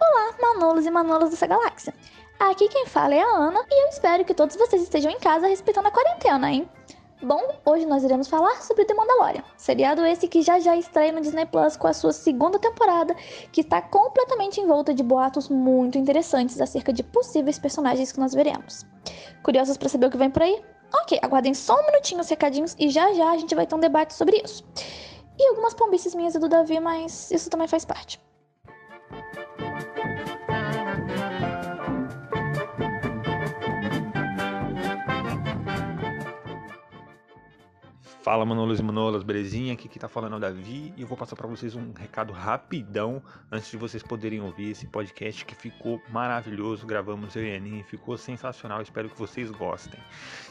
Olá, 0.00 0.34
Manolos 0.40 0.86
e 0.86 0.90
Manolas 0.90 1.30
dessa 1.30 1.46
galáxia. 1.46 1.92
Aqui 2.38 2.68
quem 2.68 2.86
fala 2.86 3.14
é 3.14 3.20
a 3.20 3.26
Ana 3.26 3.64
e 3.70 3.84
eu 3.84 3.88
espero 3.88 4.24
que 4.24 4.32
todos 4.32 4.56
vocês 4.56 4.82
estejam 4.82 5.10
em 5.10 5.18
casa 5.18 5.46
respeitando 5.46 5.88
a 5.88 5.90
quarentena, 5.90 6.50
hein? 6.50 6.66
Bom, 7.22 7.40
hoje 7.64 7.86
nós 7.86 8.04
iremos 8.04 8.28
falar 8.28 8.62
sobre 8.62 8.84
The 8.84 8.92
Mandalorian, 8.92 9.42
seriado 9.56 10.04
esse 10.04 10.28
que 10.28 10.42
já 10.42 10.60
já 10.60 10.76
estreia 10.76 11.10
no 11.10 11.22
Disney 11.22 11.46
Plus 11.46 11.74
com 11.74 11.86
a 11.86 11.92
sua 11.94 12.12
segunda 12.12 12.58
temporada, 12.58 13.14
que 13.50 13.62
está 13.62 13.80
completamente 13.80 14.60
envolta 14.60 14.92
de 14.92 15.02
boatos 15.02 15.48
muito 15.48 15.96
interessantes 15.96 16.60
acerca 16.60 16.92
de 16.92 17.02
possíveis 17.02 17.58
personagens 17.58 18.12
que 18.12 18.20
nós 18.20 18.34
veremos. 18.34 18.84
Curiosos 19.42 19.78
para 19.78 19.88
saber 19.88 20.06
o 20.06 20.10
que 20.10 20.18
vem 20.18 20.30
por 20.30 20.42
aí? 20.42 20.62
Ok, 20.92 21.18
aguardem 21.22 21.54
só 21.54 21.80
um 21.80 21.86
minutinho 21.86 22.20
os 22.20 22.28
recadinhos 22.28 22.76
e 22.78 22.90
já 22.90 23.10
já 23.14 23.30
a 23.30 23.38
gente 23.38 23.54
vai 23.54 23.66
ter 23.66 23.74
um 23.74 23.80
debate 23.80 24.12
sobre 24.12 24.42
isso. 24.44 24.62
E 25.38 25.48
algumas 25.48 25.72
pombices 25.72 26.14
minhas 26.14 26.34
e 26.34 26.38
do 26.38 26.50
Davi, 26.50 26.78
mas 26.80 27.30
isso 27.30 27.48
também 27.48 27.66
faz 27.66 27.86
parte. 27.86 28.20
Fala 38.26 38.44
Manolos 38.44 38.80
e 38.80 38.82
Manolas, 38.82 39.22
belezinha? 39.22 39.72
Aqui 39.72 39.88
que 39.88 40.00
tá 40.00 40.08
falando 40.08 40.32
é 40.32 40.36
o 40.36 40.40
Davi 40.40 40.92
e 40.96 41.02
eu 41.02 41.06
vou 41.06 41.16
passar 41.16 41.36
para 41.36 41.46
vocês 41.46 41.76
um 41.76 41.92
recado 41.92 42.32
rapidão 42.32 43.22
antes 43.52 43.70
de 43.70 43.76
vocês 43.76 44.02
poderem 44.02 44.40
ouvir 44.40 44.72
esse 44.72 44.84
podcast 44.88 45.44
que 45.44 45.54
ficou 45.54 46.02
maravilhoso. 46.08 46.84
Gravamos 46.88 47.36
eu 47.36 47.44
e 47.44 47.54
a 47.54 47.56
Aninha, 47.56 47.84
ficou 47.84 48.18
sensacional, 48.18 48.82
espero 48.82 49.08
que 49.08 49.16
vocês 49.16 49.48
gostem. 49.52 50.00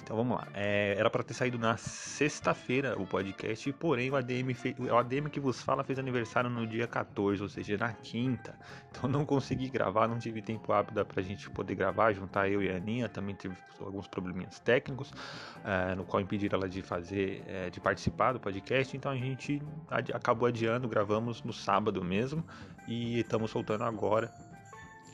Então 0.02 0.16
vamos 0.16 0.38
lá, 0.38 0.48
é, 0.54 0.96
era 0.98 1.10
para 1.10 1.22
ter 1.22 1.34
saído 1.34 1.60
na 1.60 1.76
sexta-feira 1.76 2.98
o 2.98 3.06
podcast, 3.06 3.70
porém 3.74 4.10
o 4.10 4.16
ADM, 4.16 4.56
o 4.80 4.96
ADM 4.96 5.28
que 5.30 5.42
vos 5.42 5.62
fala 5.62 5.84
fez 5.84 6.00
aniversário 6.00 6.50
no 6.50 6.66
dia 6.66 6.88
14, 6.88 7.44
ou 7.44 7.50
seja, 7.50 7.78
na 7.78 7.92
quinta. 7.92 8.58
Então 8.90 9.10
não 9.10 9.26
consegui 9.26 9.68
gravar, 9.68 10.08
não 10.08 10.18
tive 10.18 10.42
tempo 10.42 10.72
rápido 10.72 11.06
pra 11.06 11.22
gente 11.22 11.50
poder 11.50 11.76
gravar, 11.76 12.14
juntar 12.14 12.48
eu 12.50 12.64
e 12.64 12.72
a 12.72 12.78
Aninha, 12.78 13.10
também 13.10 13.36
teve 13.36 13.58
alguns 13.82 14.08
probleminhas 14.08 14.60
técnicos, 14.60 15.12
é, 15.66 15.94
no 15.96 16.06
qual 16.06 16.22
impediram 16.22 16.58
ela 16.58 16.70
de 16.70 16.82
fazer. 16.82 17.44
É, 17.46 17.65
de 17.70 17.80
participar 17.80 18.34
do 18.34 18.40
podcast, 18.40 18.96
então 18.96 19.12
a 19.12 19.16
gente 19.16 19.62
adi 19.90 20.12
acabou 20.14 20.48
adiando, 20.48 20.88
gravamos 20.88 21.44
no 21.44 21.54
sábado 21.54 22.04
mesmo 22.04 22.44
e 22.88 23.20
estamos 23.20 23.52
soltando 23.52 23.84
agora 23.84 24.32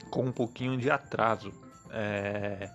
com 0.09 0.25
um 0.25 0.31
pouquinho 0.31 0.77
de 0.77 0.89
atraso. 0.89 1.51
É... 1.89 2.69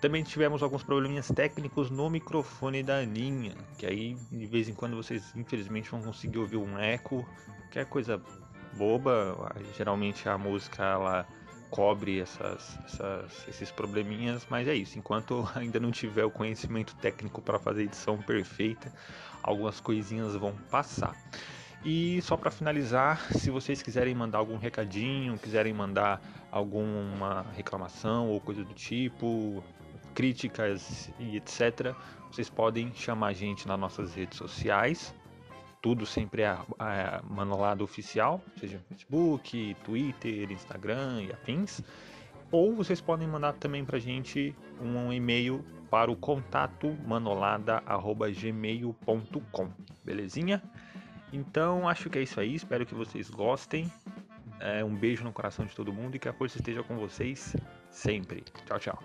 Também 0.00 0.22
tivemos 0.22 0.62
alguns 0.62 0.82
probleminhas 0.82 1.28
técnicos 1.28 1.90
no 1.90 2.10
microfone 2.10 2.82
da 2.82 2.98
Aninha, 2.98 3.54
que 3.78 3.86
aí 3.86 4.14
de 4.30 4.46
vez 4.46 4.68
em 4.68 4.74
quando 4.74 4.96
vocês 4.96 5.34
infelizmente 5.34 5.90
vão 5.90 6.02
conseguir 6.02 6.38
ouvir 6.38 6.58
um 6.58 6.78
eco, 6.78 7.26
que 7.70 7.78
é 7.78 7.84
coisa 7.84 8.20
boba, 8.76 9.54
geralmente 9.76 10.28
a 10.28 10.36
música 10.36 10.84
ela 10.84 11.26
cobre 11.74 12.20
essas, 12.20 12.78
essas, 12.84 13.48
esses 13.48 13.72
probleminhas, 13.72 14.46
mas 14.48 14.68
é 14.68 14.74
isso. 14.76 14.96
Enquanto 14.96 15.44
ainda 15.56 15.80
não 15.80 15.90
tiver 15.90 16.24
o 16.24 16.30
conhecimento 16.30 16.94
técnico 16.94 17.42
para 17.42 17.58
fazer 17.58 17.82
edição 17.82 18.16
perfeita, 18.16 18.92
algumas 19.42 19.80
coisinhas 19.80 20.36
vão 20.36 20.54
passar. 20.70 21.16
E 21.84 22.22
só 22.22 22.36
para 22.36 22.52
finalizar, 22.52 23.20
se 23.32 23.50
vocês 23.50 23.82
quiserem 23.82 24.14
mandar 24.14 24.38
algum 24.38 24.56
recadinho, 24.56 25.36
quiserem 25.36 25.74
mandar 25.74 26.22
alguma 26.48 27.44
reclamação 27.56 28.28
ou 28.28 28.40
coisa 28.40 28.62
do 28.62 28.72
tipo, 28.72 29.60
críticas 30.14 31.10
e 31.18 31.36
etc., 31.36 31.92
vocês 32.30 32.48
podem 32.48 32.94
chamar 32.94 33.28
a 33.28 33.32
gente 33.32 33.66
nas 33.66 33.78
nossas 33.78 34.14
redes 34.14 34.38
sociais 34.38 35.12
tudo 35.84 36.04
sempre 36.06 36.40
é, 36.40 36.46
é 36.46 37.20
manolado 37.28 37.84
oficial, 37.84 38.40
seja 38.56 38.80
Facebook, 38.88 39.76
Twitter, 39.84 40.50
Instagram 40.50 41.24
e 41.24 41.30
afins. 41.30 41.82
Ou 42.50 42.74
vocês 42.74 43.02
podem 43.02 43.28
mandar 43.28 43.52
também 43.52 43.84
para 43.84 43.98
a 43.98 44.00
gente 44.00 44.56
um 44.80 45.12
e-mail 45.12 45.62
para 45.90 46.10
o 46.10 46.16
contato 46.16 46.96
manolada@gmail.com, 47.06 49.70
belezinha? 50.02 50.62
Então 51.30 51.86
acho 51.86 52.08
que 52.08 52.18
é 52.18 52.22
isso 52.22 52.40
aí. 52.40 52.54
Espero 52.54 52.86
que 52.86 52.94
vocês 52.94 53.28
gostem. 53.28 53.92
É, 54.60 54.82
um 54.82 54.96
beijo 54.96 55.22
no 55.22 55.34
coração 55.34 55.66
de 55.66 55.76
todo 55.76 55.92
mundo 55.92 56.16
e 56.16 56.18
que 56.18 56.30
a 56.30 56.32
força 56.32 56.56
esteja 56.56 56.82
com 56.82 56.96
vocês 56.96 57.54
sempre. 57.90 58.42
Tchau, 58.64 58.78
tchau. 58.78 58.98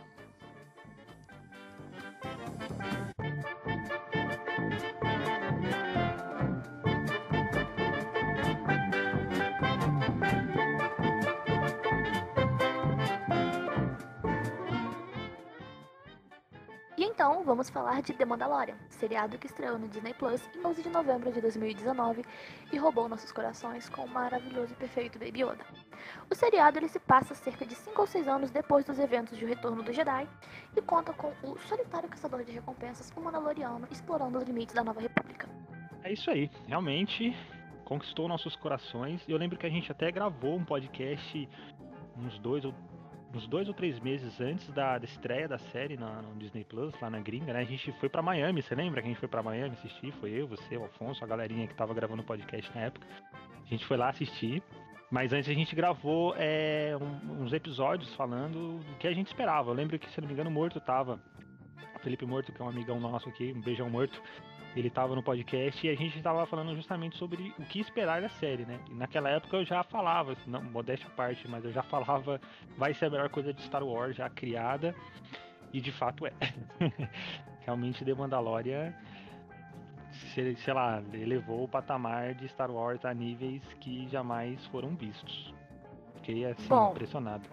Então, 17.19 17.43
vamos 17.43 17.69
falar 17.69 18.01
de 18.01 18.13
The 18.13 18.23
Mandalorian, 18.23 18.77
seriado 18.87 19.37
que 19.37 19.45
estreou 19.45 19.77
no 19.77 19.89
Disney 19.89 20.13
Plus 20.13 20.41
em 20.55 20.65
11 20.65 20.83
de 20.83 20.89
novembro 20.89 21.29
de 21.33 21.41
2019 21.41 22.23
e 22.71 22.77
roubou 22.77 23.09
nossos 23.09 23.29
corações 23.33 23.89
com 23.89 24.05
o 24.05 24.07
maravilhoso 24.07 24.71
e 24.71 24.75
perfeito 24.77 25.19
Baby 25.19 25.43
Yoda. 25.43 25.65
O 26.31 26.33
seriado 26.33 26.79
ele 26.79 26.87
se 26.87 26.97
passa 26.97 27.35
cerca 27.35 27.65
de 27.65 27.75
5 27.75 27.99
ou 27.99 28.07
6 28.07 28.25
anos 28.25 28.51
depois 28.51 28.85
dos 28.85 28.97
eventos 28.97 29.37
de 29.37 29.43
O 29.43 29.47
Retorno 29.49 29.83
do 29.83 29.91
Jedi 29.91 30.29
e 30.77 30.81
conta 30.81 31.11
com 31.11 31.33
o 31.43 31.57
solitário 31.67 32.07
caçador 32.07 32.41
de 32.45 32.53
recompensas, 32.53 33.11
o 33.13 33.19
Mandaloriano, 33.19 33.85
explorando 33.91 34.37
os 34.37 34.45
limites 34.45 34.73
da 34.73 34.81
Nova 34.85 35.01
República. 35.01 35.49
É 36.05 36.13
isso 36.13 36.31
aí, 36.31 36.49
realmente 36.67 37.35
conquistou 37.83 38.29
nossos 38.29 38.55
corações. 38.55 39.27
Eu 39.27 39.37
lembro 39.37 39.57
que 39.57 39.65
a 39.65 39.69
gente 39.69 39.91
até 39.91 40.09
gravou 40.09 40.55
um 40.55 40.63
podcast 40.63 41.49
uns 42.17 42.39
dois 42.39 42.63
ou 42.63 42.73
uns 43.33 43.47
dois 43.47 43.67
ou 43.67 43.73
três 43.73 43.99
meses 43.99 44.39
antes 44.41 44.67
da, 44.71 44.97
da 44.97 45.05
estreia 45.05 45.47
da 45.47 45.57
série 45.57 45.97
na, 45.97 46.21
no 46.21 46.35
Disney 46.35 46.63
Plus, 46.63 46.93
lá 46.99 47.09
na 47.09 47.19
gringa, 47.19 47.53
né? 47.53 47.59
A 47.59 47.63
gente 47.63 47.91
foi 47.93 48.09
para 48.09 48.21
Miami, 48.21 48.61
você 48.61 48.73
lembra 48.75 49.01
que 49.01 49.07
a 49.07 49.11
gente 49.11 49.19
foi 49.19 49.29
para 49.29 49.43
Miami 49.43 49.75
assistir? 49.75 50.11
Foi 50.13 50.31
eu, 50.31 50.47
você, 50.47 50.77
o 50.77 50.85
Afonso, 50.85 51.23
a 51.23 51.27
galerinha 51.27 51.67
que 51.67 51.75
tava 51.75 51.93
gravando 51.93 52.21
o 52.21 52.25
podcast 52.25 52.73
na 52.75 52.81
época. 52.81 53.05
A 53.65 53.69
gente 53.69 53.85
foi 53.85 53.97
lá 53.97 54.09
assistir. 54.09 54.63
Mas 55.11 55.33
antes 55.33 55.49
a 55.49 55.53
gente 55.53 55.75
gravou 55.75 56.35
é, 56.37 56.95
um, 56.95 57.43
uns 57.43 57.51
episódios 57.51 58.13
falando 58.13 58.77
do 58.77 58.95
que 58.99 59.07
a 59.07 59.13
gente 59.13 59.25
esperava. 59.25 59.71
Eu 59.71 59.73
lembro 59.73 59.97
que, 59.97 60.07
se 60.11 60.21
não 60.21 60.27
me 60.27 60.33
engano, 60.35 60.51
o 60.51 60.53
Morto 60.53 60.79
tava. 60.79 61.19
Felipe 62.03 62.25
Morto, 62.25 62.51
que 62.51 62.61
é 62.61 62.63
um 62.63 62.69
amigão 62.69 62.99
nosso 62.99 63.27
aqui, 63.27 63.51
um 63.51 63.61
beijão 63.61 63.89
morto 63.89 64.21
ele 64.75 64.87
estava 64.87 65.15
no 65.15 65.23
podcast 65.23 65.85
e 65.85 65.89
a 65.89 65.95
gente 65.95 66.17
estava 66.17 66.45
falando 66.45 66.75
justamente 66.75 67.17
sobre 67.17 67.53
o 67.57 67.63
que 67.63 67.79
esperar 67.79 68.21
da 68.21 68.29
série, 68.29 68.65
né? 68.65 68.79
E 68.89 68.93
naquela 68.93 69.29
época 69.29 69.57
eu 69.57 69.65
já 69.65 69.83
falava, 69.83 70.35
não, 70.45 70.61
modéstia 70.63 71.07
à 71.07 71.11
parte, 71.11 71.47
mas 71.47 71.65
eu 71.65 71.71
já 71.71 71.81
falava, 71.83 72.39
vai 72.77 72.93
ser 72.93 73.05
a 73.05 73.09
melhor 73.09 73.29
coisa 73.29 73.53
de 73.53 73.61
Star 73.63 73.83
Wars 73.83 74.15
já 74.15 74.29
criada, 74.29 74.95
e 75.73 75.81
de 75.81 75.91
fato 75.91 76.25
é. 76.25 76.33
Realmente 77.65 78.03
The 78.05 78.13
Mandalorian, 78.13 78.93
sei 80.33 80.73
lá, 80.73 81.01
elevou 81.13 81.63
o 81.63 81.67
patamar 81.67 82.33
de 82.35 82.47
Star 82.49 82.71
Wars 82.71 83.03
a 83.05 83.13
níveis 83.13 83.61
que 83.79 84.07
jamais 84.09 84.63
foram 84.67 84.95
vistos. 84.95 85.53
Fiquei 86.15 86.45
assim, 86.45 86.67
Bom, 86.67 86.91
impressionado. 86.91 87.47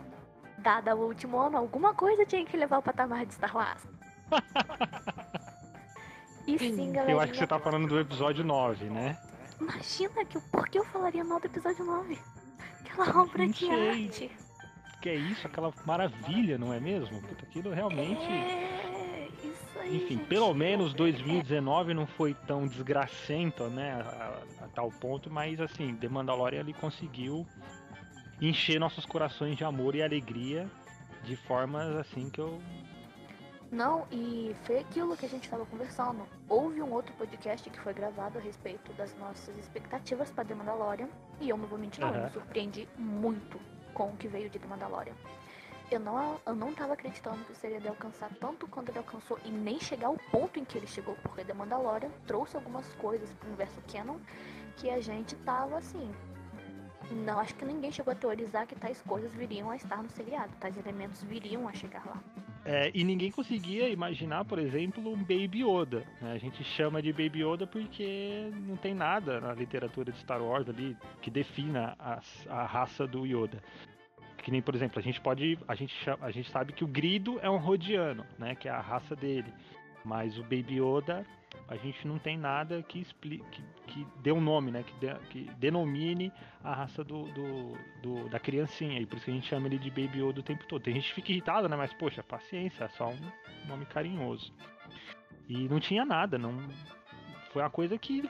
Dada 0.58 0.94
o 0.94 1.06
último 1.06 1.38
ano, 1.38 1.58
alguma 1.58 1.94
coisa 1.94 2.24
tinha 2.24 2.44
que 2.44 2.56
levar 2.56 2.78
o 2.78 2.82
patamar 2.82 3.26
de 3.26 3.34
Star 3.34 3.54
Wars. 3.54 3.86
E 6.46 6.58
sim, 6.58 6.92
galera. 6.92 7.12
Eu 7.12 7.20
acho 7.20 7.32
que 7.32 7.38
você 7.38 7.46
tá 7.46 7.58
falando 7.58 7.88
do 7.88 7.98
episódio 7.98 8.44
9, 8.44 8.84
né? 8.86 9.18
Imagina 9.60 10.24
que 10.24 10.38
por 10.50 10.68
que 10.68 10.78
eu 10.78 10.84
falaria 10.84 11.24
mal 11.24 11.40
do 11.40 11.46
episódio 11.46 11.84
9? 11.84 12.18
Aquela 12.80 13.22
obra 13.22 13.48
de 13.48 13.70
arte. 13.70 14.30
Que 15.00 15.10
é 15.10 15.14
isso, 15.14 15.46
aquela 15.46 15.72
maravilha, 15.84 16.56
não 16.58 16.72
é 16.72 16.80
mesmo? 16.80 17.20
Porque 17.22 17.44
aquilo 17.44 17.72
realmente. 17.72 18.24
É, 18.24 19.28
isso 19.42 19.78
aí. 19.78 19.96
Enfim, 19.96 20.16
gente. 20.18 20.26
pelo 20.26 20.52
menos 20.54 20.94
2019 20.94 21.94
não 21.94 22.06
foi 22.06 22.34
tão 22.46 22.66
desgracento, 22.66 23.64
né? 23.68 23.92
A, 23.92 24.62
a, 24.62 24.64
a, 24.64 24.68
tal 24.68 24.90
ponto, 24.90 25.30
mas 25.30 25.60
assim, 25.60 25.94
The 25.96 26.08
Mandalorian 26.08 26.60
ele 26.60 26.72
conseguiu 26.72 27.46
encher 28.40 28.78
nossos 28.78 29.06
corações 29.06 29.56
de 29.56 29.64
amor 29.64 29.94
e 29.94 30.02
alegria 30.02 30.70
de 31.24 31.36
formas 31.36 31.96
assim 31.96 32.28
que 32.30 32.40
eu 32.40 32.60
não, 33.70 34.06
e 34.10 34.54
foi 34.64 34.78
aquilo 34.78 35.16
que 35.16 35.26
a 35.26 35.28
gente 35.28 35.44
estava 35.44 35.66
conversando. 35.66 36.26
Houve 36.48 36.80
um 36.80 36.92
outro 36.92 37.12
podcast 37.14 37.68
que 37.68 37.80
foi 37.80 37.92
gravado 37.92 38.38
a 38.38 38.40
respeito 38.40 38.92
das 38.92 39.16
nossas 39.18 39.56
expectativas 39.58 40.30
para 40.30 40.44
The 40.44 40.54
Mandalorian. 40.54 41.08
E 41.40 41.48
eu 41.48 41.56
não 41.56 41.66
vou 41.66 41.78
mentir, 41.78 42.00
não, 42.00 42.10
uhum. 42.10 42.16
eu 42.16 42.22
me 42.24 42.30
surpreendi 42.30 42.88
muito 42.96 43.60
com 43.92 44.10
o 44.10 44.16
que 44.16 44.28
veio 44.28 44.48
de 44.48 44.58
The 44.58 44.66
Mandalorian. 44.68 45.14
Eu 45.90 46.00
não, 46.00 46.40
eu 46.44 46.54
não 46.54 46.74
tava 46.74 46.94
acreditando 46.94 47.44
que 47.44 47.54
seria 47.54 47.80
de 47.80 47.88
alcançar 47.88 48.28
tanto 48.40 48.66
quanto 48.66 48.90
ele 48.90 48.98
alcançou 48.98 49.38
e 49.44 49.50
nem 49.50 49.78
chegar 49.78 50.08
ao 50.08 50.16
ponto 50.30 50.58
em 50.58 50.64
que 50.64 50.76
ele 50.78 50.86
chegou, 50.86 51.16
porque 51.22 51.44
The 51.44 51.54
Mandalorian 51.54 52.10
trouxe 52.26 52.56
algumas 52.56 52.86
coisas 52.94 53.32
pro 53.34 53.48
universo 53.48 53.80
canon 53.92 54.18
que 54.76 54.90
a 54.90 55.00
gente 55.00 55.36
tava 55.36 55.78
assim, 55.78 56.12
Não, 57.10 57.38
acho 57.38 57.54
que 57.54 57.64
ninguém 57.64 57.92
chegou 57.92 58.12
a 58.12 58.16
teorizar 58.16 58.66
que 58.66 58.74
tais 58.74 59.00
coisas 59.02 59.32
viriam 59.32 59.70
a 59.70 59.76
estar 59.76 60.02
no 60.02 60.10
seriado, 60.10 60.52
tais 60.58 60.76
elementos 60.76 61.22
viriam 61.22 61.68
a 61.68 61.72
chegar 61.72 62.04
lá. 62.04 62.20
É, 62.68 62.90
e 62.92 63.04
ninguém 63.04 63.30
conseguia 63.30 63.88
imaginar, 63.88 64.44
por 64.44 64.58
exemplo, 64.58 65.08
um 65.08 65.16
Baby 65.16 65.62
Yoda. 65.62 66.02
Né? 66.20 66.32
A 66.32 66.38
gente 66.38 66.64
chama 66.64 67.00
de 67.00 67.12
Baby 67.12 67.44
Yoda 67.44 67.64
porque 67.64 68.50
não 68.66 68.76
tem 68.76 68.92
nada 68.92 69.40
na 69.40 69.54
literatura 69.54 70.10
de 70.10 70.18
Star 70.18 70.42
Wars 70.42 70.68
ali 70.68 70.96
que 71.22 71.30
defina 71.30 71.94
a, 71.96 72.20
a 72.48 72.66
raça 72.66 73.06
do 73.06 73.24
Yoda. 73.24 73.62
Que 74.38 74.50
nem, 74.50 74.60
por 74.60 74.74
exemplo, 74.74 74.98
a 74.98 75.02
gente 75.02 75.20
pode. 75.20 75.56
A 75.68 75.76
gente, 75.76 75.94
a 76.20 76.30
gente 76.32 76.50
sabe 76.50 76.72
que 76.72 76.82
o 76.82 76.88
Grido 76.88 77.38
é 77.40 77.48
um 77.48 77.56
Rodiano, 77.56 78.26
né? 78.36 78.56
Que 78.56 78.68
é 78.68 78.72
a 78.72 78.80
raça 78.80 79.14
dele. 79.14 79.52
Mas 80.06 80.38
o 80.38 80.42
Baby 80.42 80.80
Yoda 80.80 81.26
a 81.68 81.76
gente 81.76 82.06
não 82.06 82.16
tem 82.16 82.38
nada 82.38 82.80
que 82.80 83.00
explique, 83.00 83.44
que, 83.50 83.62
que 83.88 84.06
dê 84.20 84.30
um 84.30 84.40
nome, 84.40 84.70
né? 84.70 84.84
Que, 84.84 84.94
de, 85.00 85.14
que 85.30 85.50
denomine 85.56 86.32
a 86.62 86.72
raça 86.72 87.02
do, 87.02 87.24
do, 87.32 87.78
do, 88.02 88.28
da 88.28 88.38
criancinha. 88.38 89.00
E 89.00 89.06
por 89.06 89.16
isso 89.16 89.24
que 89.24 89.32
a 89.32 89.34
gente 89.34 89.48
chama 89.48 89.66
ele 89.66 89.78
de 89.78 89.90
Baby 89.90 90.22
Yoda 90.22 90.38
o 90.38 90.44
tempo 90.44 90.64
todo. 90.66 90.82
Tem 90.82 90.94
gente 90.94 91.08
que 91.08 91.14
fica 91.14 91.32
irritada, 91.32 91.68
né? 91.68 91.76
Mas, 91.76 91.92
poxa, 91.94 92.22
paciência, 92.22 92.84
é 92.84 92.88
só 92.88 93.08
um 93.08 93.68
nome 93.68 93.84
carinhoso. 93.86 94.54
E 95.48 95.68
não 95.68 95.80
tinha 95.80 96.04
nada, 96.04 96.38
não. 96.38 96.56
Foi 97.52 97.62
uma 97.62 97.70
coisa 97.70 97.98
que. 97.98 98.22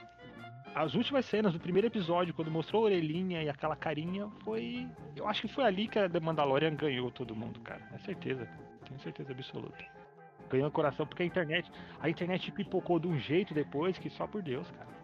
As 0.75 0.94
últimas 0.94 1.25
cenas 1.26 1.52
do 1.52 1.61
primeiro 1.61 1.87
episódio, 1.87 2.34
quando 2.34 2.50
mostrou 2.50 2.82
a 2.82 2.84
orelhinha 2.87 3.43
e 3.43 3.50
aquela 3.50 3.76
carinha, 3.76 4.31
foi. 4.44 4.88
Eu 5.14 5.28
acho 5.28 5.43
que 5.43 5.49
foi 5.49 5.64
ali 5.64 5.88
que 5.88 5.99
a 5.99 6.08
The 6.08 6.20
Mandalorian 6.20 6.75
ganhou 6.75 7.11
todo 7.11 7.37
mundo, 7.37 7.61
cara. 7.61 7.82
É 7.93 7.99
certeza. 7.99 8.49
Tenho 8.87 9.00
certeza 9.00 9.32
absoluta 9.32 10.06
ganhou 10.48 10.70
coração, 10.70 11.06
porque 11.06 11.22
a 11.22 11.26
internet, 11.26 11.70
a 12.00 12.08
internet 12.08 12.50
pipocou 12.52 12.98
de 12.98 13.08
um 13.08 13.19
jeito 13.19 13.54
depois 13.54 13.98
que 13.98 14.10
só 14.10 14.26
por 14.26 14.43
Deus, 14.43 14.70
cara. 14.70 14.96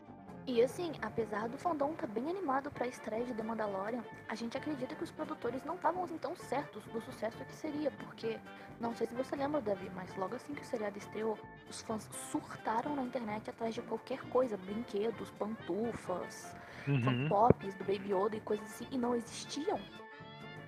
E 0.44 0.60
assim, 0.60 0.90
apesar 1.00 1.48
do 1.48 1.56
fandom 1.56 1.92
estar 1.92 2.08
tá 2.08 2.12
bem 2.12 2.28
animado 2.28 2.68
para 2.70 2.84
a 2.84 2.88
estreia 2.88 3.24
de 3.24 3.32
The 3.32 3.44
Mandalorian, 3.44 4.02
a 4.28 4.34
gente 4.34 4.56
acredita 4.56 4.92
que 4.94 5.04
os 5.04 5.10
produtores 5.12 5.64
não 5.64 5.76
estavam 5.76 6.02
assim 6.02 6.18
tão 6.18 6.34
certos 6.34 6.82
do 6.86 7.00
sucesso 7.00 7.44
que 7.44 7.52
seria, 7.52 7.92
porque 7.92 8.40
não 8.80 8.92
sei 8.92 9.06
se 9.06 9.14
você 9.14 9.36
lembra, 9.36 9.60
Davi, 9.60 9.88
mas 9.94 10.14
logo 10.16 10.34
assim 10.34 10.52
que 10.52 10.62
o 10.62 10.64
seriado 10.64 10.98
estreou, 10.98 11.38
os 11.70 11.80
fãs 11.82 12.08
surtaram 12.32 12.96
na 12.96 13.02
internet 13.02 13.50
atrás 13.50 13.72
de 13.72 13.82
qualquer 13.82 14.20
coisa, 14.30 14.56
brinquedos, 14.56 15.30
pantufas, 15.30 16.56
uhum. 16.88 17.28
pops 17.28 17.76
do 17.76 17.84
Baby 17.84 18.12
Yoda 18.12 18.36
e 18.36 18.40
coisas 18.40 18.66
assim, 18.66 18.88
e 18.90 18.98
não 18.98 19.14
existiam. 19.14 19.78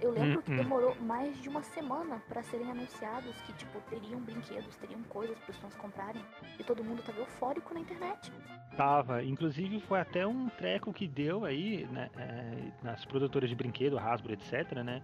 Eu 0.04 0.10
lembro 0.10 0.42
que 0.42 0.52
hum. 0.52 0.56
demorou 0.56 0.94
mais 1.00 1.40
de 1.40 1.48
uma 1.48 1.62
semana 1.62 2.22
para 2.28 2.42
serem 2.42 2.70
anunciados 2.70 3.40
que, 3.40 3.54
tipo, 3.54 3.80
teriam 3.88 4.20
brinquedos, 4.20 4.76
teriam 4.76 5.02
coisas 5.04 5.38
para 5.38 5.50
os 5.50 5.56
fãs 5.56 5.74
comprarem. 5.76 6.20
E 6.58 6.62
todo 6.62 6.84
mundo 6.84 7.02
tava 7.02 7.20
eufórico 7.20 7.72
na 7.72 7.80
internet. 7.80 8.30
Tava. 8.76 9.24
Inclusive, 9.24 9.80
foi 9.80 9.98
até 9.98 10.26
um 10.26 10.50
treco 10.50 10.92
que 10.92 11.08
deu 11.08 11.46
aí, 11.46 11.88
né, 11.90 12.10
é, 12.18 12.70
nas 12.82 13.02
produtoras 13.06 13.48
de 13.48 13.56
brinquedo, 13.56 13.98
Hasbro, 13.98 14.34
etc, 14.34 14.72
né? 14.84 15.00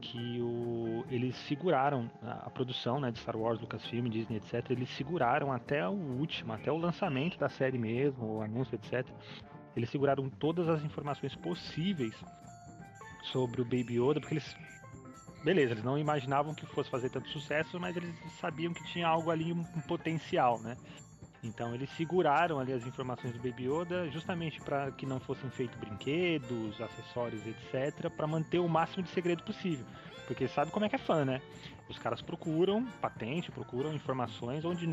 Que 0.00 0.40
o, 0.40 1.04
eles 1.08 1.36
seguraram 1.46 2.10
a, 2.20 2.46
a 2.46 2.50
produção 2.50 2.98
né, 2.98 3.12
de 3.12 3.20
Star 3.20 3.36
Wars, 3.36 3.60
Lucasfilm, 3.60 4.08
Disney, 4.08 4.38
etc. 4.38 4.70
Eles 4.70 4.90
seguraram 4.90 5.52
até 5.52 5.88
o 5.88 5.92
último, 5.92 6.52
até 6.52 6.72
o 6.72 6.76
lançamento 6.76 7.38
da 7.38 7.48
série 7.48 7.78
mesmo, 7.78 8.38
o 8.38 8.42
anúncio, 8.42 8.74
etc. 8.74 9.06
Eles 9.76 9.88
seguraram 9.88 10.28
todas 10.28 10.68
as 10.68 10.82
informações 10.82 11.36
possíveis 11.36 12.12
sobre 13.22 13.60
o 13.60 13.64
Baby 13.64 14.00
Yoda, 14.00 14.20
porque 14.20 14.34
eles. 14.34 14.56
Beleza, 15.44 15.72
eles 15.72 15.84
não 15.84 15.98
imaginavam 15.98 16.54
que 16.54 16.64
fosse 16.66 16.88
fazer 16.88 17.10
tanto 17.10 17.28
sucesso, 17.30 17.78
mas 17.80 17.96
eles 17.96 18.14
sabiam 18.40 18.72
que 18.72 18.84
tinha 18.84 19.08
algo 19.08 19.30
ali, 19.30 19.52
um, 19.52 19.64
potencial, 19.88 20.60
né? 20.60 20.76
Então 21.42 21.74
eles 21.74 21.90
seguraram 21.96 22.60
ali 22.60 22.72
as 22.72 22.86
informações 22.86 23.32
do 23.32 23.40
Baby 23.40 23.68
Yoda 23.68 24.08
justamente 24.10 24.60
para 24.60 24.92
que 24.92 25.04
não 25.04 25.18
fossem 25.18 25.50
feitos 25.50 25.76
brinquedos, 25.80 26.80
acessórios, 26.80 27.44
etc, 27.44 28.08
para 28.10 28.28
manter 28.28 28.60
o 28.60 28.68
máximo 28.68 29.02
de 29.02 29.08
segredo 29.10 29.42
possível. 29.42 29.84
Porque 30.28 30.46
sabe 30.46 30.70
como 30.70 30.86
é 30.86 30.88
que 30.88 30.94
é 30.94 30.98
fã, 30.98 31.24
né? 31.24 31.42
Os 31.88 31.98
caras 31.98 32.22
procuram 32.22 32.86
patente, 33.00 33.50
procuram 33.50 33.92
informações 33.92 34.64
onde 34.64 34.86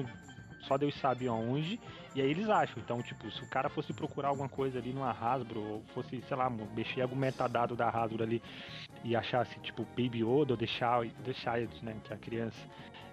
só 0.61 0.77
Deus 0.77 0.95
sabe 0.95 1.27
aonde, 1.27 1.79
e 2.15 2.21
aí 2.21 2.29
eles 2.29 2.49
acham. 2.49 2.81
Então, 2.83 3.01
tipo, 3.01 3.29
se 3.31 3.43
o 3.43 3.47
cara 3.47 3.69
fosse 3.69 3.93
procurar 3.93 4.29
alguma 4.29 4.49
coisa 4.49 4.79
ali 4.79 4.91
numa 4.91 5.11
Hasbro, 5.11 5.61
ou 5.61 5.83
fosse, 5.93 6.21
sei 6.27 6.37
lá, 6.37 6.49
mexer 6.49 7.01
algum 7.01 7.15
metadado 7.15 7.75
da 7.75 7.89
Hasbro 7.89 8.23
ali 8.23 8.41
e 9.03 9.15
achasse, 9.15 9.59
tipo, 9.61 9.83
Baby 9.97 10.19
Yoda, 10.19 10.53
ou 10.53 10.57
deixar, 10.57 11.05
deixar 11.23 11.59
né, 11.81 11.95
que 12.03 12.11
é 12.11 12.15
a 12.15 12.19
criança, 12.19 12.59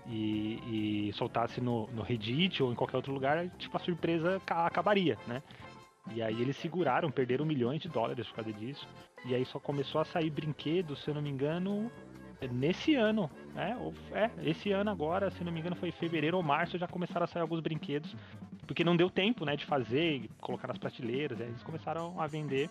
e, 0.09 1.09
e 1.09 1.13
soltasse 1.15 1.61
no, 1.61 1.89
no 1.89 2.03
Reddit 2.03 2.63
ou 2.63 2.73
em 2.73 2.75
qualquer 2.75 2.97
outro 2.97 3.13
lugar, 3.13 3.49
tipo, 3.59 3.77
a 3.77 3.81
surpresa 3.81 4.41
acabaria, 4.47 5.19
né? 5.27 5.43
E 6.15 6.23
aí 6.23 6.41
eles 6.41 6.57
seguraram, 6.57 7.11
perderam 7.11 7.45
milhões 7.45 7.83
de 7.83 7.89
dólares 7.89 8.27
por 8.29 8.37
causa 8.37 8.53
disso. 8.53 8.87
E 9.25 9.35
aí 9.35 9.45
só 9.47 9.59
começou 9.59 10.01
a 10.01 10.05
sair 10.05 10.31
brinquedos, 10.31 11.03
se 11.03 11.11
eu 11.11 11.15
não 11.15 11.23
me 11.23 11.31
engano, 11.31 11.91
nesse 12.51 12.95
ano, 12.95 13.31
né? 13.55 13.77
É, 14.13 14.31
esse 14.49 14.71
ano 14.73 14.91
agora, 14.91 15.31
se 15.31 15.43
não 15.43 15.53
me 15.53 15.61
engano, 15.61 15.77
foi 15.77 15.91
fevereiro 15.91 16.37
ou 16.37 16.43
março, 16.43 16.79
já 16.79 16.87
começaram 16.87 17.25
a 17.25 17.27
sair 17.27 17.43
alguns 17.43 17.61
brinquedos, 17.61 18.15
porque 18.67 18.85
não 18.85 18.97
deu 18.97 19.09
tempo, 19.09 19.45
né, 19.45 19.57
de 19.57 19.65
fazer 19.65 20.17
e 20.17 20.29
colocar 20.41 20.69
nas 20.69 20.79
prateleiras. 20.79 21.41
Aí 21.41 21.47
eles 21.47 21.63
começaram 21.63 22.21
a 22.21 22.27
vender 22.27 22.69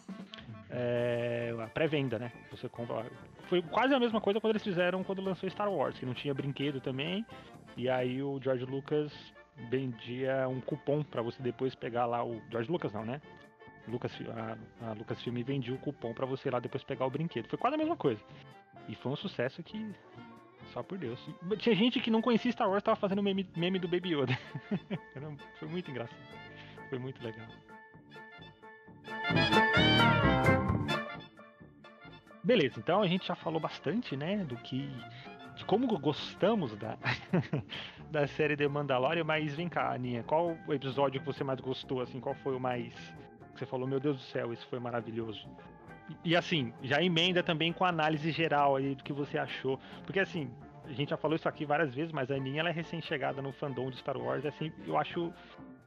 é, 0.69 1.56
a 1.63 1.67
pré-venda, 1.67 2.19
né? 2.19 2.31
Você 2.51 2.69
compra. 2.69 3.06
Foi 3.50 3.62
quase 3.62 3.94
a 3.94 4.00
mesma 4.00 4.19
coisa 4.19 4.39
quando 4.39 4.51
eles 4.51 4.63
fizeram 4.63 5.03
quando 5.03 5.21
lançou 5.21 5.50
Star 5.50 5.71
Wars, 5.71 5.97
que 5.97 6.06
não 6.06 6.13
tinha 6.13 6.33
brinquedo 6.33 6.79
também. 6.81 7.25
E 7.77 7.89
aí 7.89 8.21
o 8.21 8.39
George 8.41 8.65
Lucas 8.65 9.12
vendia 9.69 10.47
um 10.47 10.59
cupom 10.62 11.03
para 11.03 11.21
você 11.21 11.41
depois 11.41 11.75
pegar 11.75 12.06
lá 12.06 12.23
o 12.23 12.41
George 12.50 12.71
Lucas 12.71 12.91
não, 12.94 13.06
né? 13.06 13.21
Lucas, 13.88 14.12
a, 14.81 14.89
a 14.89 14.94
Lucasfilm 14.94 15.44
vendia 15.44 15.73
o 15.73 15.77
cupom 15.77 16.13
para 16.13 16.25
você 16.25 16.50
lá 16.50 16.59
depois 16.59 16.83
pegar 16.83 17.06
o 17.06 17.09
brinquedo. 17.09 17.47
Foi 17.47 17.57
quase 17.57 17.75
a 17.75 17.77
mesma 17.77 17.95
coisa. 17.95 18.21
E 18.87 18.95
foi 18.95 19.11
um 19.11 19.15
sucesso 19.15 19.63
que. 19.63 19.93
Só 20.73 20.81
por 20.81 20.97
Deus. 20.97 21.19
Tinha 21.59 21.75
gente 21.75 21.99
que 21.99 22.09
não 22.09 22.21
conhecia 22.21 22.51
Star 22.51 22.69
Wars 22.69 22.83
tava 22.83 22.99
fazendo 22.99 23.21
meme, 23.21 23.47
meme 23.55 23.79
do 23.79 23.87
Baby 23.87 24.15
Yoda. 24.15 24.37
foi 25.59 25.67
muito 25.67 25.91
engraçado. 25.91 26.19
Foi 26.89 26.99
muito 26.99 27.23
legal. 27.23 27.47
Beleza, 32.43 32.79
então 32.79 33.01
a 33.01 33.07
gente 33.07 33.25
já 33.25 33.35
falou 33.35 33.59
bastante, 33.59 34.15
né, 34.15 34.43
do 34.43 34.55
que 34.57 34.88
de 35.55 35.65
como 35.65 35.88
gostamos 35.97 36.75
da, 36.75 36.97
da 38.11 38.27
série 38.27 38.55
The 38.55 38.67
Mandalorian, 38.67 39.23
mas 39.23 39.55
vem 39.55 39.69
cá, 39.69 39.93
Aninha, 39.93 40.21
qual 40.23 40.55
o 40.67 40.73
episódio 40.73 41.19
que 41.19 41.25
você 41.25 41.43
mais 41.43 41.59
gostou, 41.59 42.01
assim, 42.01 42.19
qual 42.19 42.35
foi 42.35 42.55
o 42.55 42.59
mais 42.59 42.93
que 43.53 43.59
você 43.59 43.65
falou, 43.65 43.88
meu 43.88 43.99
Deus 43.99 44.17
do 44.17 44.23
céu, 44.23 44.53
isso 44.53 44.67
foi 44.67 44.79
maravilhoso? 44.79 45.47
E 46.23 46.35
assim, 46.35 46.73
já 46.83 47.01
emenda 47.01 47.41
também 47.41 47.73
com 47.73 47.83
a 47.83 47.89
análise 47.89 48.31
geral 48.31 48.75
aí 48.75 48.95
do 48.95 49.03
que 49.03 49.13
você 49.13 49.37
achou. 49.37 49.79
Porque 50.05 50.19
assim, 50.19 50.51
a 50.85 50.93
gente 50.93 51.09
já 51.09 51.17
falou 51.17 51.35
isso 51.35 51.50
aqui 51.50 51.65
várias 51.65 51.93
vezes, 51.93 52.12
mas 52.12 52.29
a 52.29 52.35
Aninha 52.35 52.59
ela 52.59 52.69
é 52.69 52.74
recém-chegada 52.74 53.41
no 53.41 53.51
fandom 53.51 53.89
de 53.89 53.97
Star 53.97 54.17
Wars. 54.17 54.45
Assim, 54.45 54.71
eu 54.85 54.97
acho 54.97 55.33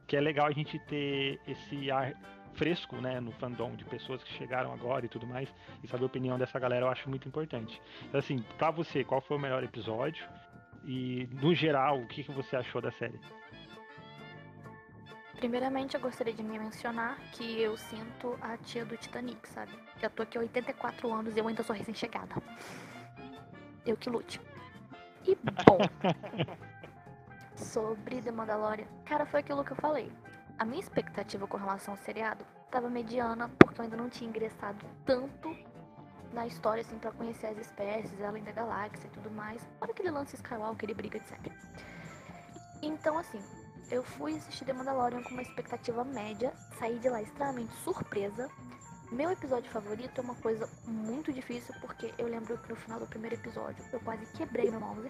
que 0.07 0.17
é 0.17 0.21
legal 0.21 0.47
a 0.47 0.51
gente 0.51 0.77
ter 0.79 1.39
esse 1.47 1.89
ar 1.91 2.13
fresco, 2.53 2.95
né, 2.97 3.19
no 3.19 3.31
fandom 3.33 3.75
de 3.75 3.85
pessoas 3.85 4.23
que 4.23 4.33
chegaram 4.33 4.73
agora 4.73 5.05
e 5.05 5.09
tudo 5.09 5.25
mais, 5.25 5.47
e 5.83 5.87
saber 5.87 6.03
a 6.03 6.07
opinião 6.07 6.37
dessa 6.37 6.59
galera 6.59 6.85
eu 6.85 6.89
acho 6.89 7.09
muito 7.09 7.27
importante. 7.27 7.79
Então, 8.05 8.19
assim, 8.19 8.43
pra 8.57 8.71
você, 8.71 9.03
qual 9.03 9.21
foi 9.21 9.37
o 9.37 9.39
melhor 9.39 9.63
episódio? 9.63 10.27
E, 10.83 11.29
no 11.41 11.53
geral, 11.53 11.99
o 11.99 12.07
que, 12.07 12.23
que 12.23 12.31
você 12.31 12.55
achou 12.55 12.81
da 12.81 12.91
série? 12.91 13.19
Primeiramente, 15.39 15.95
eu 15.95 16.01
gostaria 16.01 16.33
de 16.33 16.43
me 16.43 16.59
mencionar 16.59 17.17
que 17.31 17.61
eu 17.61 17.77
sinto 17.77 18.37
a 18.41 18.57
tia 18.57 18.83
do 18.83 18.97
Titanic, 18.97 19.47
sabe? 19.47 19.71
Já 20.01 20.09
tô 20.09 20.23
aqui 20.23 20.37
há 20.37 20.41
84 20.41 21.13
anos 21.13 21.33
e 21.33 21.39
eu 21.39 21.47
ainda 21.47 21.63
sou 21.63 21.73
recém-chegada. 21.73 22.35
Eu 23.85 23.95
que 23.95 24.09
lute. 24.09 24.41
E 25.25 25.35
bom, 25.65 25.77
sobre 27.55 28.21
The 28.21 28.31
Mandalorian, 28.31 28.85
cara, 29.05 29.25
foi 29.25 29.39
aquilo 29.39 29.63
que 29.63 29.71
eu 29.71 29.77
falei. 29.77 30.11
A 30.57 30.65
minha 30.65 30.81
expectativa 30.81 31.47
com 31.47 31.55
relação 31.55 31.93
ao 31.93 31.97
seriado 32.01 32.45
tava 32.69 32.89
mediana, 32.89 33.49
porque 33.57 33.79
eu 33.79 33.85
ainda 33.85 33.95
não 33.95 34.09
tinha 34.09 34.29
ingressado 34.29 34.85
tanto 35.05 35.55
na 36.33 36.47
história, 36.47 36.81
assim, 36.81 36.99
pra 36.99 37.13
conhecer 37.13 37.47
as 37.47 37.57
espécies, 37.57 38.21
além 38.21 38.43
da 38.43 38.51
galáxia 38.51 39.07
e 39.07 39.11
tudo 39.11 39.31
mais. 39.31 39.65
Para 39.79 39.91
aquele 39.91 40.11
lance 40.11 40.35
Skywalker, 40.35 40.89
ele 40.89 40.93
briga, 40.93 41.17
etc. 41.17 41.39
Então, 42.81 43.17
assim, 43.17 43.39
eu 43.91 44.03
fui 44.03 44.35
assistir 44.35 44.65
The 44.65 44.73
Mandalorian 44.73 45.23
com 45.23 45.31
uma 45.31 45.41
expectativa 45.41 46.03
média, 46.03 46.53
saí 46.77 46.99
de 46.99 47.09
lá 47.09 47.21
extremamente 47.21 47.73
surpresa. 47.83 48.49
Meu 49.11 49.31
episódio 49.31 49.69
favorito 49.71 50.19
é 50.19 50.23
uma 50.23 50.35
coisa 50.35 50.69
muito 50.85 51.33
difícil, 51.33 51.73
porque 51.81 52.13
eu 52.17 52.27
lembro 52.27 52.57
que 52.59 52.69
no 52.69 52.75
final 52.75 52.99
do 52.99 53.07
primeiro 53.07 53.35
episódio 53.35 53.83
eu 53.91 53.99
quase 54.01 54.25
quebrei 54.33 54.69
meu 54.69 54.79
mouse. 54.79 55.09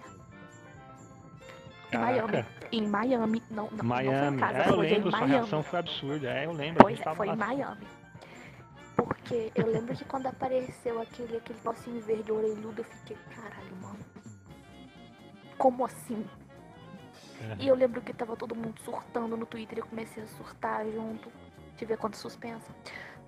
Em 1.92 1.98
Miami. 1.98 2.46
Em 2.72 2.88
Miami. 2.88 3.42
Não, 3.50 3.68
não, 3.70 3.84
Miami. 3.84 4.14
não 4.14 4.24
foi 4.24 4.34
em 4.34 4.38
casa, 4.38 4.58
é, 4.58 4.68
eu 4.68 4.74
foi 4.74 4.86
lembro, 4.88 5.08
em 5.08 5.10
sua 5.10 5.20
Miami. 5.20 5.34
reação 5.34 5.62
foi 5.62 5.78
absurda. 5.78 6.28
É, 6.30 6.46
eu 6.46 6.52
lembro. 6.52 6.82
Pois 6.82 7.00
é, 7.00 7.14
foi 7.14 7.28
em 7.28 7.36
Miami. 7.36 7.86
Porque 8.96 9.52
eu 9.54 9.66
lembro 9.66 9.96
que 9.96 10.04
quando 10.04 10.26
apareceu 10.26 11.00
aquele, 11.00 11.36
aquele 11.36 11.58
pocinho 11.60 12.00
verde 12.02 12.30
orelhudo, 12.30 12.80
eu 12.80 12.84
fiquei, 12.84 13.16
caralho, 13.34 13.76
mano. 13.82 13.98
Como 15.58 15.84
assim? 15.84 16.24
E 17.58 17.68
eu 17.68 17.74
lembro 17.74 18.00
que 18.00 18.12
tava 18.12 18.36
todo 18.36 18.54
mundo 18.54 18.80
surtando 18.80 19.36
no 19.36 19.46
Twitter 19.46 19.78
e 19.78 19.80
eu 19.80 19.86
comecei 19.86 20.22
a 20.22 20.26
surtar 20.26 20.84
junto. 20.86 21.30
Tive 21.76 21.94
a 21.94 21.96
conta 21.96 22.16
suspensa. 22.16 22.70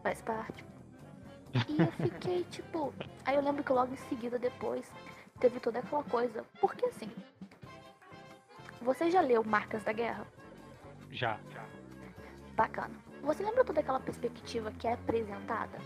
Faz 0.02 0.20
parte. 0.22 0.64
E 1.68 1.80
eu 1.80 1.92
fiquei 1.92 2.44
tipo. 2.50 2.92
Aí 3.24 3.36
eu 3.36 3.42
lembro 3.42 3.62
que 3.62 3.72
logo 3.72 3.92
em 3.92 3.96
seguida, 4.08 4.38
depois, 4.38 4.90
teve 5.40 5.60
toda 5.60 5.78
aquela 5.78 6.02
coisa. 6.04 6.44
Porque 6.60 6.86
assim. 6.86 7.10
Você 8.80 9.10
já 9.10 9.20
leu 9.20 9.44
Marcas 9.44 9.84
da 9.84 9.92
Guerra? 9.92 10.26
Já, 11.10 11.38
já. 11.52 11.64
Bacana. 12.56 12.94
Você 13.22 13.42
lembra 13.42 13.64
toda 13.64 13.80
aquela 13.80 14.00
perspectiva 14.00 14.72
que 14.72 14.88
é 14.88 14.94
apresentada? 14.94 15.78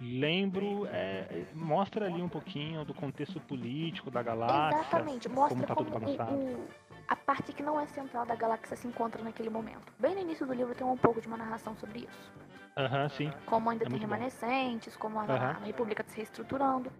Lembro, 0.00 0.86
é, 0.86 1.44
mostra 1.54 2.06
ali 2.06 2.20
um 2.20 2.28
pouquinho 2.28 2.84
do 2.84 2.92
contexto 2.92 3.40
político 3.40 4.10
da 4.10 4.22
galáxia. 4.22 4.80
Exatamente, 4.80 5.28
mostra 5.28 5.74
como, 5.74 5.90
tá 6.16 6.26
como 6.26 6.36
o, 6.36 6.54
o, 6.54 6.68
a 7.08 7.16
parte 7.16 7.52
que 7.52 7.62
não 7.62 7.80
é 7.80 7.86
central 7.88 8.24
da 8.26 8.34
galáxia 8.34 8.76
se 8.76 8.86
encontra 8.86 9.22
naquele 9.22 9.50
momento. 9.50 9.92
Bem 9.98 10.14
no 10.14 10.20
início 10.22 10.46
do 10.46 10.52
livro 10.54 10.74
tem 10.74 10.86
um 10.86 10.96
pouco 10.96 11.20
de 11.20 11.26
uma 11.28 11.36
narração 11.36 11.76
sobre 11.76 12.00
isso. 12.00 12.32
Aham, 12.76 13.08
sim. 13.10 13.32
Como 13.46 13.70
ainda 13.70 13.84
É 13.84 13.86
tem 13.88 13.98
muito 13.98 14.06
bom. 14.08 14.14
remanescentes, 14.14 14.96
como 14.96 15.18
a, 15.20 15.24
Aham. 15.24 15.50
a 15.50 15.64
República 15.64 16.02
tá 16.02 16.10
se 16.10 16.16
reestruturando. 16.16 16.90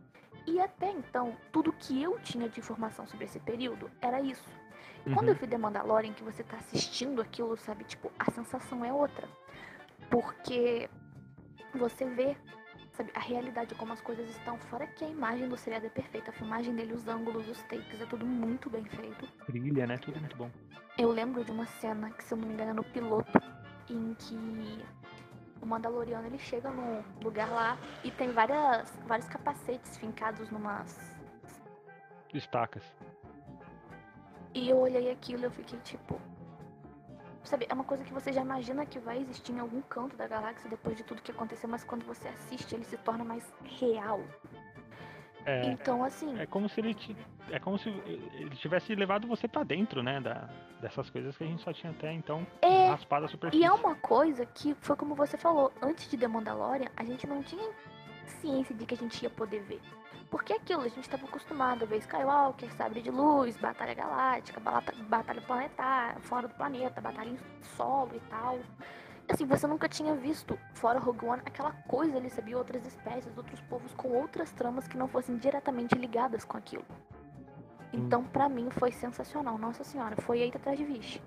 E 0.47 0.61
até 0.61 0.91
então, 0.91 1.37
tudo 1.51 1.73
que 1.73 2.03
eu 2.03 2.19
tinha 2.21 2.49
de 2.49 2.61
informação 2.61 3.07
sobre 3.07 3.25
esse 3.25 3.41
período 3.41 3.91
era 4.01 4.21
isso. 4.21 4.45
E 5.07 5.11
quando 5.11 5.29
Uhum. 5.29 5.35
eu 5.35 5.41
vi 5.41 5.47
The 5.47 5.59
Mandalorian, 5.59 6.13
que 6.13 6.23
você 6.23 6.43
tá 6.45 6.57
assistindo 6.59 7.21
aquilo, 7.23 7.57
sabe, 7.57 7.85
tipo, 7.85 8.13
a 8.19 8.31
sensação 8.31 8.85
é 8.85 8.93
outra. 8.93 9.27
Porque 10.11 10.89
você 11.75 12.05
vê, 12.05 12.37
sabe, 12.95 13.11
a 13.15 13.21
realidade, 13.21 13.75
como 13.75 13.93
as 13.93 14.01
coisas 14.01 14.29
estão, 14.31 14.59
fora 14.59 14.87
que 14.87 15.05
a 15.05 15.09
imagem 15.09 15.49
do 15.49 15.57
seriado 15.57 15.87
é 15.87 15.91
perfeita, 15.91 16.31
a 16.31 16.33
filmagem 16.33 16.75
dele, 16.75 16.95
os 16.95 17.07
ângulos, 17.09 17.49
os 17.49 17.63
takes, 17.65 18.01
é 18.01 18.07
tudo 18.07 18.25
muito 18.25 18.71
bem 18.71 18.85
feito. 18.85 19.27
Trilha, 19.47 19.87
né? 19.87 19.99
Tudo 19.99 20.19
muito 20.21 20.37
bom. 20.37 20.51
Eu 20.97 21.11
lembro 21.11 21.45
de 21.45 21.51
uma 21.51 21.67
cena, 21.67 22.11
que 22.11 22.23
se 22.23 22.33
eu 22.33 22.39
não 22.39 22.47
me 22.47 22.55
engano 22.55 22.71
é 22.71 22.75
no 22.75 22.85
piloto, 22.85 23.41
em 23.91 24.15
que 24.15 24.85
o 25.61 25.67
Mandaloriano 25.67 26.27
ele 26.27 26.39
chega 26.39 26.71
num 26.71 27.03
lugar 27.23 27.51
lá 27.51 27.77
e 28.05 28.11
tem 28.11 28.31
várias, 28.31 28.91
vários 29.07 29.29
capacetes 29.29 29.97
fincados 29.97 30.51
numas. 30.51 31.17
Estacas. 32.33 32.85
E 34.55 34.71
eu 34.71 34.79
olhei 34.79 35.11
aquilo 35.11 35.43
e 35.43 35.45
eu 35.45 35.51
fiquei 35.51 35.79
tipo. 35.81 36.21
Sabe, 37.45 37.67
é 37.69 37.75
uma 37.75 37.85
coisa 37.85 38.03
que 38.03 38.13
você 38.13 38.33
já 38.33 38.41
imagina 38.41 38.87
que 38.87 38.99
vai 38.99 39.19
existir 39.19 39.53
em 39.53 39.61
algum 39.61 39.83
canto 39.83 40.17
da 40.17 40.27
galáxia 40.27 40.69
depois 40.69 40.97
de 40.97 41.05
tudo 41.05 41.21
que 41.21 41.31
aconteceu, 41.31 41.69
mas 41.69 41.85
quando 41.85 42.05
você 42.07 42.27
assiste 42.29 42.75
ele 42.75 42.85
se 42.85 42.97
torna 42.99 43.23
mais 43.23 43.45
real. 43.79 44.21
É, 45.47 45.67
Então, 45.67 46.03
assim, 46.03 46.41
é 46.41 46.47
como 46.47 46.71
se 46.71 46.81
ele 46.81 46.95
te, 46.95 47.15
é 47.51 47.59
como 47.59 47.79
se 47.79 47.91
ele 47.91 48.57
tivesse 48.57 48.95
levado 48.95 49.29
você 49.29 49.47
pra 49.47 49.63
dentro, 49.63 50.03
né, 50.03 50.19
da, 50.19 50.49
dessas 50.81 51.11
coisas 51.11 51.37
que 51.37 51.45
a 51.45 51.47
gente 51.47 51.63
só 51.63 51.71
tinha 51.71 51.93
até 51.93 52.11
então 52.13 52.47
É, 52.63 52.89
raspado 52.89 53.27
a 53.27 53.29
superfície. 53.29 53.63
E 53.63 53.67
é 53.67 53.71
uma 53.71 53.95
coisa 53.97 54.47
que 54.47 54.75
foi 54.81 54.97
como 54.97 55.15
você 55.15 55.37
falou, 55.37 55.71
antes 55.83 56.09
de 56.09 56.17
The 56.17 56.27
Mandalorian, 56.27 56.89
a 56.97 57.05
gente 57.05 57.27
não 57.27 57.43
tinha 57.43 57.71
ciência 58.31 58.75
de 58.75 58.87
que 58.87 58.95
a 58.95 58.97
gente 58.97 59.23
ia 59.23 59.31
poder 59.31 59.63
ver. 59.63 59.81
Porque 60.31 60.53
aquilo, 60.53 60.83
a 60.83 60.89
gente 60.89 61.03
estava 61.03 61.25
acostumado 61.27 61.85
a 61.85 61.87
ver 61.87 61.99
Skywalker, 61.99 62.73
sabre 62.75 63.01
de 63.03 63.11
luz, 63.11 63.57
batalha 63.57 63.95
galáctica, 63.95 64.61
batalha 64.61 65.41
planetária, 65.43 66.21
fora 66.21 66.49
do 66.49 66.55
planeta, 66.55 67.01
batalha 67.01 67.31
em 67.31 67.39
solo 67.77 68.11
e 68.15 68.21
tal. 68.29 68.59
Assim, 69.29 69.47
você 69.47 69.67
nunca 69.67 69.89
tinha 69.89 70.15
visto, 70.15 70.59
fora 70.75 70.99
Rogue 70.99 71.25
One, 71.25 71.43
aquela 71.47 71.73
coisa 71.89 72.19
ali, 72.19 72.29
sabia? 72.29 72.59
Outras 72.59 72.85
espécies, 72.85 73.37
outros 73.37 73.61
povos 73.63 73.95
com 73.95 74.09
outras 74.09 74.51
tramas 74.53 74.87
que 74.87 74.99
não 74.99 75.09
fossem 75.09 75.37
diretamente 75.39 75.95
ligadas 75.95 76.45
com 76.45 76.59
aquilo. 76.59 76.85
Então, 77.93 78.25
pra 78.25 78.49
mim, 78.49 78.69
foi 78.71 78.91
sensacional. 78.91 79.57
Nossa 79.57 79.85
senhora, 79.85 80.17
foi 80.17 80.41
eita 80.41 80.59
atrás 80.59 80.77
de 80.77 80.85
vixe. 80.85 81.23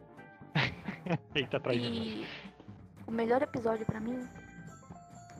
Eita, 1.33 1.57
atrás 1.57 1.81
de 1.81 1.89
nós. 1.89 1.97
E 1.97 2.27
o 3.07 3.11
melhor 3.11 3.41
episódio 3.41 3.85
pra 3.85 3.99
mim. 3.99 4.27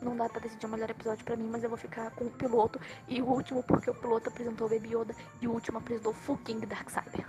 Não 0.01 0.16
dá 0.16 0.30
pra 0.30 0.39
decidir 0.39 0.66
o 0.66 0.70
melhor 0.70 0.89
episódio 0.89 1.25
pra 1.25 1.36
mim, 1.36 1.50
mas 1.50 1.63
eu 1.63 1.70
vou 1.70 1.77
ficar 1.77 2.12
com 2.12 2.25
o 2.25 2.32
piloto. 2.32 2.80
E 3.08 3.22
o 3.22 3.25
último, 3.25 3.63
porque 3.63 3.89
o 3.89 3.96
piloto 3.96 4.30
apresentou 4.30 4.68
o 4.68 4.70
Baby 4.70 4.96
Yoda. 4.96 5.16
E 5.42 5.48
o 5.48 5.51
último 5.51 5.80
apresentou 5.80 6.12
o 6.12 6.16
fucking 6.16 6.60
Darksaber. 6.62 7.25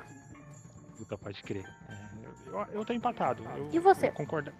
Puta, 0.97 1.17
pode 1.17 1.43
crer. 1.43 1.65
É, 1.89 2.09
eu, 2.49 2.67
eu 2.73 2.85
tô 2.85 2.93
empatado. 2.93 3.45
Eu, 3.57 3.71
E 3.73 3.79
você? 3.79 4.09
eu 4.09 4.13
concordo. 4.13 4.53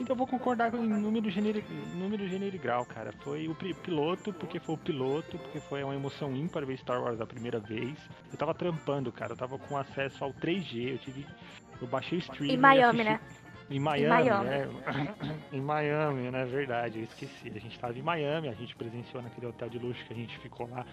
Então 0.00 0.14
eu 0.14 0.16
vou 0.16 0.26
concordar 0.26 0.70
com 0.70 0.78
o 0.78 0.82
número 0.82 1.30
gênero, 1.30 1.62
número 1.94 2.58
grau, 2.58 2.84
cara. 2.86 3.12
Foi 3.20 3.46
o 3.46 3.54
piloto, 3.54 4.32
porque 4.32 4.58
foi 4.58 4.74
o 4.74 4.78
piloto, 4.78 5.38
porque 5.38 5.60
foi 5.60 5.84
uma 5.84 5.94
emoção 5.94 6.34
ímpar 6.34 6.64
ver 6.64 6.78
Star 6.78 7.02
Wars 7.02 7.20
a 7.20 7.26
primeira 7.26 7.60
vez. 7.60 7.98
Eu 8.30 8.38
tava 8.38 8.54
trampando, 8.54 9.12
cara. 9.12 9.32
Eu 9.32 9.36
tava 9.36 9.58
com 9.58 9.76
acesso 9.76 10.24
ao 10.24 10.32
3G. 10.32 10.92
Eu 10.92 10.98
tive. 10.98 11.26
Eu 11.80 11.86
baixei 11.86 12.18
o 12.18 12.20
stream. 12.20 12.50
Em 12.54 12.56
Miami, 12.56 13.04
né? 13.04 13.20
Em 13.72 13.80
Miami, 13.80 14.08
Miami. 14.28 14.44
né? 14.48 14.68
em 15.52 15.60
Miami, 15.60 16.30
né? 16.30 16.44
Verdade, 16.44 16.98
eu 16.98 17.04
esqueci. 17.04 17.48
A 17.48 17.58
gente 17.58 17.78
tava 17.78 17.98
em 17.98 18.02
Miami, 18.02 18.48
a 18.48 18.54
gente 18.54 18.74
presenciou 18.76 19.22
naquele 19.22 19.46
hotel 19.46 19.68
de 19.68 19.78
luxo 19.78 20.04
que 20.04 20.12
a 20.12 20.16
gente 20.16 20.38
ficou 20.38 20.68
lá. 20.68 20.84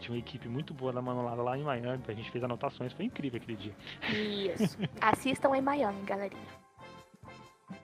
Tinha 0.00 0.12
uma 0.12 0.18
equipe 0.18 0.48
muito 0.48 0.74
boa 0.74 0.92
da 0.92 1.00
Manolada 1.00 1.42
lá 1.42 1.56
em 1.56 1.62
Miami, 1.62 2.02
a 2.06 2.12
gente 2.12 2.30
fez 2.30 2.44
anotações, 2.44 2.92
foi 2.92 3.06
incrível 3.06 3.40
aquele 3.42 3.56
dia. 3.56 3.74
Isso. 4.10 4.78
Assistam 5.00 5.56
em 5.56 5.62
Miami, 5.62 6.02
galerinha. 6.04 6.42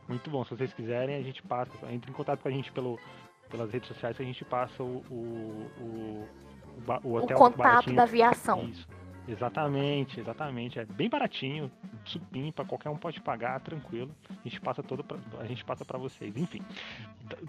Muito 0.09 0.29
bom, 0.31 0.45
se 0.45 0.51
vocês 0.51 0.73
quiserem, 0.73 1.17
a 1.17 1.23
gente 1.23 1.43
passa, 1.43 1.71
entre 1.91 2.11
em 2.11 2.15
contato 2.15 2.41
com 2.41 2.49
a 2.49 2.53
gente 2.53 2.71
pelo, 2.73 2.99
pelas 3.51 3.71
redes 3.71 3.89
sociais 3.89 4.17
que 4.17 4.23
a 4.23 4.27
gente 4.27 4.45
passa 4.45 4.83
o, 4.83 5.03
o, 5.11 5.71
o, 5.81 6.29
o, 6.87 7.09
o 7.09 7.09
O 7.09 7.15
hotel 7.17 7.37
contato 7.37 7.57
baratinho. 7.59 7.97
da 7.97 8.03
aviação. 8.03 8.65
Isso. 8.69 8.87
Exatamente, 9.27 10.19
exatamente. 10.19 10.79
É 10.79 10.85
bem 10.85 11.09
baratinho, 11.09 11.71
supimpa, 12.05 12.65
qualquer 12.65 12.91
um 12.91 12.97
pode 12.97 13.21
pagar, 13.21 13.61
tranquilo. 13.61 14.15
A 14.29 14.49
gente 14.49 14.61
passa 14.61 14.83
todo 14.83 15.05
pra, 15.05 15.19
a 15.39 15.47
gente 15.47 15.65
passa 15.65 15.85
para 15.85 15.99
vocês. 15.99 16.37
Enfim, 16.37 16.63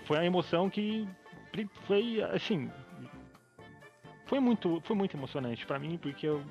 foi 0.06 0.18
uma 0.18 0.26
emoção 0.26 0.70
que 0.70 1.08
foi 1.86 2.22
assim, 2.22 2.72
foi 4.26 4.40
muito, 4.40 4.82
foi 4.84 4.96
muito 4.96 5.16
emocionante 5.16 5.66
para 5.66 5.80
mim 5.80 5.98
porque 5.98 6.28
eu 6.28 6.44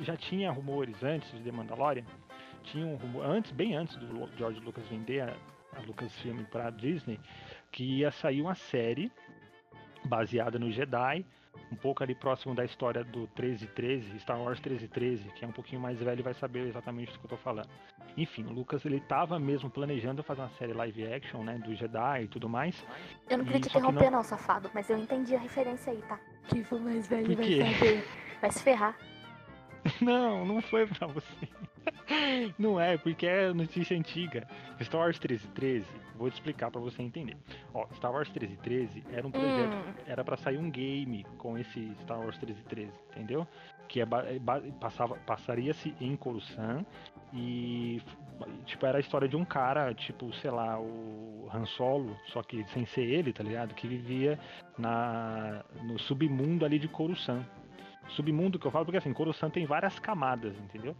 já 0.00 0.16
tinha 0.16 0.50
rumores 0.50 1.02
antes 1.02 1.30
de 1.32 1.40
The 1.40 1.52
Mandalorian, 1.52 2.04
tinha 2.64 2.86
um 2.86 2.96
rumor 2.96 3.24
antes, 3.26 3.52
bem 3.52 3.74
antes 3.76 3.96
do 3.96 4.28
George 4.36 4.60
Lucas 4.60 4.86
vender 4.88 5.20
a, 5.20 5.36
a 5.76 5.80
Lucasfilm 5.86 6.44
para 6.44 6.70
Disney, 6.70 7.20
que 7.70 7.84
ia 7.98 8.10
sair 8.10 8.40
uma 8.40 8.54
série 8.54 9.10
baseada 10.04 10.58
no 10.58 10.70
Jedi, 10.70 11.24
um 11.72 11.76
pouco 11.76 12.02
ali 12.02 12.14
próximo 12.14 12.54
da 12.54 12.64
história 12.64 13.02
do 13.04 13.20
1313, 13.38 14.20
Star 14.20 14.38
Wars 14.40 14.58
1313, 14.60 15.30
que 15.30 15.44
é 15.44 15.48
um 15.48 15.52
pouquinho 15.52 15.80
mais 15.80 15.98
velho 15.98 16.20
e 16.20 16.22
vai 16.22 16.34
saber 16.34 16.66
exatamente 16.68 17.12
do 17.12 17.18
que 17.18 17.24
eu 17.26 17.30
tô 17.30 17.36
falando. 17.36 17.68
Enfim, 18.16 18.44
o 18.44 18.52
Lucas 18.52 18.84
ele 18.84 19.00
tava 19.00 19.38
mesmo 19.38 19.68
planejando 19.68 20.22
fazer 20.22 20.42
uma 20.42 20.50
série 20.50 20.72
live 20.72 21.12
action, 21.12 21.42
né, 21.42 21.58
do 21.58 21.74
Jedi 21.74 22.24
e 22.24 22.28
tudo 22.28 22.48
mais. 22.48 22.84
Eu 23.28 23.38
não 23.38 23.44
queria 23.44 23.60
te 23.60 23.64
Só 23.66 23.72
que 23.72 23.78
interromper, 23.78 24.04
não- 24.10 24.18
não. 24.18 24.22
safado, 24.24 24.70
mas 24.72 24.88
eu 24.88 24.98
entendi 24.98 25.34
a 25.34 25.38
referência 25.40 25.92
aí, 25.92 26.00
tá? 26.02 26.18
Quem 26.48 26.62
for 26.62 26.80
mais 26.80 27.08
velho 27.08 27.34
vai 27.36 27.72
saber. 27.74 28.04
Vai 28.40 28.50
se 28.52 28.62
ferrar. 28.62 28.96
Não, 30.00 30.46
não 30.46 30.62
foi 30.62 30.86
pra 30.86 31.06
você. 31.06 31.48
Não 32.58 32.80
é, 32.80 32.96
porque 32.96 33.26
é 33.26 33.52
notícia 33.52 33.94
antiga. 33.96 34.48
Star 34.80 35.00
Wars 35.02 35.18
1313, 35.18 35.84
vou 36.14 36.30
te 36.30 36.34
explicar 36.34 36.70
pra 36.70 36.80
você 36.80 37.02
entender. 37.02 37.36
Ó, 37.72 37.86
Star 37.94 38.12
Wars 38.12 38.28
1313 38.28 39.04
era 39.12 39.26
um 39.26 39.30
projeto 39.30 39.74
Hum, 39.74 39.94
era 40.06 40.24
pra 40.24 40.36
sair 40.36 40.58
um 40.58 40.70
game 40.70 41.24
com 41.38 41.58
esse 41.58 41.92
Star 42.02 42.18
Wars 42.18 42.36
1313, 42.38 42.92
entendeu? 43.10 43.46
Que 43.88 44.00
é 44.00 44.04
é 44.04 44.38
passava 44.80 45.16
passaria-se 45.26 45.94
em 46.00 46.16
Coruscant 46.16 46.86
e 47.32 48.00
tipo 48.64 48.84
era 48.86 48.98
a 48.98 49.00
história 49.00 49.28
de 49.28 49.36
um 49.36 49.44
cara, 49.44 49.94
tipo, 49.94 50.32
sei 50.34 50.50
lá, 50.50 50.78
o 50.80 51.48
Han 51.52 51.66
Solo, 51.66 52.16
só 52.26 52.42
que 52.42 52.64
sem 52.68 52.84
ser 52.86 53.02
ele, 53.02 53.32
tá 53.32 53.42
ligado? 53.42 53.74
Que 53.74 53.86
vivia 53.86 54.38
na 54.78 55.64
no 55.82 55.98
submundo 55.98 56.64
ali 56.64 56.78
de 56.78 56.88
Coruscant. 56.88 57.44
Submundo 58.08 58.58
que 58.58 58.66
eu 58.66 58.70
falo 58.70 58.84
porque 58.84 58.98
assim, 58.98 59.12
Coruscant 59.12 59.52
tem 59.52 59.66
várias 59.66 59.98
camadas, 59.98 60.54
entendeu? 60.58 60.94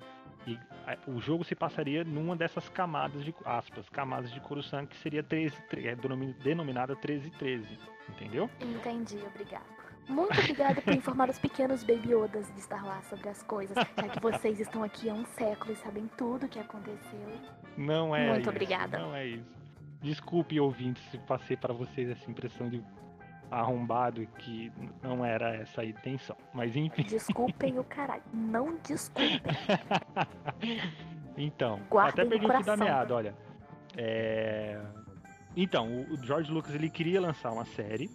E 0.46 0.58
o 1.06 1.20
jogo 1.20 1.42
se 1.44 1.54
passaria 1.54 2.04
numa 2.04 2.36
dessas 2.36 2.68
camadas 2.68 3.24
de 3.24 3.34
aspas, 3.44 3.88
camadas 3.88 4.30
de 4.30 4.40
Coruscant 4.40 4.86
que 4.86 4.96
seria 4.98 5.22
13, 5.22 5.56
é 5.84 5.94
denomi- 5.96 6.34
denominada 6.44 6.94
1313, 6.94 7.78
entendeu? 8.10 8.50
entendi, 8.60 9.16
obrigado. 9.26 9.64
Muito 10.06 10.38
obrigada 10.38 10.82
por 10.82 10.92
informar 10.92 11.30
os 11.30 11.38
pequenos 11.38 11.82
Baby 11.82 12.14
Odas 12.14 12.52
de 12.54 12.60
Star 12.60 12.84
Wars 12.86 13.06
sobre 13.06 13.26
as 13.30 13.42
coisas, 13.42 13.74
já 13.74 14.08
que 14.08 14.20
vocês 14.20 14.60
estão 14.60 14.82
aqui 14.84 15.08
há 15.08 15.14
um 15.14 15.24
século 15.24 15.72
e 15.72 15.76
sabem 15.76 16.10
tudo 16.18 16.44
o 16.44 16.48
que 16.48 16.58
aconteceu. 16.58 17.40
Não 17.78 18.14
é 18.14 18.28
Muito 18.28 18.40
isso, 18.42 18.50
obrigada. 18.50 18.98
Não 18.98 19.14
é 19.14 19.26
isso. 19.28 19.64
Desculpe, 20.02 20.60
ouvintes, 20.60 21.02
se 21.10 21.16
passei 21.16 21.56
para 21.56 21.72
vocês 21.72 22.10
essa 22.10 22.30
impressão 22.30 22.68
de 22.68 22.84
arrombado 23.54 24.26
que 24.38 24.72
não 25.02 25.24
era 25.24 25.54
essa 25.56 25.82
a 25.82 25.84
intenção. 25.84 26.36
Mas 26.52 26.74
enfim. 26.74 27.02
Desculpem 27.04 27.78
o 27.78 27.84
caralho. 27.84 28.22
Não 28.32 28.76
desculpem. 28.86 29.40
então, 31.36 31.80
Guardem 31.90 32.26
até 32.26 32.38
perdi 32.38 32.46
o 32.46 32.62
da 32.62 32.76
meada, 32.76 33.14
olha. 33.14 33.34
É... 33.96 34.80
Então, 35.56 35.86
o 36.10 36.16
George 36.24 36.50
Lucas 36.50 36.74
ele 36.74 36.90
queria 36.90 37.20
lançar 37.20 37.52
uma 37.52 37.64
série, 37.64 38.10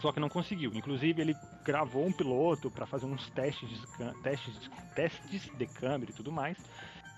só 0.00 0.10
que 0.10 0.18
não 0.18 0.28
conseguiu. 0.28 0.72
Inclusive, 0.74 1.22
ele 1.22 1.36
gravou 1.64 2.04
um 2.04 2.12
piloto 2.12 2.70
para 2.70 2.86
fazer 2.86 3.06
uns 3.06 3.30
testes 3.30 3.68
de, 3.68 4.22
testes, 4.22 4.70
testes 4.94 5.50
de 5.56 5.66
câmera 5.66 6.10
e 6.10 6.14
tudo 6.14 6.32
mais. 6.32 6.58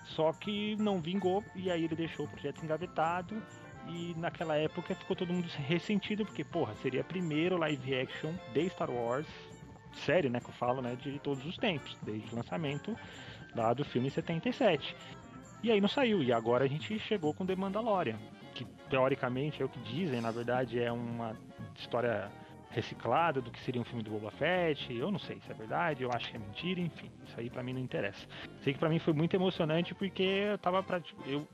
Só 0.05 0.33
que 0.33 0.75
não 0.75 1.01
vingou 1.01 1.43
e 1.55 1.71
aí 1.71 1.85
ele 1.85 1.95
deixou 1.95 2.25
o 2.25 2.29
projeto 2.29 2.63
engavetado 2.63 3.41
e 3.87 4.13
naquela 4.17 4.55
época 4.55 4.95
ficou 4.95 5.15
todo 5.15 5.33
mundo 5.33 5.47
ressentido, 5.67 6.25
porque, 6.25 6.43
porra, 6.43 6.73
seria 6.75 7.01
a 7.01 7.03
primeiro 7.03 7.57
live 7.57 7.95
action 7.95 8.33
de 8.53 8.69
Star 8.69 8.89
Wars, 8.89 9.27
série, 9.93 10.29
né, 10.29 10.39
que 10.39 10.49
eu 10.49 10.53
falo, 10.53 10.81
né, 10.81 10.95
de 10.95 11.19
todos 11.19 11.45
os 11.45 11.57
tempos, 11.57 11.97
desde 12.01 12.31
o 12.33 12.35
lançamento 12.35 12.97
lá 13.55 13.73
do 13.73 13.85
filme 13.85 14.07
em 14.07 14.11
77. 14.11 14.95
E 15.61 15.71
aí 15.71 15.79
não 15.79 15.87
saiu, 15.87 16.21
e 16.23 16.33
agora 16.33 16.65
a 16.65 16.67
gente 16.67 16.97
chegou 16.99 17.33
com 17.33 17.45
The 17.45 17.55
Mandalorian, 17.55 18.17
que 18.53 18.65
teoricamente 18.89 19.61
é 19.61 19.65
o 19.65 19.69
que 19.69 19.79
dizem, 19.79 20.19
na 20.21 20.31
verdade 20.31 20.79
é 20.79 20.91
uma 20.91 21.35
história 21.75 22.31
reciclada 22.73 23.39
do 23.39 23.51
que 23.51 23.59
seria 23.61 23.79
um 23.79 23.85
filme 23.85 24.03
do 24.03 24.11
Boba 24.11 24.31
Fett. 24.31 24.91
Eu 24.93 25.11
não 25.11 25.19
sei 25.19 25.39
se 25.39 25.51
é 25.51 25.53
verdade, 25.53 26.03
eu 26.03 26.11
acho 26.11 26.29
que 26.29 26.35
é 26.35 26.39
mentira, 26.39 26.81
enfim, 26.81 27.09
isso 27.23 27.39
aí 27.39 27.49
para 27.49 27.63
mim 27.63 27.73
não 27.73 27.79
interessa. 27.79 28.27
Sei 28.63 28.73
que 28.73 28.79
para 28.79 28.89
mim 28.89 28.99
foi 28.99 29.13
muito 29.13 29.35
emocionante 29.35 29.93
porque 29.93 30.23
eu 30.23 30.57
tava 30.57 30.81
pra, 30.83 31.01
eu 31.25 31.47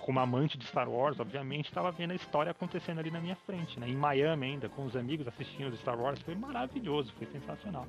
como 0.00 0.20
amante 0.20 0.58
de 0.58 0.66
Star 0.66 0.88
Wars, 0.88 1.18
obviamente, 1.20 1.66
estava 1.66 1.90
vendo 1.90 2.10
a 2.10 2.14
história 2.14 2.50
acontecendo 2.50 2.98
ali 2.98 3.10
na 3.10 3.20
minha 3.20 3.36
frente, 3.36 3.78
né? 3.78 3.88
Em 3.88 3.96
Miami 3.96 4.46
ainda, 4.46 4.68
com 4.68 4.84
os 4.84 4.96
amigos 4.96 5.26
assistindo 5.28 5.72
os 5.72 5.80
Star 5.80 5.98
Wars, 5.98 6.20
foi 6.22 6.34
maravilhoso, 6.34 7.12
foi 7.14 7.26
sensacional. 7.26 7.86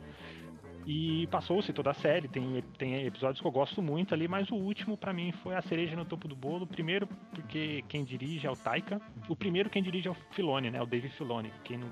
E 0.86 1.28
passou-se 1.28 1.74
toda 1.74 1.92
a 1.92 1.94
série, 1.94 2.30
tem, 2.30 2.64
tem 2.78 3.06
episódios 3.06 3.42
que 3.42 3.46
eu 3.46 3.52
gosto 3.52 3.82
muito 3.82 4.14
ali, 4.14 4.26
mas 4.26 4.50
o 4.50 4.56
último 4.56 4.96
para 4.96 5.12
mim 5.12 5.34
foi 5.44 5.54
a 5.54 5.62
cereja 5.62 5.98
no 5.98 6.06
topo 6.06 6.30
do 6.30 6.36
bolo. 6.36 6.66
Primeiro 6.66 7.06
porque 7.34 7.84
quem 7.90 8.06
dirige 8.06 8.48
é 8.48 8.50
o 8.50 8.56
Taika, 8.56 9.02
o 9.28 9.36
primeiro 9.36 9.70
quem 9.70 9.84
dirige 9.84 10.08
é 10.08 10.12
o 10.12 10.16
Filoni, 10.32 10.72
né? 10.72 10.82
O 10.82 10.86
David 10.86 11.14
Filoni. 11.14 11.52
Quem 11.66 11.78
não, 11.78 11.92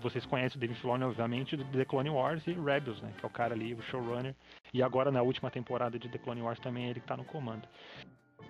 vocês 0.00 0.24
conhecem 0.24 0.56
o 0.56 0.60
David 0.60 0.78
Filoni, 0.78 1.02
obviamente, 1.02 1.56
do 1.56 1.64
The 1.64 1.84
Clone 1.84 2.10
Wars 2.10 2.46
e 2.46 2.52
Rebels, 2.52 3.02
né? 3.02 3.12
Que 3.18 3.24
é 3.24 3.28
o 3.28 3.32
cara 3.32 3.52
ali, 3.52 3.74
o 3.74 3.82
showrunner. 3.82 4.36
E 4.72 4.80
agora 4.80 5.10
na 5.10 5.22
última 5.22 5.50
temporada 5.50 5.98
de 5.98 6.08
The 6.08 6.18
Clone 6.18 6.42
Wars 6.42 6.60
também 6.60 6.86
é 6.86 6.90
ele 6.90 7.00
que 7.00 7.06
tá 7.08 7.16
no 7.16 7.24
comando. 7.24 7.66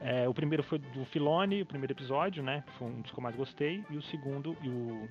É, 0.00 0.28
o 0.28 0.35
primeiro 0.35 0.62
foi 0.62 0.78
do 0.78 1.04
Filoni, 1.04 1.62
o 1.62 1.66
primeiro 1.66 1.92
episódio, 1.92 2.42
né? 2.42 2.64
Foi 2.78 2.88
um 2.88 3.00
dos 3.00 3.11
que 3.11 3.18
eu 3.18 3.23
mais 3.23 3.37
gostei. 3.37 3.85
E 3.90 3.97
o 3.97 4.02
segundo 4.02 4.56
e 4.62 4.68
o, 4.68 5.09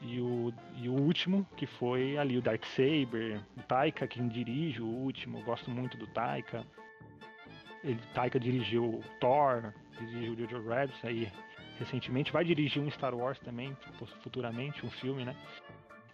e 0.00 0.20
o, 0.20 0.54
e 0.76 0.88
o 0.88 0.92
último, 0.92 1.46
que 1.56 1.66
foi 1.66 2.16
ali 2.18 2.36
o 2.38 2.42
Dark 2.42 2.64
Saber, 2.66 3.40
o 3.56 3.62
Taika, 3.62 4.06
quem 4.06 4.28
dirige 4.28 4.80
o 4.80 4.86
último. 4.86 5.38
Eu 5.38 5.42
gosto 5.42 5.70
muito 5.70 5.96
do 5.96 6.06
Taika. 6.06 6.64
Ele, 7.82 8.00
Taika 8.14 8.38
dirigiu 8.38 9.02
Thor, 9.20 9.72
dirigiu 9.98 10.36
Jojo 10.48 10.68
Rabbit 10.68 11.06
aí 11.06 11.28
recentemente. 11.78 12.32
Vai 12.32 12.44
dirigir 12.44 12.82
um 12.82 12.90
Star 12.90 13.14
Wars 13.14 13.38
também, 13.40 13.76
futuramente, 14.22 14.84
um 14.86 14.90
filme, 14.90 15.24
né? 15.24 15.34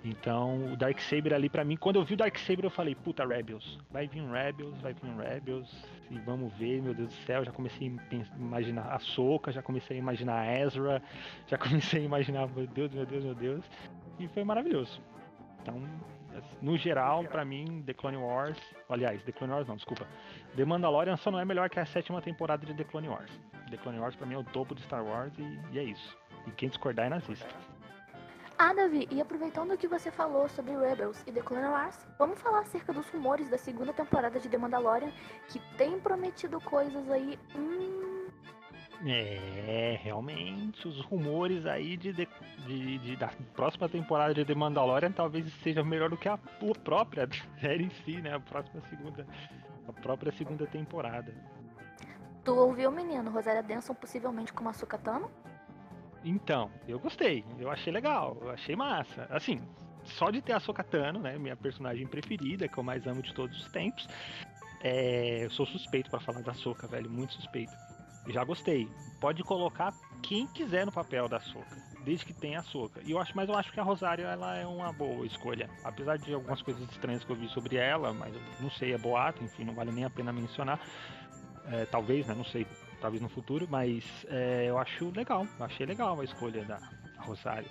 Então, 0.05 0.73
o 0.73 0.76
Dark 0.76 1.00
Saber 1.00 1.35
ali 1.35 1.49
para 1.49 1.64
mim, 1.64 1.76
quando 1.76 1.97
eu 1.97 2.05
vi 2.05 2.14
o 2.14 2.17
Dark 2.17 2.37
Saber 2.38 2.64
eu 2.64 2.71
falei, 2.71 2.95
puta 2.95 3.26
Rebels, 3.26 3.78
vai 3.90 4.07
vir 4.07 4.21
um 4.21 4.31
Rebels, 4.31 4.81
vai 4.81 4.93
vir 4.95 5.09
um 5.09 5.17
Rebels, 5.17 5.69
e 6.11 6.19
vamos 6.21 6.52
ver, 6.55 6.81
meu 6.81 6.95
Deus 6.95 7.09
do 7.09 7.14
céu, 7.25 7.45
já 7.45 7.50
comecei 7.50 7.88
a 7.88 8.37
imaginar 8.37 8.95
a 8.95 8.99
Soca, 9.00 9.50
já 9.50 9.61
comecei 9.61 9.97
a 9.97 10.00
imaginar 10.00 10.40
a 10.40 10.61
Ezra, 10.61 11.02
já 11.49 11.59
comecei 11.59 12.02
a 12.02 12.05
imaginar, 12.05 12.49
meu 12.49 12.67
Deus, 12.67 12.93
meu 12.93 13.05
Deus, 13.05 13.25
meu 13.25 13.35
Deus, 13.35 13.64
e 14.21 14.28
foi 14.28 14.45
maravilhoso. 14.45 15.00
Então, 15.62 15.83
no 16.62 16.76
geral, 16.76 17.25
para 17.25 17.45
mim, 17.45 17.83
The 17.85 17.95
Clone 17.95 18.19
Wars, 18.19 18.59
aliás, 18.88 19.21
The 19.25 19.33
Clone 19.33 19.52
Wars 19.52 19.67
não, 19.67 19.75
desculpa, 19.75 20.07
The 20.57 20.64
Mandalorian 20.64 21.17
só 21.17 21.33
não 21.33 21.40
é 21.40 21.45
melhor 21.45 21.69
que 21.69 21.81
a 21.81 21.87
sétima 21.87 22.23
temporada 22.23 22.64
de 22.64 22.73
The 22.73 22.85
Clone 22.85 23.09
Wars. 23.09 23.31
The 23.69 23.76
Clone 23.78 23.99
Wars 23.99 24.14
para 24.14 24.26
mim 24.26 24.35
é 24.35 24.38
o 24.38 24.45
topo 24.45 24.76
de 24.76 24.83
Star 24.83 25.05
Wars 25.05 25.33
e, 25.38 25.61
e 25.73 25.78
é 25.78 25.83
isso. 25.83 26.17
E 26.47 26.52
quem 26.52 26.69
discordar 26.69 27.07
é 27.07 27.09
nazista. 27.09 27.55
Ah, 28.61 28.75
Davi, 28.75 29.07
e 29.09 29.21
aproveitando 29.21 29.73
o 29.73 29.79
que 29.79 29.87
você 29.87 30.11
falou 30.11 30.49
sobre 30.49 30.77
Rebels 30.77 31.23
e 31.29 31.31
The 31.31 31.43
Clone 31.43 31.69
Wars, 31.69 31.97
vamos 32.19 32.41
falar 32.41 32.62
acerca 32.62 32.93
dos 32.93 33.09
rumores 33.09 33.49
da 33.49 33.57
segunda 33.57 33.93
temporada 33.93 34.41
de 34.41 34.49
The 34.49 34.59
Mandalorian, 34.59 35.12
que 35.49 35.61
tem 35.77 36.00
prometido 36.00 36.61
coisas 36.61 37.09
aí. 37.09 37.38
Hum... 37.55 38.27
É, 39.07 40.00
realmente, 40.03 40.88
os 40.88 41.00
rumores 41.03 41.67
aí 41.67 41.97
de, 41.97 42.12
de, 42.12 42.29
de, 42.67 42.99
de, 42.99 43.17
da 43.17 43.31
próxima 43.55 43.88
temporada 43.88 44.35
de 44.35 44.45
The 44.45 44.57
Mandalorian 44.57 45.12
talvez 45.12 45.47
seja 45.62 45.85
melhor 45.85 46.11
do 46.11 46.17
que 46.17 46.29
a 46.29 46.37
própria 46.83 47.29
série 47.61 47.85
em 47.85 47.91
si, 48.05 48.21
né? 48.21 48.35
A 48.35 48.41
próxima 48.41 48.83
segunda, 48.91 49.25
a 49.87 49.93
própria 49.93 50.33
segunda 50.33 50.67
temporada. 50.67 51.32
Tu 52.43 52.52
ouviu, 52.52 52.91
menino? 52.91 53.30
Rosária 53.30 53.63
Denson 53.63 53.95
possivelmente 53.95 54.52
como 54.52 54.69
Ahsoka 54.69 54.99
Tano? 54.99 55.30
Então, 56.25 56.71
eu 56.87 56.99
gostei, 56.99 57.45
eu 57.59 57.71
achei 57.71 57.93
legal, 57.93 58.37
eu 58.41 58.50
achei 58.50 58.75
massa. 58.75 59.26
Assim, 59.31 59.61
só 60.04 60.31
de 60.31 60.41
ter 60.41 60.52
a 60.52 60.61
Sokatano, 60.61 61.21
né, 61.21 61.39
minha 61.39 61.57
personagem 61.57 62.07
preferida, 62.07 62.69
que 62.69 62.78
eu 62.78 62.83
mais 62.83 63.07
amo 63.07 63.23
de 63.23 63.33
todos 63.33 63.57
os 63.61 63.69
tempos, 63.69 64.07
é, 64.81 65.45
eu 65.45 65.50
sou 65.50 65.67
suspeito 65.67 66.11
para 66.11 66.21
falar 66.21 66.43
da 66.43 66.54
Soka, 66.54 66.87
velho, 66.87 67.11
muito 67.11 67.35
suspeito. 67.35 67.73
Já 68.28 68.45
gostei. 68.45 68.89
Pode 69.21 69.43
colocar 69.43 69.95
quem 70.23 70.47
quiser 70.49 70.87
no 70.87 70.93
papel 70.93 71.28
da 71.28 71.41
Soka, 71.41 71.76
desde 72.04 72.26
que 72.26 72.33
tenha 72.33 72.61
a 72.61 72.63
Soka. 72.63 73.00
E 73.04 73.11
eu 73.11 73.19
acho, 73.19 73.33
mas 73.35 73.49
eu 73.49 73.57
acho 73.57 73.73
que 73.73 73.81
a 73.81 73.83
Rosário 73.83 74.25
ela 74.25 74.57
é 74.57 74.67
uma 74.67 74.93
boa 74.93 75.26
escolha, 75.26 75.69
apesar 75.83 76.19
de 76.19 76.33
algumas 76.33 76.63
coisas 76.63 76.83
estranhas 76.91 77.25
que 77.25 77.31
eu 77.31 77.37
vi 77.37 77.49
sobre 77.49 77.76
ela, 77.76 78.13
mas 78.13 78.35
eu 78.35 78.41
não 78.61 78.71
sei, 78.71 78.93
é 78.93 78.99
boato, 78.99 79.43
enfim, 79.43 79.65
não 79.65 79.75
vale 79.75 79.91
nem 79.91 80.04
a 80.04 80.11
pena 80.11 80.33
mencionar. 80.33 80.81
É, 81.71 81.85
talvez, 81.87 82.26
né, 82.26 82.35
não 82.35 82.45
sei, 82.45 82.67
talvez 83.00 83.23
no 83.23 83.28
futuro, 83.28 83.67
mas 83.71 84.04
é, 84.28 84.67
eu 84.69 84.78
acho 84.78 85.11
legal, 85.11 85.47
eu 85.58 85.65
achei 85.65 85.87
legal 85.87 86.21
a 86.21 86.25
escolha 86.25 86.65
da 86.65 86.78
Rosário. 87.19 87.69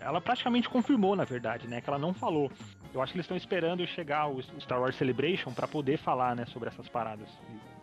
Ela 0.00 0.20
praticamente 0.20 0.68
confirmou, 0.68 1.14
na 1.14 1.24
verdade, 1.24 1.68
né, 1.68 1.80
que 1.80 1.88
ela 1.88 1.98
não 1.98 2.14
falou. 2.14 2.50
Eu 2.92 3.02
acho 3.02 3.12
que 3.12 3.18
eles 3.18 3.24
estão 3.24 3.36
esperando 3.36 3.86
chegar 3.86 4.28
o 4.28 4.42
Star 4.60 4.80
Wars 4.80 4.96
Celebration 4.96 5.52
para 5.52 5.68
poder 5.68 5.98
falar, 5.98 6.34
né, 6.34 6.46
sobre 6.46 6.68
essas 6.68 6.88
paradas. 6.88 7.28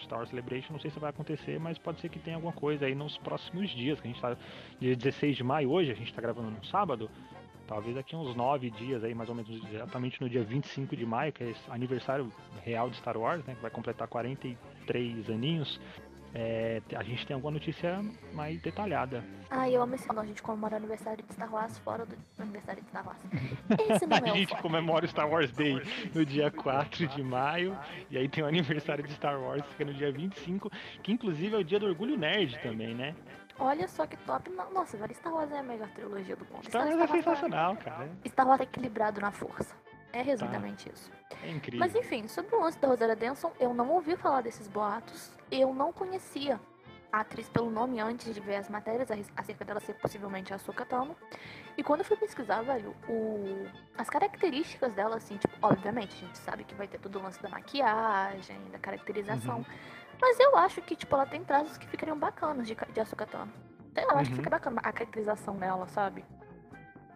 Star 0.01 0.19
Wars 0.19 0.29
Celebration, 0.29 0.73
não 0.73 0.79
sei 0.79 0.89
se 0.89 0.99
vai 0.99 1.11
acontecer, 1.11 1.59
mas 1.59 1.77
pode 1.77 2.01
ser 2.01 2.09
que 2.09 2.19
tenha 2.19 2.37
alguma 2.37 2.53
coisa 2.53 2.85
aí 2.85 2.95
nos 2.95 3.17
próximos 3.17 3.69
dias, 3.69 3.99
que 3.99 4.07
a 4.07 4.11
gente 4.11 4.21
tá 4.21 4.35
dia 4.79 4.95
16 4.95 5.37
de 5.37 5.43
maio 5.43 5.71
hoje, 5.71 5.91
a 5.91 5.95
gente 5.95 6.13
tá 6.13 6.21
gravando 6.21 6.49
no 6.49 6.63
sábado. 6.65 7.09
Talvez 7.67 7.95
daqui 7.95 8.15
uns 8.15 8.33
9 8.35 8.71
dias 8.71 9.03
aí, 9.03 9.13
mais 9.13 9.29
ou 9.29 9.35
menos 9.35 9.51
exatamente 9.73 10.21
no 10.21 10.29
dia 10.29 10.41
25 10.41 10.95
de 10.95 11.05
maio, 11.05 11.33
que 11.33 11.43
é 11.43 11.53
aniversário 11.69 12.31
real 12.63 12.89
de 12.89 12.95
Star 12.95 13.17
Wars, 13.17 13.45
né, 13.45 13.55
que 13.55 13.61
vai 13.61 13.69
completar 13.69 14.07
43 14.07 15.29
aninhos 15.29 15.79
é, 16.33 16.81
a 16.95 17.03
gente 17.03 17.25
tem 17.25 17.33
alguma 17.33 17.51
notícia 17.51 18.03
mais 18.33 18.61
detalhada. 18.61 19.23
Ah, 19.49 19.69
eu 19.69 19.81
amo 19.81 19.95
esse 19.95 20.05
quando 20.05 20.19
a 20.19 20.25
gente 20.25 20.41
comemora 20.41 20.73
o 20.73 20.77
aniversário 20.77 21.23
de 21.23 21.33
Star 21.33 21.51
Wars 21.53 21.77
fora 21.79 22.05
do 22.05 22.17
aniversário 22.37 22.81
de 22.81 22.89
Star 22.89 23.05
Wars. 23.05 23.19
Esse 23.89 24.05
não 24.05 24.17
é 24.17 24.29
a 24.29 24.35
gente 24.35 24.55
comemora 24.57 25.05
o 25.05 25.07
Star 25.07 25.29
Wars 25.29 25.51
Day 25.51 25.81
no 26.13 26.25
dia 26.25 26.51
4 26.51 27.07
de 27.07 27.23
maio, 27.23 27.77
e 28.11 28.17
aí 28.17 28.27
tem 28.27 28.43
o 28.43 28.47
aniversário 28.47 29.03
de 29.03 29.13
Star 29.13 29.39
Wars, 29.39 29.63
que 29.75 29.83
é 29.83 29.85
no 29.85 29.93
dia 29.93 30.11
25, 30.11 30.69
que 31.01 31.11
inclusive 31.11 31.55
é 31.55 31.57
o 31.57 31.63
dia 31.63 31.79
do 31.79 31.85
orgulho 31.85 32.17
nerd 32.17 32.59
também, 32.61 32.93
né? 32.93 33.15
Olha 33.59 33.87
só 33.87 34.05
que 34.05 34.17
top. 34.17 34.51
Nossa, 34.71 34.97
velho, 34.97 35.15
Star 35.15 35.33
Wars 35.33 35.51
é 35.51 35.59
a 35.59 35.63
melhor 35.63 35.89
trilogia 35.89 36.35
do 36.35 36.45
mundo. 36.45 36.65
Star, 36.65 36.85
Wars 36.85 36.99
é 36.99 37.07
sensacional, 37.07 37.75
cara. 37.77 38.09
Star 38.27 38.47
Wars 38.47 38.61
é 38.61 38.63
equilibrado 38.63 39.19
na 39.19 39.31
força. 39.31 39.75
É 40.13 40.21
resumidamente 40.21 40.85
tá. 40.85 40.91
isso. 40.93 41.11
É 41.43 41.51
incrível. 41.51 41.79
Mas 41.79 41.95
enfim, 41.95 42.27
sobre 42.27 42.55
o 42.55 42.61
lance 42.61 42.79
da 42.79 42.87
Rosária 42.87 43.15
Denson, 43.15 43.51
eu 43.59 43.73
não 43.73 43.89
ouvi 43.89 44.15
falar 44.15 44.41
desses 44.41 44.67
boatos. 44.67 45.36
Eu 45.51 45.73
não 45.73 45.91
conhecia 45.91 46.59
a 47.11 47.21
atriz 47.21 47.47
pelo 47.49 47.69
nome 47.69 47.99
antes 47.99 48.33
de 48.33 48.39
ver 48.39 48.55
as 48.57 48.69
matérias 48.69 49.09
acerca 49.35 49.63
dela 49.63 49.79
ser 49.79 49.93
possivelmente 49.95 50.51
a 50.51 50.57
Ahsoka 50.57 50.85
Tano. 50.85 51.15
E 51.77 51.83
quando 51.83 52.01
eu 52.01 52.05
fui 52.05 52.17
pesquisar, 52.17 52.61
velho, 52.61 52.95
o... 53.07 53.65
as 53.97 54.09
características 54.09 54.93
dela, 54.93 55.17
assim, 55.17 55.37
tipo, 55.37 55.53
obviamente, 55.61 56.15
a 56.15 56.27
gente 56.27 56.37
sabe 56.39 56.63
que 56.63 56.75
vai 56.75 56.87
ter 56.87 56.99
todo 56.99 57.17
o 57.17 57.21
lance 57.21 57.41
da 57.41 57.49
maquiagem, 57.49 58.59
da 58.71 58.79
caracterização. 58.79 59.57
Uhum. 59.57 59.65
Mas 60.19 60.39
eu 60.39 60.57
acho 60.57 60.81
que, 60.81 60.95
tipo, 60.95 61.15
ela 61.15 61.25
tem 61.25 61.43
traços 61.43 61.77
que 61.77 61.87
ficariam 61.87 62.17
bacanas 62.17 62.67
de, 62.67 62.75
de 62.75 62.99
Ahsoka 62.99 63.25
Tano. 63.25 63.51
Eu 63.95 64.03
uhum. 64.03 64.11
acho 64.11 64.25
que 64.25 64.31
uhum. 64.31 64.37
fica 64.37 64.49
bacana 64.49 64.81
a 64.83 64.91
caracterização 64.91 65.55
dela, 65.55 65.87
sabe? 65.87 66.25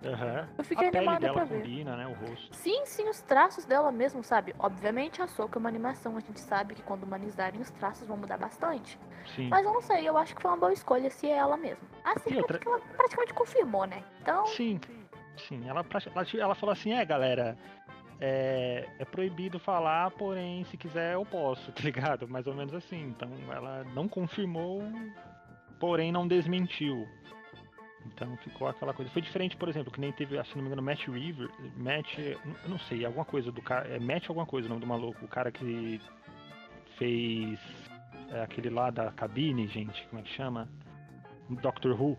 Uhum. 0.03 0.47
Eu 0.57 0.63
fiquei 0.63 0.87
a 0.87 0.89
animada 0.89 1.19
pele 1.19 1.33
dela 1.33 1.45
pra 1.45 1.57
combina, 1.57 1.91
ver. 1.91 1.97
né? 1.97 2.07
O 2.07 2.13
rosto. 2.13 2.55
Sim, 2.55 2.85
sim, 2.85 3.07
os 3.07 3.21
traços 3.21 3.65
dela 3.65 3.91
mesmo, 3.91 4.23
sabe? 4.23 4.55
Obviamente 4.57 5.21
a 5.21 5.27
Soca 5.27 5.57
é 5.57 5.59
uma 5.59 5.69
animação, 5.69 6.17
a 6.17 6.19
gente 6.19 6.39
sabe 6.39 6.73
que 6.73 6.81
quando 6.81 7.03
humanizarem 7.03 7.61
os 7.61 7.69
traços 7.71 8.07
vão 8.07 8.17
mudar 8.17 8.37
bastante. 8.37 8.97
Sim. 9.35 9.49
Mas 9.49 9.63
eu 9.63 9.73
não 9.73 9.81
sei, 9.81 10.07
eu 10.09 10.17
acho 10.17 10.35
que 10.35 10.41
foi 10.41 10.49
uma 10.49 10.57
boa 10.57 10.73
escolha 10.73 11.09
se 11.09 11.27
é 11.27 11.37
ela 11.37 11.55
mesma. 11.55 11.87
Assim, 12.03 12.35
outra... 12.37 12.59
ela 12.65 12.79
praticamente 12.79 13.33
confirmou, 13.33 13.85
né? 13.85 14.03
Então. 14.21 14.45
Sim, 14.47 14.79
sim. 15.37 15.69
Ela, 15.69 15.85
ela, 16.15 16.25
ela 16.39 16.55
falou 16.55 16.73
assim, 16.73 16.93
é 16.93 17.05
galera. 17.05 17.57
É, 18.23 18.87
é, 18.99 19.05
proibido 19.05 19.57
falar, 19.57 20.11
porém, 20.11 20.63
se 20.65 20.77
quiser 20.77 21.15
eu 21.15 21.25
posso, 21.25 21.71
tá 21.73 21.81
ligado? 21.81 22.27
Mais 22.27 22.45
ou 22.45 22.53
menos 22.53 22.73
assim. 22.73 23.07
Então 23.07 23.29
ela 23.51 23.83
não 23.95 24.07
confirmou, 24.07 24.83
porém 25.79 26.11
não 26.11 26.27
desmentiu. 26.27 27.07
Então 28.21 28.37
ficou 28.37 28.67
aquela 28.67 28.93
coisa. 28.93 29.09
Foi 29.09 29.21
diferente, 29.21 29.57
por 29.57 29.67
exemplo, 29.67 29.91
que 29.91 29.99
nem 29.99 30.11
teve, 30.11 30.41
se 30.43 30.55
não 30.55 30.61
me 30.61 30.67
engano, 30.67 30.83
Matt 30.83 31.07
River. 31.07 31.49
Matt. 31.75 32.19
Eu 32.19 32.69
não 32.69 32.77
sei, 32.77 33.03
alguma 33.03 33.25
coisa 33.25 33.51
do 33.51 33.63
cara. 33.63 33.87
É 33.87 33.99
Matt 33.99 34.29
alguma 34.29 34.45
coisa 34.45 34.67
o 34.67 34.69
nome 34.69 34.81
do 34.81 34.87
maluco. 34.87 35.25
O 35.25 35.27
cara 35.27 35.51
que 35.51 35.99
fez 36.99 37.59
é, 38.29 38.43
aquele 38.43 38.69
lá 38.69 38.91
da 38.91 39.11
cabine, 39.11 39.67
gente. 39.67 40.07
Como 40.09 40.21
é 40.21 40.23
que 40.23 40.29
chama? 40.35 40.69
Doctor 41.49 41.99
Who. 41.99 42.15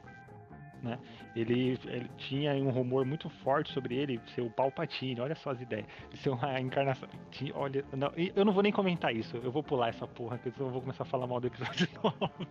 Né? 0.82 0.98
Ele, 1.36 1.78
ele 1.84 2.10
tinha 2.18 2.52
um 2.54 2.70
rumor 2.70 3.04
muito 3.04 3.30
forte 3.44 3.72
sobre 3.72 3.94
ele 3.94 4.20
ser 4.34 4.40
o 4.40 4.50
Palpatine, 4.50 5.20
olha 5.20 5.36
só 5.36 5.50
as 5.50 5.60
ideias, 5.60 5.86
de 6.10 6.18
ser 6.18 6.30
uma 6.30 6.60
encarnação. 6.60 7.08
Olha, 7.54 7.84
não, 7.96 8.10
eu 8.16 8.44
não 8.44 8.52
vou 8.52 8.64
nem 8.64 8.72
comentar 8.72 9.14
isso, 9.14 9.36
eu 9.36 9.52
vou 9.52 9.62
pular 9.62 9.90
essa 9.90 10.08
porra, 10.08 10.38
que 10.38 10.48
eu 10.48 10.70
vou 10.70 10.80
começar 10.80 11.04
a 11.04 11.06
falar 11.06 11.28
mal 11.28 11.38
do 11.38 11.46
episódio 11.46 11.88
9. 12.02 12.48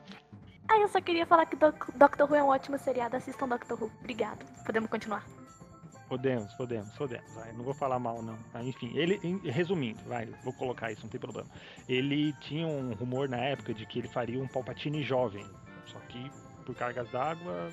Ah, 0.71 0.77
eu 0.79 0.87
só 0.87 1.01
queria 1.01 1.25
falar 1.25 1.45
que 1.47 1.55
Doc- 1.57 1.89
Doctor 1.95 2.29
Who 2.29 2.35
é 2.35 2.41
um 2.43 2.47
ótimo 2.47 2.77
seriado. 2.79 3.17
Assistam 3.17 3.45
Doctor 3.49 3.77
Who. 3.81 3.91
Obrigado. 3.99 4.45
Podemos 4.65 4.89
continuar. 4.89 5.25
Podemos, 6.07 6.53
podemos, 6.53 6.89
podemos. 6.95 7.33
Vai, 7.33 7.51
não 7.51 7.63
vou 7.63 7.73
falar 7.73 7.99
mal, 7.99 8.21
não. 8.21 8.37
Mas, 8.53 8.65
enfim, 8.67 8.91
ele, 8.95 9.17
resumindo, 9.49 9.99
vai, 10.05 10.27
vou 10.43 10.53
colocar 10.53 10.89
isso, 10.91 11.01
não 11.03 11.09
tem 11.09 11.19
problema. 11.19 11.49
Ele 11.89 12.31
tinha 12.39 12.65
um 12.67 12.93
rumor 12.93 13.27
na 13.27 13.37
época 13.37 13.73
de 13.73 13.85
que 13.85 13.99
ele 13.99 14.07
faria 14.07 14.41
um 14.41 14.47
Palpatine 14.47 15.03
jovem. 15.03 15.45
Só 15.85 15.99
que, 16.07 16.31
por 16.65 16.73
cargas 16.75 17.09
d'água, 17.11 17.69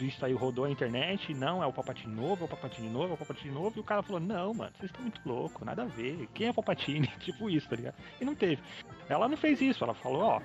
isso 0.00 0.24
aí 0.24 0.32
rodou 0.32 0.64
a 0.64 0.70
internet. 0.70 1.32
Não, 1.34 1.62
é 1.62 1.66
o 1.66 1.72
Palpatine 1.72 2.14
novo, 2.14 2.42
é 2.42 2.44
o 2.46 2.48
Palpatine 2.48 2.88
novo, 2.88 3.10
é 3.10 3.14
o 3.14 3.18
Palpatine 3.18 3.52
novo. 3.52 3.78
E 3.78 3.80
o 3.80 3.84
cara 3.84 4.02
falou: 4.02 4.20
Não, 4.20 4.54
mano, 4.54 4.72
vocês 4.78 4.90
estão 4.90 5.02
muito 5.02 5.20
loucos, 5.26 5.66
nada 5.66 5.82
a 5.82 5.86
ver. 5.86 6.26
Quem 6.34 6.48
é 6.48 6.52
Palpatine? 6.52 7.06
tipo 7.20 7.48
isso, 7.50 7.68
tá 7.68 7.76
ligado? 7.76 7.94
E 8.18 8.24
não 8.24 8.34
teve. 8.34 8.62
Ela 9.08 9.28
não 9.28 9.36
fez 9.36 9.60
isso, 9.60 9.82
ela 9.84 9.94
falou: 9.94 10.20
Ó, 10.22 10.40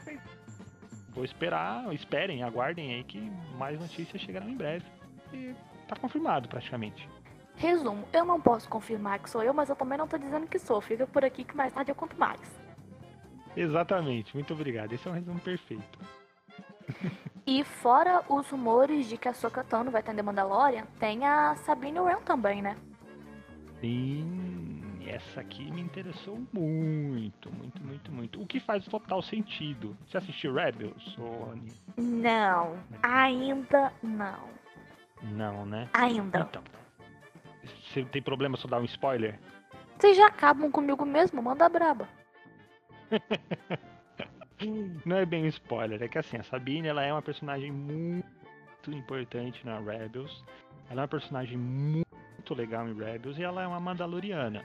vou 1.13 1.23
esperar, 1.23 1.93
esperem, 1.93 2.43
aguardem 2.43 2.93
aí 2.93 3.03
que 3.03 3.19
mais 3.57 3.79
notícias 3.79 4.21
chegarão 4.21 4.49
em 4.49 4.55
breve. 4.55 4.85
E 5.33 5.53
tá 5.87 5.95
confirmado 5.95 6.47
praticamente. 6.47 7.07
Resumo, 7.55 8.07
eu 8.11 8.25
não 8.25 8.41
posso 8.41 8.67
confirmar 8.67 9.19
que 9.19 9.29
sou 9.29 9.43
eu, 9.43 9.53
mas 9.53 9.69
eu 9.69 9.75
também 9.75 9.97
não 9.97 10.07
tô 10.07 10.17
dizendo 10.17 10.47
que 10.47 10.57
sou. 10.57 10.81
Fica 10.81 11.05
por 11.05 11.23
aqui 11.23 11.43
que 11.43 11.55
mais 11.55 11.71
tarde 11.71 11.91
eu 11.91 11.95
conto 11.95 12.17
mais. 12.17 12.39
Exatamente, 13.55 14.33
muito 14.35 14.53
obrigado. 14.53 14.93
Esse 14.93 15.07
é 15.07 15.11
um 15.11 15.13
resumo 15.13 15.39
perfeito. 15.39 15.99
E 17.45 17.61
fora 17.65 18.23
os 18.29 18.49
rumores 18.49 19.05
de 19.05 19.17
que 19.17 19.27
a 19.27 19.31
Ahsoka 19.31 19.65
Tano 19.65 19.91
vai 19.91 20.01
The 20.01 20.21
Mandalorian, 20.21 20.85
tem 20.97 21.25
a 21.25 21.55
Sabine 21.57 21.99
Wren 21.99 22.21
também, 22.21 22.61
né? 22.61 22.77
Sim, 23.81 24.72
essa 25.09 25.41
aqui 25.41 25.71
me 25.71 25.81
interessou 25.81 26.41
muito, 26.51 27.51
muito, 27.51 27.83
muito, 27.83 28.11
muito. 28.11 28.41
O 28.41 28.45
que 28.45 28.59
faz 28.59 28.85
total 28.85 29.21
sentido. 29.21 29.95
Você 30.07 30.17
assistiu 30.17 30.53
Rebels, 30.53 31.17
Rani? 31.17 31.73
Não, 31.97 32.77
ainda 33.01 33.91
não. 34.01 34.49
Não, 35.21 35.65
né? 35.65 35.89
Ainda. 35.93 36.39
Então. 36.39 36.63
Você 37.63 38.03
tem 38.05 38.21
problema 38.21 38.57
se 38.57 38.65
eu 38.65 38.69
dar 38.69 38.79
um 38.79 38.85
spoiler? 38.85 39.39
Vocês 39.97 40.17
já 40.17 40.27
acabam 40.27 40.69
comigo 40.69 41.05
mesmo? 41.05 41.41
Manda 41.41 41.69
braba. 41.69 42.07
Não 45.05 45.17
é 45.17 45.25
bem 45.25 45.43
um 45.43 45.47
spoiler, 45.47 46.01
é 46.01 46.07
que 46.07 46.17
assim, 46.17 46.37
a 46.37 46.43
Sabine 46.43 46.87
ela 46.87 47.03
é 47.03 47.11
uma 47.11 47.21
personagem 47.21 47.71
muito 47.71 48.25
importante 48.87 49.65
na 49.65 49.79
Rebels. 49.79 50.43
Ela 50.89 51.01
é 51.01 51.03
uma 51.03 51.07
personagem 51.07 51.57
muito 51.57 52.53
legal 52.53 52.87
em 52.87 52.93
Rebels 52.93 53.37
e 53.37 53.43
ela 53.43 53.63
é 53.63 53.67
uma 53.67 53.79
Mandaloriana. 53.79 54.63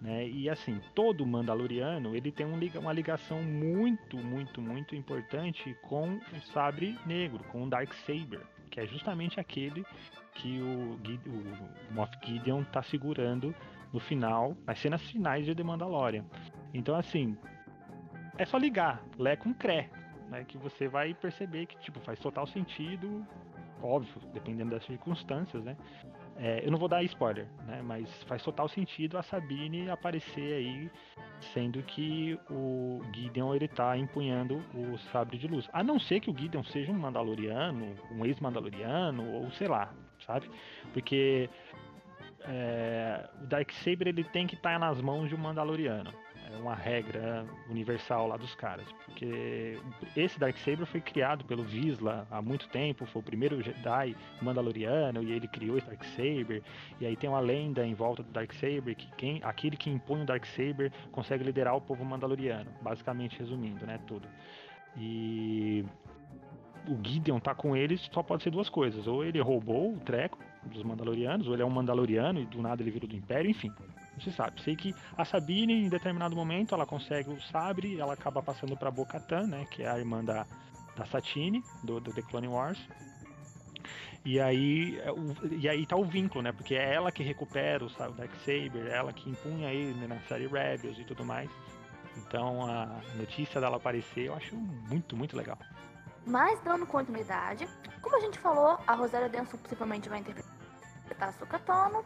Né? 0.00 0.28
E 0.28 0.48
assim, 0.48 0.80
todo 0.94 1.26
Mandaloriano 1.26 2.14
ele 2.14 2.30
tem 2.30 2.46
um 2.46 2.58
uma 2.78 2.92
ligação 2.92 3.42
muito, 3.42 4.16
muito, 4.16 4.60
muito 4.60 4.94
importante 4.94 5.76
com 5.82 6.14
o 6.16 6.40
Sabre 6.52 6.96
Negro, 7.04 7.42
com 7.44 7.64
o 7.64 7.68
Dark 7.68 7.92
Saber, 7.94 8.40
que 8.70 8.78
é 8.78 8.86
justamente 8.86 9.40
aquele 9.40 9.84
que 10.34 10.60
o, 10.60 10.92
o 10.92 11.94
Moff 11.94 12.16
Gideon 12.24 12.62
tá 12.64 12.80
segurando 12.80 13.52
no 13.92 13.98
final, 13.98 14.56
nas 14.64 14.78
cenas 14.78 15.02
finais 15.02 15.44
de 15.44 15.54
The 15.54 15.64
Mandalorian. 15.64 16.24
Então 16.72 16.94
assim, 16.94 17.36
é 18.36 18.44
só 18.44 18.56
ligar, 18.56 19.02
Lé 19.18 19.34
com 19.34 19.52
Cré, 19.52 19.90
né? 20.28 20.44
Que 20.44 20.56
você 20.56 20.86
vai 20.86 21.12
perceber 21.12 21.66
que 21.66 21.76
tipo, 21.80 21.98
faz 22.00 22.20
total 22.20 22.46
sentido, 22.46 23.26
óbvio, 23.82 24.20
dependendo 24.32 24.70
das 24.70 24.84
circunstâncias, 24.84 25.64
né? 25.64 25.76
É, 26.40 26.64
eu 26.64 26.70
não 26.70 26.78
vou 26.78 26.88
dar 26.88 27.02
spoiler, 27.02 27.46
né? 27.66 27.82
Mas 27.82 28.08
faz 28.24 28.42
total 28.44 28.68
sentido 28.68 29.18
a 29.18 29.22
Sabine 29.22 29.90
aparecer 29.90 30.54
aí, 30.54 30.90
sendo 31.52 31.82
que 31.82 32.38
o 32.48 33.02
Gideon 33.12 33.54
ele 33.56 33.66
tá 33.66 33.96
empunhando 33.96 34.62
o 34.72 34.96
sabre 35.10 35.36
de 35.36 35.48
luz. 35.48 35.68
A 35.72 35.82
não 35.82 35.98
ser 35.98 36.20
que 36.20 36.30
o 36.30 36.36
Gideon 36.36 36.62
seja 36.62 36.92
um 36.92 36.98
Mandaloriano, 36.98 37.92
um 38.12 38.24
ex-Mandaloriano, 38.24 39.28
ou 39.32 39.50
sei 39.50 39.66
lá, 39.66 39.92
sabe? 40.24 40.48
Porque 40.92 41.50
é, 42.42 43.28
o 43.42 43.46
Darksaber 43.46 44.06
ele 44.06 44.22
tem 44.22 44.46
que 44.46 44.54
estar 44.54 44.78
nas 44.78 45.00
mãos 45.00 45.28
de 45.28 45.34
um 45.34 45.38
Mandaloriano. 45.38 46.12
É 46.50 46.56
uma 46.56 46.74
regra 46.74 47.44
universal 47.68 48.26
lá 48.28 48.36
dos 48.36 48.54
caras. 48.54 48.86
Porque 49.04 49.78
esse 50.16 50.38
Darksaber 50.38 50.86
foi 50.86 51.00
criado 51.00 51.44
pelo 51.44 51.62
Visla 51.62 52.26
há 52.30 52.40
muito 52.40 52.68
tempo, 52.68 53.04
foi 53.06 53.20
o 53.20 53.24
primeiro 53.24 53.62
Jedi 53.62 54.16
Mandaloriano 54.40 55.22
e 55.22 55.32
ele 55.32 55.46
criou 55.46 55.76
esse 55.76 55.86
Darksaber. 55.86 56.62
E 57.00 57.06
aí 57.06 57.16
tem 57.16 57.28
uma 57.28 57.40
lenda 57.40 57.86
em 57.86 57.94
volta 57.94 58.22
do 58.22 58.30
Darksaber 58.30 58.96
que 58.96 59.10
quem, 59.16 59.40
aquele 59.42 59.76
que 59.76 59.90
impõe 59.90 60.22
o 60.22 60.26
Darksaber 60.26 60.90
consegue 61.12 61.44
liderar 61.44 61.76
o 61.76 61.80
povo 61.80 62.04
Mandaloriano. 62.04 62.70
Basicamente 62.80 63.38
resumindo, 63.38 63.84
né, 63.86 63.98
tudo. 64.06 64.26
E 64.96 65.84
o 66.88 66.98
Gideon 67.06 67.38
tá 67.38 67.54
com 67.54 67.76
eles, 67.76 68.08
só 68.12 68.22
pode 68.22 68.42
ser 68.42 68.50
duas 68.50 68.68
coisas. 68.68 69.06
Ou 69.06 69.24
ele 69.24 69.40
roubou 69.40 69.94
o 69.94 70.00
treco 70.00 70.38
dos 70.64 70.82
Mandalorianos, 70.82 71.46
ou 71.46 71.54
ele 71.54 71.62
é 71.62 71.66
um 71.66 71.70
Mandaloriano 71.70 72.40
e 72.40 72.46
do 72.46 72.60
nada 72.62 72.82
ele 72.82 72.90
virou 72.90 73.08
do 73.08 73.16
Império, 73.16 73.50
enfim. 73.50 73.72
Não 74.18 74.24
se 74.24 74.32
sabe. 74.32 74.60
Sei 74.62 74.74
que 74.74 74.92
a 75.16 75.24
Sabine, 75.24 75.72
em 75.86 75.88
determinado 75.88 76.34
momento, 76.34 76.74
ela 76.74 76.84
consegue 76.84 77.30
o 77.30 77.40
sabre, 77.40 78.00
ela 78.00 78.14
acaba 78.14 78.42
passando 78.42 78.76
pra 78.76 78.90
Bo-Katan, 78.90 79.46
né? 79.46 79.64
Que 79.70 79.84
é 79.84 79.88
a 79.88 79.96
irmã 79.96 80.24
da, 80.24 80.44
da 80.96 81.06
Satine, 81.06 81.62
do, 81.84 82.00
do 82.00 82.12
The 82.12 82.22
Clone 82.22 82.48
Wars. 82.48 82.78
E 84.24 84.40
aí, 84.40 84.98
é 84.98 85.08
e 85.52 85.68
aí 85.68 85.86
tá 85.86 85.94
o 85.96 86.04
vínculo, 86.04 86.42
né? 86.42 86.50
Porque 86.50 86.74
é 86.74 86.94
ela 86.94 87.12
que 87.12 87.22
recupera 87.22 87.84
o 87.84 87.88
sa- 87.90 88.08
o 88.08 88.12
Darksaber, 88.12 88.88
é 88.88 88.96
ela 88.96 89.12
que 89.12 89.30
impunha 89.30 89.70
ele 89.72 89.94
né, 89.94 90.08
na 90.08 90.18
série 90.22 90.48
Rebels 90.48 90.98
e 90.98 91.04
tudo 91.04 91.24
mais. 91.24 91.48
Então 92.16 92.66
a 92.68 93.00
notícia 93.14 93.60
dela 93.60 93.76
aparecer 93.76 94.26
eu 94.26 94.34
acho 94.34 94.56
muito, 94.56 95.16
muito 95.16 95.36
legal. 95.36 95.56
Mas 96.26 96.60
dando 96.62 96.84
continuidade, 96.86 97.68
como 98.02 98.16
a 98.16 98.20
gente 98.20 98.38
falou, 98.40 98.78
a 98.84 98.94
Rosário 98.94 99.30
Denson 99.30 99.56
possivelmente 99.58 100.08
vai 100.08 100.18
interpretar 100.18 100.48
a 101.20 101.26
Ahsoka 101.28 101.58
Tano, 101.60 102.04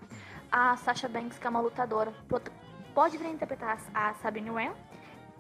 a 0.53 0.77
Sasha 0.77 1.09
Banks, 1.09 1.39
que 1.39 1.47
é 1.47 1.51
uma 1.51 1.61
lutadora, 1.61 2.13
pode 2.95 3.17
vir 3.17 3.27
a 3.27 3.31
interpretar 3.31 3.79
a 3.95 4.15
Sabine 4.15 4.51
Wren, 4.51 4.73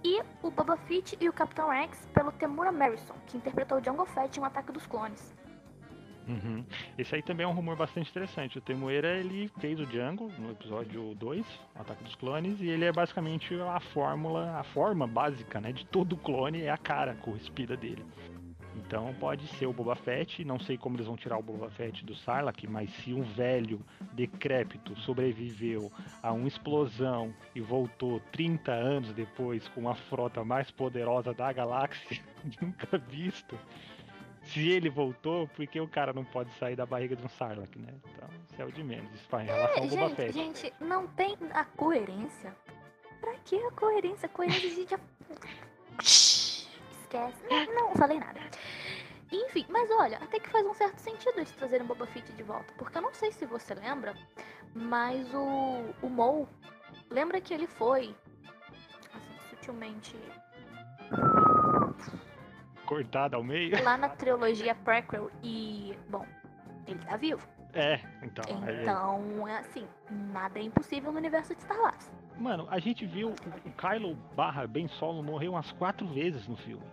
e 0.02 0.20
o 0.42 0.50
Boba 0.50 0.76
Fett 0.76 1.16
e 1.20 1.28
o 1.28 1.32
Capitão 1.32 1.68
Rex 1.68 2.08
pelo 2.14 2.32
Temura 2.32 2.72
Marison, 2.72 3.14
que 3.26 3.36
interpretou 3.36 3.78
o 3.78 3.84
Jungle 3.84 4.06
Fett 4.06 4.38
em 4.38 4.42
Um 4.42 4.46
Ataque 4.46 4.72
dos 4.72 4.86
Clones. 4.86 5.32
Uhum. 6.26 6.64
Esse 6.96 7.14
aí 7.16 7.22
também 7.22 7.44
é 7.44 7.48
um 7.48 7.52
rumor 7.52 7.76
bastante 7.76 8.08
interessante. 8.10 8.58
O 8.58 8.60
Temuera 8.60 9.16
ele 9.16 9.50
fez 9.60 9.78
o 9.78 9.86
Django 9.86 10.30
no 10.38 10.52
episódio 10.52 11.14
2, 11.16 11.44
Ataque 11.74 12.04
dos 12.04 12.14
Clones, 12.14 12.60
e 12.60 12.68
ele 12.68 12.84
é 12.84 12.92
basicamente 12.92 13.54
a 13.60 13.80
fórmula, 13.80 14.58
a 14.58 14.64
forma 14.64 15.06
básica, 15.06 15.60
né, 15.60 15.72
de 15.72 15.84
todo 15.84 16.16
clone 16.16 16.62
é 16.62 16.70
a 16.70 16.78
cara 16.78 17.14
corrispida 17.16 17.76
dele. 17.76 18.04
Então 18.76 19.14
pode 19.14 19.46
ser 19.58 19.66
o 19.66 19.72
Boba 19.72 19.94
Fett, 19.94 20.44
não 20.44 20.58
sei 20.58 20.78
como 20.78 20.96
eles 20.96 21.06
vão 21.06 21.16
tirar 21.16 21.38
o 21.38 21.42
Boba 21.42 21.70
Fett 21.70 22.04
do 22.04 22.14
Sarlacc, 22.14 22.66
mas 22.66 22.90
se 22.96 23.12
um 23.12 23.22
velho 23.22 23.80
decrépito 24.12 24.98
sobreviveu 25.00 25.90
a 26.22 26.32
uma 26.32 26.48
explosão 26.48 27.34
e 27.54 27.60
voltou 27.60 28.20
30 28.32 28.72
anos 28.72 29.12
depois 29.12 29.68
com 29.68 29.88
a 29.88 29.94
frota 29.94 30.44
mais 30.44 30.70
poderosa 30.70 31.34
da 31.34 31.52
galáxia 31.52 32.22
nunca 32.60 32.98
visto, 32.98 33.58
se 34.44 34.68
ele 34.68 34.90
voltou, 34.90 35.46
por 35.48 35.66
que 35.66 35.80
o 35.80 35.86
cara 35.86 36.12
não 36.12 36.24
pode 36.24 36.52
sair 36.58 36.74
da 36.74 36.84
barriga 36.84 37.14
de 37.14 37.24
um 37.24 37.28
Sarlacc, 37.28 37.76
né? 37.78 37.94
Então, 38.12 38.28
é 38.58 38.64
o 38.64 38.72
de 38.72 38.82
menos. 38.82 39.12
Isso 39.14 39.28
faz 39.28 39.48
em 39.48 39.52
relação 39.52 39.82
ao 39.84 39.88
Boba 39.88 40.08
gente, 40.08 40.16
Fett. 40.16 40.32
gente, 40.32 40.72
não 40.80 41.06
tem 41.08 41.36
a 41.52 41.64
coerência. 41.64 42.54
Pra 43.20 43.34
que 43.44 43.56
a 43.56 43.70
coerência? 43.70 44.26
A 44.26 44.28
coerência 44.28 44.68
a 44.68 44.74
gente 44.74 44.90
já. 44.90 45.00
Esquece. 47.12 47.42
Não, 47.70 47.88
não 47.88 47.94
falei 47.94 48.18
nada. 48.18 48.40
Enfim, 49.30 49.66
mas 49.68 49.90
olha, 49.90 50.18
até 50.18 50.38
que 50.38 50.48
faz 50.48 50.64
um 50.66 50.74
certo 50.74 50.98
sentido 50.98 51.38
eles 51.38 51.50
trazerem 51.52 51.86
Boba 51.86 52.06
Fett 52.06 52.30
de 52.32 52.42
volta. 52.42 52.72
Porque 52.76 52.96
eu 52.96 53.02
não 53.02 53.12
sei 53.14 53.30
se 53.32 53.44
você 53.46 53.74
lembra, 53.74 54.14
mas 54.74 55.32
o, 55.34 55.94
o 56.02 56.08
Mou, 56.08 56.48
lembra 57.10 57.40
que 57.40 57.52
ele 57.54 57.66
foi, 57.66 58.14
assim, 59.14 59.48
sutilmente, 59.50 60.16
Cortado 62.86 63.36
ao 63.36 63.42
meio? 63.44 63.82
lá 63.82 63.96
na 63.96 64.08
trilogia 64.08 64.74
prequel 64.74 65.30
e, 65.42 65.96
bom, 66.10 66.26
ele 66.86 66.98
tá 67.04 67.16
vivo. 67.16 67.46
É, 67.74 68.00
então. 68.22 68.44
aí- 68.66 68.82
Então, 68.82 69.48
é 69.48 69.56
assim, 69.58 69.86
nada 70.10 70.58
é 70.58 70.62
impossível 70.62 71.10
no 71.10 71.18
universo 71.18 71.54
de 71.54 71.62
Star 71.62 71.78
Wars. 71.80 72.10
Mano, 72.36 72.66
a 72.70 72.78
gente 72.78 73.06
viu 73.06 73.28
o, 73.30 73.68
o 73.68 73.72
Kylo 73.72 74.14
barra 74.36 74.66
Ben 74.66 74.88
Solo 74.88 75.22
morrer 75.22 75.48
umas 75.48 75.72
quatro 75.72 76.06
vezes 76.08 76.46
no 76.48 76.56
filme. 76.56 76.84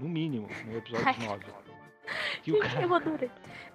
No 0.00 0.08
mínimo, 0.08 0.48
no 0.66 0.76
episódio 0.76 1.06
Ai. 1.06 1.16
9. 1.26 1.44
E 2.46 2.52
o 2.52 2.62
Gente, 2.62 2.72
cara. 2.72 2.82
eu 2.86 2.94
adorei. 2.94 3.30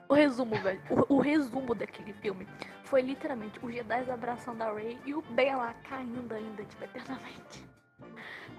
O 0.08 0.14
resumo, 0.14 0.56
velho. 0.56 0.82
O, 1.08 1.16
o 1.16 1.22
resumo 1.22 1.76
daquele 1.76 2.14
filme 2.14 2.48
foi 2.84 3.02
literalmente 3.02 3.60
os 3.64 3.72
Jedi 3.74 4.10
abraçando 4.12 4.62
a 4.64 4.74
Rey 4.74 4.98
e 5.06 5.14
o 5.14 5.22
Ben 5.22 5.56
lá 5.56 5.74
caindo 5.88 6.34
ainda, 6.34 6.64
tipo, 6.66 6.84
eternamente. 6.84 7.64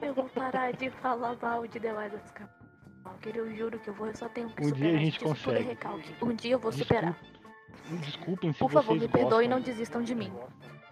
Eu 0.00 0.14
vou 0.14 0.28
parar 0.28 0.72
de 0.72 0.90
falar 0.90 1.36
mal 1.42 1.66
de 1.66 1.78
The 1.80 1.90
Rise 1.90 2.16
of 2.16 2.24
Skywalker. 2.26 3.36
Eu 3.36 3.54
juro 3.56 3.78
que 3.78 3.88
eu 3.90 3.94
vou, 3.94 4.06
eu 4.06 4.16
só 4.16 4.28
tenho 4.28 4.48
que 4.50 4.62
Um 4.64 4.66
dia 4.66 4.74
superar. 4.74 4.94
a 4.94 4.98
gente 4.98 5.16
Isso 5.16 5.24
consegue. 5.24 5.64
recalque. 5.64 6.14
Um 6.22 6.34
dia 6.34 6.52
eu 6.52 6.58
vou 6.58 6.72
superar. 6.72 7.12
Desculpe- 7.12 7.40
Desculpem 8.06 8.52
se 8.52 8.58
Por 8.60 8.70
favor, 8.70 8.96
me 8.96 9.08
perdoe 9.08 9.44
e 9.46 9.48
não 9.48 9.60
desistam 9.60 10.00
de 10.02 10.14
mim. 10.14 10.32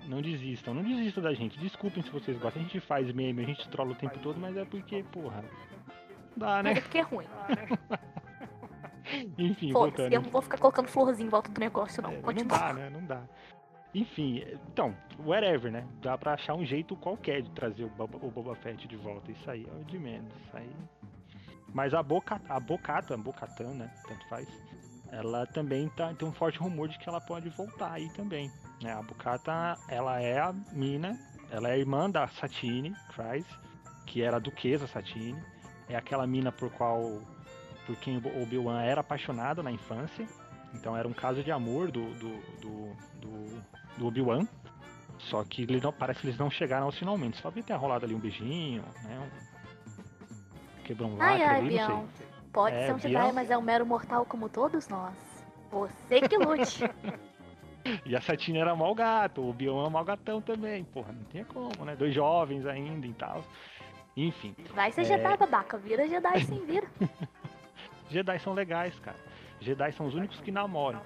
Não 0.07 0.21
desistam, 0.21 0.75
não 0.75 0.83
desistam 0.83 1.23
da 1.23 1.33
gente. 1.33 1.57
Desculpem 1.59 2.03
se 2.03 2.11
vocês 2.11 2.37
gostam. 2.39 2.61
A 2.61 2.65
gente 2.65 2.81
faz 2.81 3.13
meme, 3.13 3.43
a 3.43 3.47
gente 3.47 3.69
trola 3.69 3.93
o 3.93 3.95
tempo 3.95 4.19
todo, 4.19 4.41
mas 4.41 4.57
é 4.57 4.65
porque, 4.65 5.05
porra. 5.13 5.45
Dá, 6.38 6.62
né? 6.62 6.70
Mas 6.70 6.79
é 6.79 6.81
porque 6.81 6.98
é 6.98 7.03
ruim. 7.03 7.27
Enfim, 9.38 9.72
voltando. 9.72 10.12
eu 10.12 10.20
não 10.20 10.31
vou 10.31 10.42
ficar 10.42 10.59
colocando 10.59 10.88
florzinha 10.88 11.27
em 11.27 11.31
volta 11.31 11.51
do 11.51 11.59
negócio, 11.59 12.03
não. 12.03 12.12
É, 12.12 12.20
não 12.20 12.46
dá, 12.46 12.72
né? 12.74 12.90
Não 12.90 13.05
dá. 13.05 13.22
Enfim, 13.94 14.44
então, 14.70 14.94
whatever, 15.24 15.72
né? 15.72 15.87
Dá 16.03 16.16
pra 16.18 16.35
achar 16.35 16.55
um 16.55 16.64
jeito 16.64 16.94
qualquer 16.96 17.42
de 17.42 17.51
trazer 17.51 17.85
o 17.85 17.88
Boba, 17.88 18.18
o 18.20 18.31
Boba 18.31 18.55
Fett 18.57 18.87
de 18.87 18.96
volta. 18.96 19.33
Isso 19.33 19.51
aí 19.51 19.66
é 19.66 19.81
o 19.81 19.85
de 19.85 19.98
menos. 19.98 20.31
Isso 20.46 20.57
aí. 20.57 20.70
Mas 21.72 21.94
a 21.94 22.03
Boca, 22.03 22.40
a 22.48 22.61
Bocata, 22.61 23.14
a 23.14 23.16
Bocatan, 23.16 23.74
né? 23.74 23.90
Tanto 24.07 24.29
faz. 24.29 24.46
Ela 25.11 25.46
também 25.46 25.88
tá, 25.90 26.12
tem 26.12 26.29
um 26.29 26.33
forte 26.33 26.59
rumor 26.59 26.88
de 26.88 26.98
que 26.98 27.09
ela 27.09 27.20
pode 27.20 27.48
voltar 27.51 27.92
aí 27.92 28.11
também. 28.11 28.51
Né? 28.83 28.92
A 28.92 29.03
Bocata, 29.03 29.77
ela 29.88 30.20
é 30.20 30.38
a 30.38 30.53
mina, 30.72 31.18
ela 31.51 31.68
é 31.68 31.72
a 31.72 31.79
irmã 31.79 32.11
da 32.11 32.29
Satine 32.29 32.94
Kryze, 33.14 33.48
que 34.07 34.22
era 34.22 34.37
a 34.37 34.40
duquesa 34.40 34.87
Satine. 34.87 35.42
É 35.88 35.96
aquela 35.96 36.27
mina 36.27 36.53
por 36.53 36.70
qual 36.70 37.20
por 37.87 37.96
quem 37.96 38.18
o 38.18 38.42
Obi-Wan 38.42 38.83
era 38.83 39.01
apaixonado 39.01 39.62
na 39.62 39.72
infância. 39.72 40.27
Então 40.74 40.96
era 40.96 41.09
um 41.09 41.12
caso 41.12 41.42
de 41.42 41.51
amor 41.51 41.90
do, 41.90 42.05
do, 42.14 42.37
do, 42.61 42.96
do, 43.20 43.62
do 43.96 44.07
Obi-Wan. 44.07 44.46
Só 45.18 45.42
que 45.42 45.62
ele 45.62 45.81
não, 45.81 45.92
parece 45.92 46.20
que 46.20 46.27
eles 46.27 46.38
não 46.38 46.51
chegaram 46.51 46.87
aos 46.87 46.98
finalmente. 46.98 47.38
Só 47.38 47.51
vi 47.51 47.62
ter 47.62 47.74
rolado 47.74 48.05
ali 48.05 48.14
um 48.14 48.18
beijinho, 48.20 48.83
né? 49.03 49.18
Um... 49.18 50.83
Quebrou 50.85 51.11
um 51.11 51.16
lacre 51.16 51.42
ai, 51.42 51.57
ali, 51.57 51.77
não 51.77 51.87
Bião. 51.87 52.09
sei. 52.16 52.27
Pode 52.53 52.77
É, 52.77 52.87
ser 52.87 52.94
um 52.94 52.98
Jedi, 52.98 53.33
mas 53.33 53.51
é 53.51 53.59
um 53.59 53.62
mero 53.62 53.85
mortal 53.87 54.24
como 54.24 54.48
todos 54.48 54.88
nós. 54.88 55.14
Você 55.70 56.20
que 56.29 56.37
lute. 56.37 56.85
E 58.05 58.14
a 58.14 58.20
Satine 58.20 58.59
era 58.59 58.77
mal 58.77 58.94
gato, 58.94 59.40
o 59.40 59.48
Obi-Wan 59.48 59.87
é 59.87 59.90
mal 59.90 60.05
gatão 60.05 60.42
também. 60.42 60.85
Porra, 60.85 61.11
não 61.12 61.24
tinha 61.24 61.44
como, 61.46 61.87
né? 61.87 61.96
Dois 61.96 62.14
jovens 62.14 62.66
ainda 62.66 63.07
e 63.07 63.14
tal. 63.14 63.42
Enfim, 64.27 64.55
Vai 64.75 64.91
ser 64.91 65.03
É. 65.03 65.05
Jedi, 65.05 65.37
babaca. 65.37 65.79
Vira 65.79 66.09
Jedi 66.09 66.45
sim, 66.45 66.65
vira. 66.67 66.87
Jedi 68.11 68.39
são 68.41 68.53
legais, 68.55 68.99
cara. 69.01 69.17
Jedi 69.61 69.93
são 69.93 70.07
os 70.07 70.15
únicos 70.15 70.41
que 70.41 70.51
namoram. 70.51 71.01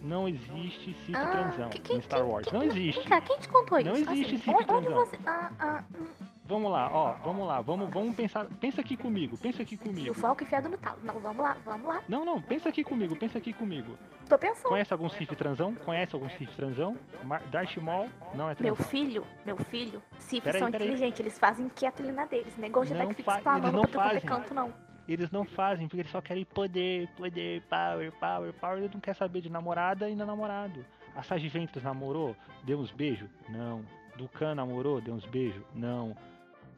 Não 0.00 0.28
existe 0.28 0.94
Sith 1.04 1.16
Ah, 1.16 1.26
transão 1.26 1.70
que- 1.70 1.80
que- 1.80 1.94
em 1.94 2.02
Star 2.02 2.24
Wars. 2.24 2.46
que- 2.46 2.54
Não 2.54 2.62
existe. 2.62 3.00
quem 3.26 3.38
te 3.38 3.48
contou 3.48 3.82
Não 3.82 3.94
isso? 3.94 4.10
existe 4.12 4.34
Assim, 4.36 4.44
Sith 4.44 4.48
onde, 4.54 4.72
onde 4.72 4.86
transão. 4.86 5.06
você... 5.06 5.18
Ah, 5.26 5.50
ah, 5.58 5.84
hum, 5.98 6.25
Vamos 6.48 6.70
lá, 6.70 6.88
ó, 6.92 7.12
vamos 7.24 7.46
lá, 7.46 7.60
vamos, 7.60 7.90
vamos 7.90 8.14
pensar. 8.14 8.46
Pensa 8.60 8.80
aqui 8.80 8.96
comigo, 8.96 9.36
pensa 9.36 9.62
aqui 9.62 9.74
o 9.74 9.78
comigo. 9.78 10.14
foco 10.14 10.44
enfiado 10.44 10.68
no 10.68 10.78
talo. 10.78 10.98
Não, 11.02 11.18
vamos 11.18 11.42
lá, 11.42 11.56
vamos 11.64 11.86
lá. 11.88 12.02
Não, 12.08 12.24
não, 12.24 12.40
pensa 12.40 12.68
aqui 12.68 12.84
comigo, 12.84 13.16
pensa 13.16 13.38
aqui 13.38 13.52
comigo. 13.52 13.98
Tô 14.28 14.38
pensando. 14.38 14.68
Conhece 14.68 14.92
algum 14.92 15.08
Sith 15.08 15.34
transão? 15.36 15.74
Conhece 15.74 16.14
algum 16.14 16.28
Sith 16.30 16.50
transão? 16.54 16.96
Mar- 17.24 17.42
Darth 17.50 17.76
Maul 17.78 18.08
não 18.34 18.44
é 18.48 18.54
Meu 18.60 18.74
transão. 18.76 18.86
filho, 18.86 19.26
meu 19.44 19.56
filho, 19.56 20.00
Peraí, 20.42 20.58
são 20.60 20.68
inteligentes, 20.68 21.18
eles 21.20 21.38
fazem 21.38 21.68
quieto 21.68 22.00
ali 22.02 22.12
na 22.12 22.26
deles. 22.26 22.56
Negócio 22.56 22.94
Jedi 22.94 23.08
que 23.14 23.22
fica 23.22 23.32
não 23.34 23.42
pra 23.42 23.60
tudo 23.60 23.72
quanto 23.80 23.92
fazem. 23.92 24.20
canto, 24.20 24.54
não. 24.54 24.72
Eles 25.08 25.30
não 25.30 25.44
fazem 25.44 25.86
porque 25.88 26.00
eles 26.02 26.10
só 26.12 26.20
querem 26.20 26.44
poder, 26.44 27.08
poder, 27.16 27.62
power, 27.62 28.12
power, 28.12 28.52
power. 28.52 28.78
Ele 28.78 28.90
não 28.92 29.00
quer 29.00 29.14
saber 29.14 29.40
de 29.40 29.48
namorada 29.50 30.08
e 30.08 30.16
não 30.16 30.26
namorado. 30.26 30.84
A 31.14 31.22
Sage 31.22 31.48
Ventress 31.48 31.84
namorou? 31.84 32.36
Deu 32.64 32.78
uns 32.78 32.90
beijos? 32.90 33.28
Não. 33.48 33.84
Dukan 34.16 34.54
namorou? 34.56 35.00
Deu 35.00 35.14
uns 35.14 35.24
beijos? 35.26 35.62
Não. 35.74 36.16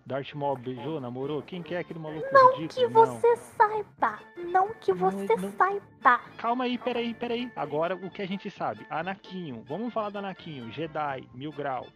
Darth 0.08 0.32
Maul 0.34 0.56
beijou? 0.56 0.98
Namorou? 1.00 1.42
Quem 1.42 1.62
que 1.62 1.74
é 1.74 1.80
aquele 1.80 1.98
maluco 1.98 2.26
ridículo? 2.56 2.68
Que 2.68 2.94
Não. 2.94 3.06
você 3.06 3.36
saiba. 3.36 4.18
Não 4.50 4.68
que 4.80 4.92
Não, 4.92 5.10
você 5.10 5.36
não. 5.36 5.52
saiba. 5.52 6.20
Calma 6.38 6.64
aí, 6.64 6.78
peraí, 6.78 7.12
peraí. 7.12 7.52
Agora 7.54 7.94
o 7.94 8.10
que 8.10 8.22
a 8.22 8.26
gente 8.26 8.50
sabe? 8.50 8.86
Anaquinho. 8.88 9.62
Vamos 9.68 9.92
falar 9.92 10.08
do 10.08 10.18
Anaquinho. 10.18 10.72
Jedi, 10.72 11.28
mil 11.34 11.52
grau. 11.52 11.86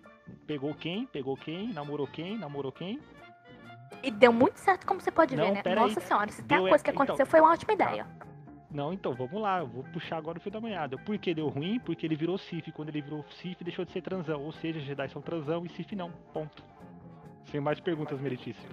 Pegou 0.47 0.75
quem? 0.75 1.07
Pegou 1.07 1.37
quem? 1.39 1.73
Namorou 1.73 2.07
quem? 2.07 2.37
Namorou 2.39 2.71
quem? 2.71 3.01
E 4.03 4.11
deu 4.11 4.33
muito 4.33 4.59
certo, 4.59 4.87
como 4.87 5.01
você 5.01 5.11
pode 5.11 5.35
Não, 5.35 5.45
ver, 5.45 5.53
né? 5.53 5.63
pera 5.63 5.81
aí. 5.81 5.89
Nossa 5.89 6.01
senhora, 6.01 6.31
se 6.31 6.43
tem 6.43 6.49
Deu 6.49 6.61
uma 6.65 6.69
é- 6.69 6.71
coisa 6.71 6.85
que 6.85 6.91
então- 6.91 7.03
aconteceu, 7.05 7.27
foi 7.27 7.41
uma 7.41 7.51
ótima 7.53 7.73
ideia. 7.73 8.07
Não, 8.71 8.93
então, 8.93 9.15
vamos 9.15 9.41
lá. 9.41 9.61
Eu 9.61 9.67
vou 9.67 9.85
puxar 9.85 10.17
agora 10.19 10.39
o 10.39 10.41
fio 10.41 10.51
da 10.53 10.61
manhada. 10.61 10.97
Por 10.99 11.17
que 11.19 11.35
deu 11.35 11.49
ruim? 11.49 11.79
Porque 11.81 12.07
ele 12.07 12.17
virou 12.17 12.37
Sif. 12.39 12.73
Quando 12.73 12.89
ele 12.91 13.01
virou 13.03 13.25
Sif, 13.41 13.63
deixou 13.65 13.85
de 13.85 13.93
ser 13.93 14.01
transão. 14.03 14.43
Ou 14.43 14.53
seja, 14.53 14.81
Jedi 14.81 15.09
são 15.11 15.21
transão 15.23 15.65
e 15.65 15.69
Sif 15.71 15.95
não. 15.95 16.11
Ponto. 16.33 16.63
Sem 17.51 17.61
mais 17.61 17.81
perguntas, 17.81 18.21
meritíssimo. 18.21 18.69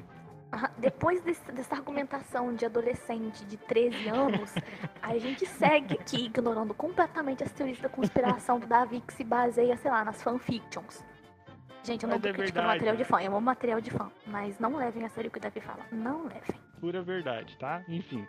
Aham, 0.51 0.69
Depois 0.77 1.21
desse- 1.21 1.51
dessa 1.51 1.75
argumentação 1.75 2.55
de 2.55 2.65
adolescente 2.65 3.45
de 3.45 3.55
13 3.57 4.07
anos, 4.09 4.53
a 5.01 5.17
gente 5.19 5.45
segue 5.45 5.93
aqui 5.93 6.25
ignorando 6.25 6.73
completamente 6.73 7.43
as 7.43 7.51
teorias 7.51 7.79
da 7.79 7.89
conspiração 7.89 8.59
do 8.59 8.65
Davi 8.65 9.01
que 9.01 9.13
se 9.13 9.23
baseia, 9.23 9.77
sei 9.77 9.91
lá, 9.91 10.03
nas 10.03 10.23
fanfictions. 10.23 11.03
Gente, 11.83 12.03
eu 12.03 12.09
não 12.09 12.15
Mas 12.15 12.23
tô 12.23 12.29
é 12.29 12.33
criticando 12.33 12.67
verdade. 12.67 12.67
material 12.79 12.95
de 12.95 13.03
fã, 13.05 13.21
eu 13.21 13.31
amo 13.31 13.41
material 13.41 13.79
de 13.79 13.91
fã. 13.91 14.11
Mas 14.25 14.59
não 14.59 14.75
levem 14.75 15.05
a 15.05 15.09
sério 15.09 15.29
o 15.29 15.31
que 15.31 15.37
o 15.37 15.41
Davi 15.41 15.61
fala. 15.61 15.85
Não 15.91 16.23
levem. 16.23 16.59
Pura 16.79 17.01
verdade, 17.01 17.55
tá? 17.57 17.83
Enfim. 17.87 18.27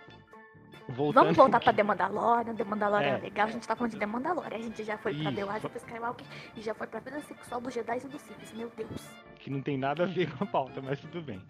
Voltando 0.89 1.23
Vamos 1.25 1.37
voltar 1.37 1.61
pra 1.61 1.73
The 1.73 1.83
Mandalorian. 1.83 2.55
The 2.55 2.65
Mandalorian 2.65 3.09
é. 3.09 3.19
É. 3.19 3.19
legal. 3.19 3.47
A 3.47 3.51
gente 3.51 3.67
tá 3.69 3.77
falando 3.77 3.93
de 3.93 3.99
The 3.99 4.07
Mandalorian. 4.07 4.57
A 4.57 4.61
gente 4.63 4.83
já 4.85 4.99
foi 4.99 5.15
pra 5.15 5.33
The. 5.33 5.45
Wise, 5.45 5.69
pra 5.69 5.77
Skywalker 5.77 6.27
e 6.57 6.61
já 6.63 6.75
foi 6.75 6.87
pra 6.87 7.01
vida 7.01 7.21
sexual 7.23 7.61
dos 7.61 7.73
Jedi 7.75 7.99
e 7.99 8.09
dos 8.09 8.21
Sith. 8.23 8.55
Meu 8.55 8.71
Deus. 8.77 9.09
Que 9.37 9.51
não 9.51 9.61
tem 9.63 9.79
nada 9.79 10.03
a 10.03 10.07
ver 10.07 10.31
com 10.37 10.45
a 10.45 10.47
pauta, 10.47 10.81
mas 10.83 10.99
tudo 11.01 11.23
bem. 11.23 11.41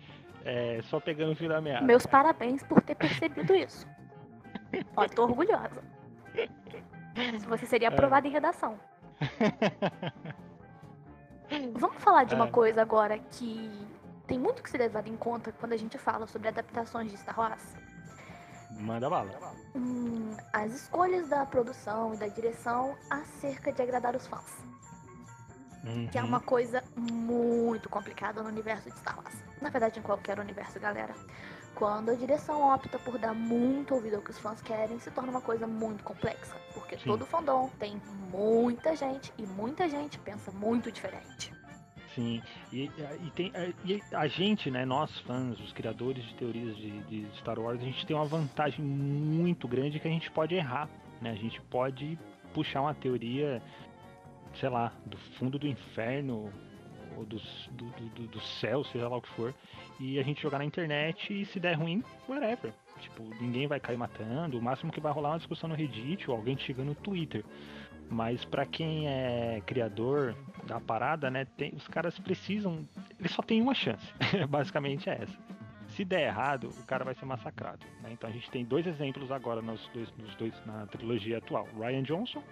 É, 0.44 0.80
só 0.84 1.00
pegando 1.00 1.32
o 1.32 1.36
fio 1.36 1.48
da 1.48 1.60
meada. 1.60 1.84
Meus 1.86 2.06
parabéns 2.06 2.62
por 2.62 2.80
ter 2.82 2.94
percebido 2.94 3.54
isso. 3.54 3.86
Ó, 4.96 5.06
tô 5.06 5.24
orgulhosa. 5.24 5.82
Você 7.48 7.66
seria 7.66 7.88
É. 7.88 7.92
aprovado 7.92 8.26
em 8.26 8.30
redação. 8.30 8.78
Vamos 11.74 11.96
falar 12.02 12.24
de 12.24 12.34
uma 12.34 12.46
É. 12.46 12.50
coisa 12.50 12.80
agora 12.82 13.18
que 13.18 13.70
tem 14.26 14.38
muito 14.38 14.62
que 14.62 14.70
ser 14.70 14.78
levado 14.78 15.08
em 15.08 15.16
conta 15.16 15.52
quando 15.52 15.72
a 15.72 15.76
gente 15.76 15.98
fala 15.98 16.26
sobre 16.26 16.48
adaptações 16.48 17.10
de 17.10 17.16
Star 17.18 17.38
Wars. 17.38 17.76
Manda 18.70 19.10
bala. 19.10 19.30
Hum, 19.74 20.36
as 20.52 20.72
escolhas 20.72 21.28
da 21.28 21.44
produção 21.44 22.14
e 22.14 22.16
da 22.16 22.28
direção 22.28 22.96
acerca 23.10 23.72
de 23.72 23.82
agradar 23.82 24.14
os 24.16 24.26
fãs. 24.26 24.64
Que 26.12 26.18
é 26.18 26.22
Uhum. 26.22 26.28
uma 26.28 26.40
coisa 26.40 26.84
muito 26.94 27.88
complicada 27.88 28.42
no 28.42 28.48
universo 28.48 28.90
de 28.90 28.98
Star 28.98 29.16
Wars. 29.16 29.34
Na 29.62 29.70
verdade, 29.70 29.98
em 29.98 30.02
qualquer 30.02 30.38
universo, 30.38 30.78
galera. 30.78 31.14
Quando 31.74 32.10
a 32.10 32.14
direção 32.14 32.60
opta 32.62 32.98
por 32.98 33.16
dar 33.18 33.32
muito 33.32 33.94
ouvido 33.94 34.16
ao 34.16 34.22
que 34.22 34.30
os 34.30 34.38
fãs 34.38 34.60
querem, 34.60 34.98
se 34.98 35.10
torna 35.10 35.30
uma 35.30 35.40
coisa 35.40 35.66
muito 35.66 36.04
complexa. 36.04 36.54
Porque 36.74 36.98
Sim. 36.98 37.04
todo 37.04 37.24
fandom 37.24 37.70
tem 37.78 38.00
muita 38.30 38.94
gente 38.94 39.32
e 39.38 39.46
muita 39.46 39.88
gente 39.88 40.18
pensa 40.18 40.50
muito 40.50 40.92
diferente. 40.92 41.54
Sim, 42.14 42.42
e, 42.72 42.90
e 43.24 43.30
tem, 43.36 43.52
e 43.84 44.02
a 44.12 44.26
gente, 44.26 44.68
né, 44.70 44.84
nós 44.84 45.16
fãs, 45.20 45.58
os 45.60 45.72
criadores 45.72 46.24
de 46.24 46.34
teorias 46.34 46.76
de, 46.76 47.00
de 47.02 47.26
Star 47.38 47.58
Wars, 47.58 47.80
a 47.80 47.84
gente 47.84 48.04
tem 48.04 48.16
uma 48.16 48.24
vantagem 48.26 48.84
muito 48.84 49.68
grande 49.68 50.00
que 50.00 50.08
a 50.08 50.10
gente 50.10 50.28
pode 50.32 50.54
errar, 50.54 50.88
né? 51.22 51.30
A 51.30 51.36
gente 51.36 51.60
pode 51.70 52.18
puxar 52.52 52.80
uma 52.80 52.94
teoria, 52.94 53.62
sei 54.58 54.68
lá, 54.68 54.92
do 55.06 55.16
fundo 55.38 55.56
do 55.56 55.68
inferno 55.68 56.52
ou 57.16 57.24
dos, 57.24 57.68
do, 57.72 57.84
do, 57.86 58.26
do- 58.26 58.40
céu, 58.40 58.82
seja 58.84 59.08
lá 59.08 59.16
o 59.16 59.22
que 59.22 59.28
for, 59.30 59.54
e 60.00 60.18
a 60.18 60.22
gente 60.22 60.42
jogar 60.42 60.58
na 60.58 60.64
internet 60.64 61.32
e 61.32 61.44
se 61.46 61.60
der 61.60 61.74
ruim, 61.74 62.02
whatever. 62.28 62.72
Tipo, 63.00 63.22
ninguém 63.40 63.66
vai 63.66 63.78
cair 63.78 63.96
matando, 63.96 64.58
o 64.58 64.62
máximo 64.62 64.92
que 64.92 65.00
vai 65.00 65.12
rolar 65.12 65.30
é 65.30 65.32
uma 65.32 65.38
discussão 65.38 65.68
no 65.68 65.74
Reddit 65.76 66.28
ou 66.30 66.36
alguém 66.36 66.56
te 66.56 66.64
chega 66.64 66.82
no 66.82 66.94
Twitter. 66.94 67.44
Mas 68.10 68.44
pra 68.44 68.66
quem 68.66 69.06
é 69.06 69.62
criador 69.64 70.34
da 70.66 70.80
parada, 70.80 71.30
né, 71.30 71.44
tem, 71.56 71.72
os 71.74 71.86
caras 71.86 72.18
precisam. 72.18 72.86
Eles 73.18 73.30
só 73.30 73.40
têm 73.40 73.62
uma 73.62 73.74
chance. 73.74 74.12
Basicamente 74.50 75.08
é 75.08 75.22
essa. 75.22 75.38
Se 75.90 76.04
der 76.04 76.26
errado, 76.26 76.70
o 76.70 76.86
cara 76.86 77.04
vai 77.04 77.14
ser 77.14 77.24
massacrado. 77.24 77.86
né? 78.02 78.10
Então 78.12 78.28
a 78.28 78.32
gente 78.32 78.50
tem 78.50 78.64
dois 78.64 78.86
exemplos 78.86 79.30
agora 79.30 79.62
nos 79.62 79.86
dois, 79.94 80.12
nos 80.16 80.34
dois 80.34 80.66
na 80.66 80.86
trilogia 80.86 81.38
atual. 81.38 81.68
Ryan 81.78 82.02
Johnson, 82.02 82.42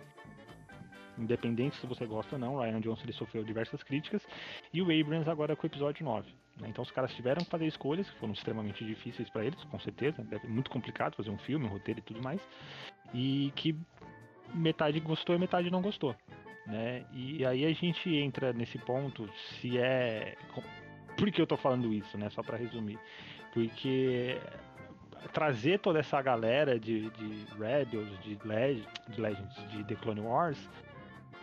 independente 1.16 1.77
se 1.77 1.87
você 1.87 2.07
gosta 2.07 2.37
ou 2.37 2.40
não, 2.40 2.59
Ryan 2.59 2.81
Johnson 2.81 3.03
ele 3.05 3.12
sofreu 3.12 3.44
diversas 3.44 3.83
críticas, 3.83 4.27
e 4.73 4.81
o 4.81 4.85
Abrams 4.85 5.29
agora 5.29 5.57
com 5.57 5.64
o 5.64 5.66
episódio 5.66 6.05
9. 6.05 6.31
né? 6.61 6.68
Então 6.68 6.83
os 6.83 6.90
caras 6.90 7.12
tiveram 7.14 7.44
que 7.44 7.51
fazer 7.51 7.66
escolhas 7.66 8.09
que 8.09 8.18
foram 8.18 8.33
extremamente 8.33 8.85
difíceis 8.85 9.29
pra 9.31 9.44
eles, 9.44 9.62
com 9.64 9.79
certeza. 9.81 10.25
Ser 10.25 10.49
muito 10.49 10.71
complicado 10.71 11.16
fazer 11.16 11.31
um 11.31 11.38
filme, 11.38 11.66
um 11.66 11.71
roteiro 11.71 12.01
e 12.01 12.03
tudo 12.03 12.23
mais. 12.23 12.40
E 13.14 13.53
que 13.57 13.77
metade 14.55 15.01
gostou 15.01 15.35
e 15.35 15.39
metade 15.39 15.71
não 15.71 15.83
gostou. 15.83 16.15
Né? 16.67 17.05
E 17.13 17.45
aí 17.47 17.65
a 17.65 17.73
gente 17.73 18.15
entra 18.15 18.53
nesse 18.53 18.79
ponto 18.79 19.29
se 19.37 19.79
é. 19.79 20.37
Por 21.17 21.31
que 21.31 21.41
eu 21.41 21.47
tô 21.47 21.57
falando 21.57 21.93
isso, 21.93 22.17
né? 22.19 22.29
Só 22.31 22.43
pra 22.43 22.57
resumir. 22.57 22.99
Porque 23.53 24.39
trazer 25.33 25.81
toda 25.81 25.99
essa 25.99 26.21
galera 26.23 26.79
de, 26.79 27.11
de 27.11 27.47
Rebels, 27.59 28.09
de, 28.21 28.39
Leg 28.45 28.85
de 29.09 29.21
Legends, 29.21 29.69
de 29.71 29.85
The 29.85 29.95
Clone 29.97 30.21
Wars, 30.21 30.71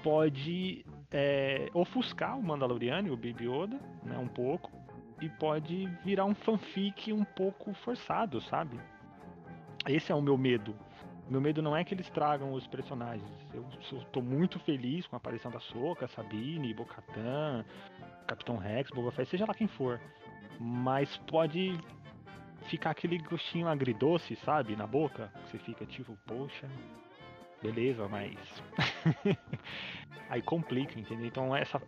pode 0.04 0.86
é, 1.12 1.70
ofuscar 1.74 2.38
o 2.38 2.44
Mandaloriano 2.44 3.08
e 3.08 3.12
o 3.12 3.18
Baby 3.18 3.46
Yoda, 3.46 3.80
né? 4.04 4.18
Um 4.18 4.28
pouco. 4.28 4.72
E 5.22 5.30
pode 5.30 5.88
virar 6.04 6.26
um 6.26 6.36
fanfic 6.36 7.12
um 7.12 7.24
pouco 7.24 7.74
forçado, 7.74 8.41
sabe? 8.41 8.80
Esse 9.88 10.12
é 10.12 10.15
o 10.15 10.22
meu 10.22 10.38
medo. 10.38 10.76
Meu 11.30 11.42
medo 11.42 11.62
não 11.62 11.76
é 11.76 11.84
que 11.84 11.94
eles 11.94 12.10
tragam 12.10 12.54
os 12.54 12.68
personagens. 12.68 13.28
Eu 13.54 13.66
tô 14.12 14.22
muito 14.22 14.60
feliz 14.60 15.08
com 15.08 15.16
a 15.16 15.18
aparição 15.18 15.50
da 15.50 15.60
Soca, 15.60 16.08
Sabine, 16.10 16.74
Bocatan, 16.74 17.66
Capitão 18.28 18.58
Rex, 18.58 18.92
Boba 18.92 19.12
Fett, 19.12 19.30
seja 19.30 19.46
lá 19.46 19.54
quem 19.54 19.68
for. 19.68 20.00
Mas 20.60 21.18
pode 21.30 21.78
fica 22.66 22.90
aquele 22.90 23.18
gostinho 23.20 23.68
agridoce, 23.68 24.36
sabe, 24.38 24.76
na 24.76 24.88
boca. 24.88 25.32
Você 25.46 25.58
fica 25.60 25.86
tipo, 25.86 26.18
poxa, 26.26 26.70
beleza, 27.62 28.08
mas. 28.08 28.38
Aí 30.30 30.42
complica, 30.42 31.00
entendeu? 31.00 31.26
Então 31.26 31.56
essa. 31.56 31.82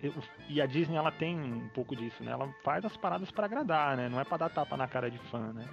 E 0.48 0.62
a 0.62 0.66
Disney 0.66 0.98
ela 0.98 1.12
tem 1.12 1.40
um 1.40 1.70
pouco 1.70 1.96
disso, 1.96 2.24
né? 2.24 2.32
Ela 2.32 2.48
faz 2.64 2.86
as 2.86 2.96
paradas 2.98 3.32
para 3.32 3.46
agradar, 3.46 3.98
né? 3.98 4.10
Não 4.10 4.20
é 4.20 4.24
pra 4.24 4.38
dar 4.38 4.50
tapa 4.50 4.78
na 4.78 4.88
cara 4.88 5.10
de 5.10 5.18
fã, 5.30 5.52
né? 5.54 5.66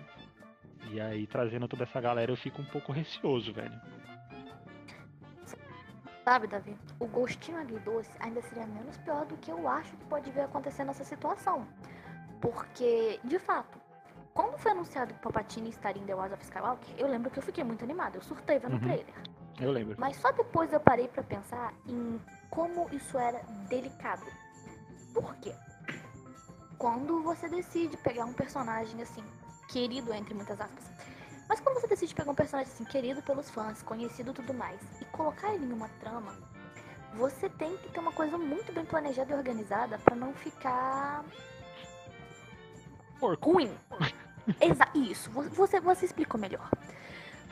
E 0.90 1.00
aí, 1.00 1.26
trazendo 1.26 1.66
toda 1.66 1.84
essa 1.84 2.00
galera, 2.00 2.30
eu 2.30 2.36
fico 2.36 2.60
um 2.62 2.64
pouco 2.66 2.92
receoso, 2.92 3.52
velho. 3.52 3.80
Sabe, 6.24 6.46
Davi, 6.46 6.74
o 6.98 7.06
gostinho 7.06 7.58
agridoce 7.58 8.10
ainda 8.18 8.40
seria 8.42 8.66
menos 8.66 8.96
pior 8.98 9.26
do 9.26 9.36
que 9.36 9.50
eu 9.50 9.68
acho 9.68 9.90
que 9.96 10.04
pode 10.06 10.30
vir 10.30 10.40
acontecer 10.40 10.82
nessa 10.84 11.04
situação. 11.04 11.66
Porque, 12.40 13.20
de 13.24 13.38
fato, 13.38 13.78
quando 14.32 14.56
foi 14.56 14.72
anunciado 14.72 15.12
que 15.12 15.20
Palpatine 15.20 15.68
estaria 15.68 16.02
em 16.02 16.06
The 16.06 16.14
Wars 16.14 16.32
of 16.32 16.42
Skywalker, 16.42 16.94
eu 16.96 17.08
lembro 17.08 17.30
que 17.30 17.38
eu 17.38 17.42
fiquei 17.42 17.62
muito 17.62 17.84
animada, 17.84 18.16
eu 18.16 18.22
surtei 18.22 18.58
vendo 18.58 18.72
o 18.72 18.74
Uhum. 18.76 18.80
trailer. 18.80 19.14
Eu 19.60 19.70
lembro. 19.70 19.96
Mas 19.98 20.16
só 20.16 20.32
depois 20.32 20.72
eu 20.72 20.80
parei 20.80 21.08
pra 21.08 21.22
pensar 21.22 21.74
em 21.86 22.18
como 22.50 22.88
isso 22.90 23.18
era 23.18 23.40
delicado. 23.68 24.24
Por 25.12 25.34
quê? 25.36 25.54
Quando 26.78 27.22
você 27.22 27.48
decide 27.48 27.96
pegar 27.98 28.24
um 28.24 28.32
personagem 28.32 29.00
assim, 29.02 29.22
querido 29.68 30.12
entre 30.12 30.34
muitas 30.34 30.60
aspas, 30.60 30.84
mas 31.48 31.60
quando 31.60 31.80
você 31.80 31.86
decide 31.86 32.14
pegar 32.14 32.30
um 32.30 32.34
personagem 32.34 32.72
assim, 32.72 32.84
querido 32.84 33.22
pelos 33.22 33.50
fãs, 33.50 33.82
conhecido 33.82 34.30
e 34.30 34.34
tudo 34.34 34.54
mais, 34.54 34.80
e 35.00 35.04
colocar 35.06 35.52
ele 35.54 35.66
em 35.66 35.72
uma 35.72 35.88
trama, 36.00 36.34
você 37.14 37.48
tem 37.48 37.76
que 37.76 37.88
ter 37.90 38.00
uma 38.00 38.12
coisa 38.12 38.36
muito 38.38 38.72
bem 38.72 38.84
planejada 38.84 39.32
e 39.32 39.36
organizada 39.36 39.98
pra 39.98 40.16
não 40.16 40.32
ficar 40.34 41.24
Porco. 43.20 43.52
ruim. 43.52 43.72
Exa 44.60 44.88
isso, 44.94 45.30
vo- 45.30 45.48
você, 45.50 45.80
você 45.80 46.04
explicou 46.06 46.38
melhor. 46.40 46.68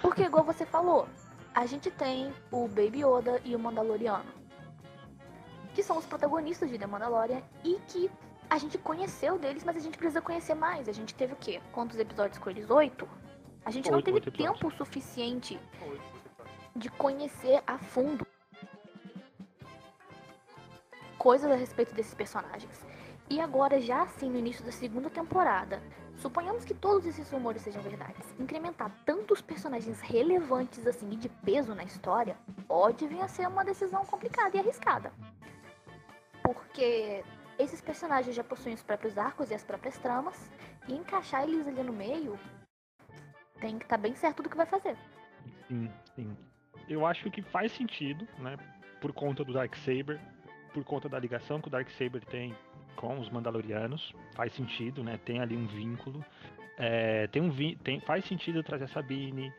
Porque, 0.01 0.23
igual 0.23 0.45
você 0.45 0.67
falou, 0.67 1.09
a 1.55 1.65
gente 1.65 1.91
tem 1.91 2.33
o 2.51 2.67
Baby 2.69 3.05
Yoda 3.05 3.41
e 3.45 3.55
o 3.55 3.59
Mandaloriano, 3.59 4.31
que 5.75 5.83
são 5.83 5.97
os 5.97 6.05
protagonistas 6.07 6.69
de 6.69 6.79
The 6.79 6.87
Mandalorian 6.87 7.41
e 7.65 7.79
que 7.89 8.11
a 8.53 8.59
gente 8.59 8.77
conheceu 8.77 9.39
deles, 9.39 9.65
mas 9.65 9.79
a 9.79 9.81
gente 9.81 9.97
precisa 9.97 10.21
conhecer 10.21 10.55
mais. 10.55 10.87
A 10.87 10.93
gente 10.93 11.15
teve 11.15 11.33
o 11.33 11.37
quê? 11.37 11.59
Quantos 11.73 11.99
episódios 11.99 12.37
com 12.37 12.51
eles? 12.51 12.69
Oito? 12.69 13.09
A 13.65 13.71
gente 13.71 13.91
não 13.91 13.97
Oito, 13.97 14.05
teve 14.05 14.17
oito 14.17 14.29
episódios. 14.29 14.61
tempo 14.61 14.77
suficiente 14.77 15.59
de 16.77 16.91
conhecer 16.91 17.63
a 17.67 17.79
fundo 17.79 18.27
coisas 21.17 21.51
a 21.51 21.55
respeito 21.55 21.95
desses 21.95 22.13
personagens. 22.13 22.85
E 23.31 23.41
agora, 23.41 23.81
já 23.81 24.03
assim, 24.03 24.29
no 24.29 24.39
início 24.39 24.63
da 24.63 24.73
segunda 24.73 25.09
temporada, 25.09 25.83
suponhamos 26.17 26.63
que 26.63 26.75
todos 26.75 27.07
esses 27.07 27.31
rumores 27.31 27.63
sejam 27.63 27.81
verdades, 27.81 28.35
incrementar 28.39 28.95
tantos 29.07 29.41
personagens 29.41 29.99
relevantes 30.03 30.87
assim 30.87 31.11
e 31.11 31.17
de 31.17 31.31
peso 31.31 31.75
na 31.75 31.85
história 31.85 32.37
pode 32.69 33.07
vir 33.07 33.23
a 33.23 33.29
ser 33.29 33.49
uma 33.49 33.65
decisão 33.65 34.05
complicada 34.05 34.55
e 34.55 34.61
arriscada. 34.61 35.11
Porque 36.43 37.25
esses 37.59 37.81
personagens 37.81 38.35
já 38.35 38.45
possuem 38.45 38.75
os 38.75 38.83
próprios 38.83 39.17
arcos 39.19 39.51
e 39.51 39.55
as 39.55 39.63
próprias 39.63 39.99
tramas, 39.99 40.51
e 40.89 40.95
encaixar 40.95 41.45
eles 41.45 41.67
ali 41.67 41.83
no 41.83 41.93
meio 41.93 42.39
tem 43.61 43.79
que 43.79 43.85
estar 43.85 43.97
bem 43.97 44.15
certo 44.17 44.43
do 44.43 44.51
que 44.51 44.57
vai 44.57 44.67
fazer. 44.67 44.97
Sim, 45.69 45.91
sim. 46.17 46.37
Eu 46.89 47.07
acho 47.07 47.31
que 47.31 47.41
faz 47.43 47.71
sentido, 47.73 48.27
né? 48.39 48.57
Por 49.01 49.13
conta 49.13 49.45
do 49.45 49.53
Darksaber, 49.53 50.21
por 50.75 50.85
conta 50.85 51.09
da 51.09 51.19
ligação 51.19 51.61
que 51.61 51.69
o 51.69 51.71
Darksaber 51.71 52.25
tem 52.25 52.55
com 52.97 53.19
os 53.19 53.31
Mandalorianos, 53.31 54.13
faz 54.35 54.53
sentido, 54.53 55.03
né? 55.05 55.19
Tem 55.25 55.41
ali 55.41 55.57
um 55.57 55.67
vínculo. 55.67 56.25
É, 56.77 57.27
tem 57.29 57.41
um 57.41 57.51
vi 57.51 57.77
tem, 57.77 58.01
faz 58.01 58.25
sentido 58.25 58.63
trazer 58.63 58.85
a 58.85 58.89
Sabine 58.89 59.53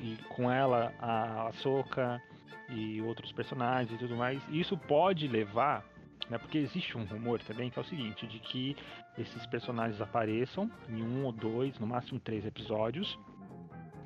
e 0.00 0.16
com 0.28 0.50
ela 0.50 0.92
a 0.98 1.48
Ahsoka 1.48 2.20
e 2.68 3.00
outros 3.02 3.30
personagens 3.32 3.92
e 3.92 3.98
tudo 3.98 4.16
mais. 4.16 4.42
Isso 4.48 4.76
pode 4.76 5.28
levar, 5.28 5.84
né? 6.28 6.38
Porque 6.38 6.58
existe 6.58 6.96
um 6.96 7.04
rumor 7.04 7.40
também 7.42 7.70
que 7.70 7.78
é 7.78 7.82
o 7.82 7.84
seguinte, 7.84 8.26
de 8.26 8.38
que 8.38 8.76
esses 9.18 9.46
personagens 9.46 10.00
apareçam 10.00 10.70
em 10.88 11.02
um 11.02 11.24
ou 11.24 11.32
dois, 11.32 11.78
no 11.78 11.86
máximo 11.86 12.20
três 12.20 12.44
episódios, 12.44 13.18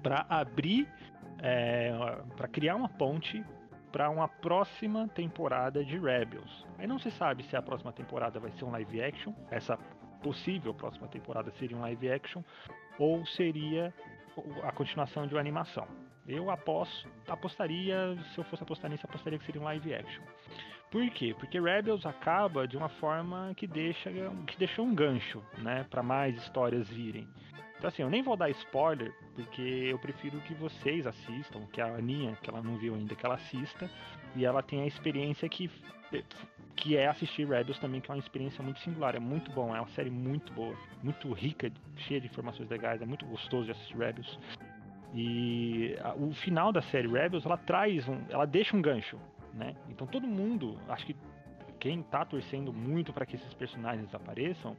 para 0.03 0.27
abrir 0.29 0.89
é, 1.41 1.93
para 2.37 2.49
criar 2.49 2.77
uma 2.77 2.89
ponte 2.89 3.45
para 3.93 4.11
uma 4.11 4.29
próxima 4.29 5.09
temporada 5.09 5.85
de 5.85 5.99
Rebels. 5.99 6.67
Aí 6.79 6.87
não 6.87 6.99
se 6.99 7.11
sabe 7.13 7.43
se 7.45 7.57
a 7.57 7.63
próxima 7.63 7.93
temporada 7.93 8.39
vai 8.39 8.51
ser 8.53 8.65
um 8.65 8.71
live 8.71 9.03
action, 9.03 9.33
essa 9.51 9.79
possível 10.23 10.75
próxima 10.75 11.09
temporada 11.09 11.51
seria 11.53 11.77
um 11.77 11.81
live 11.81 12.11
action, 12.11 12.43
ou 12.99 13.25
seria 13.27 13.95
a 14.63 14.73
continuação 14.73 15.27
de 15.27 15.35
uma 15.35 15.41
animação. 15.41 15.87
Eu 16.27 16.51
aposto, 16.51 17.09
apostaria, 17.27 18.17
se 18.35 18.39
eu 18.39 18.45
fosse 18.45 18.63
apostar 18.63 18.91
nisso, 18.91 19.07
apostaria 19.07 19.39
que 19.39 19.47
seria 19.47 19.61
um 19.61 19.65
live 19.65 19.95
action. 19.95 20.23
Por 20.91 21.09
quê? 21.11 21.35
Porque 21.39 21.61
Rebels 21.61 22.07
acaba 22.07 22.67
de 22.67 22.77
uma 22.77 22.89
forma 22.89 23.53
que 23.57 23.67
deixa 23.67 24.11
que 24.11 24.81
um 24.81 24.95
gancho, 24.95 25.43
né, 25.59 25.85
para 25.91 26.03
mais 26.03 26.35
histórias 26.37 26.89
virem. 26.89 27.29
Então 27.77 27.89
assim, 27.89 28.03
eu 28.03 28.11
nem 28.11 28.23
vou 28.23 28.37
dar 28.37 28.49
spoiler, 28.51 29.13
porque 29.35 29.61
eu 29.63 29.99
prefiro 29.99 30.41
que 30.41 30.55
vocês 30.55 31.07
assistam, 31.07 31.61
que 31.73 31.81
a 31.81 31.87
Aninha, 31.87 32.37
que 32.43 32.49
ela 32.51 32.63
não 32.63 32.77
viu 32.77 32.95
ainda, 32.95 33.15
que 33.15 33.25
ela 33.25 33.37
assista, 33.37 33.89
e 34.35 34.45
ela 34.45 34.63
tenha 34.63 34.83
a 34.83 34.87
experiência 34.87 35.49
que, 35.49 35.71
que 36.75 36.97
é 36.97 37.07
assistir 37.07 37.47
Rebels 37.47 37.79
também, 37.79 38.01
que 38.01 38.11
é 38.11 38.15
uma 38.15 38.19
experiência 38.21 38.65
muito 38.65 38.81
singular, 38.81 39.15
é 39.15 39.21
muito 39.21 39.51
bom, 39.53 39.77
é 39.77 39.81
uma 39.81 39.89
série 39.89 40.11
muito 40.11 40.53
boa, 40.55 40.75
muito 41.03 41.31
rica, 41.33 41.71
cheia 41.99 42.21
de 42.21 42.27
informações 42.27 42.69
legais, 42.69 43.01
é 43.03 43.07
muito 43.07 43.27
gostoso 43.27 43.67
de 43.67 43.73
assistir 43.73 43.97
Rebels. 43.97 44.39
E 45.15 45.97
a- 46.03 46.15
o 46.15 46.33
final 46.33 46.73
da 46.73 46.83
série 46.83 47.07
Rebels, 47.09 47.47
ela 47.47 47.57
traz 47.59 48.09
um, 48.09 48.19
ela 48.29 48.47
deixa 48.47 48.77
um 48.77 48.83
gancho, 48.83 49.19
né? 49.55 49.75
Então 49.89 50.07
todo 50.07 50.27
mundo, 50.27 50.79
acho 50.89 51.07
que 51.07 51.17
quem 51.79 52.03
tá 52.03 52.25
torcendo 52.25 52.73
muito 52.73 53.13
para 53.13 53.25
que 53.25 53.37
esses 53.37 53.55
personagens 53.55 54.13
apareçam, 54.15 54.77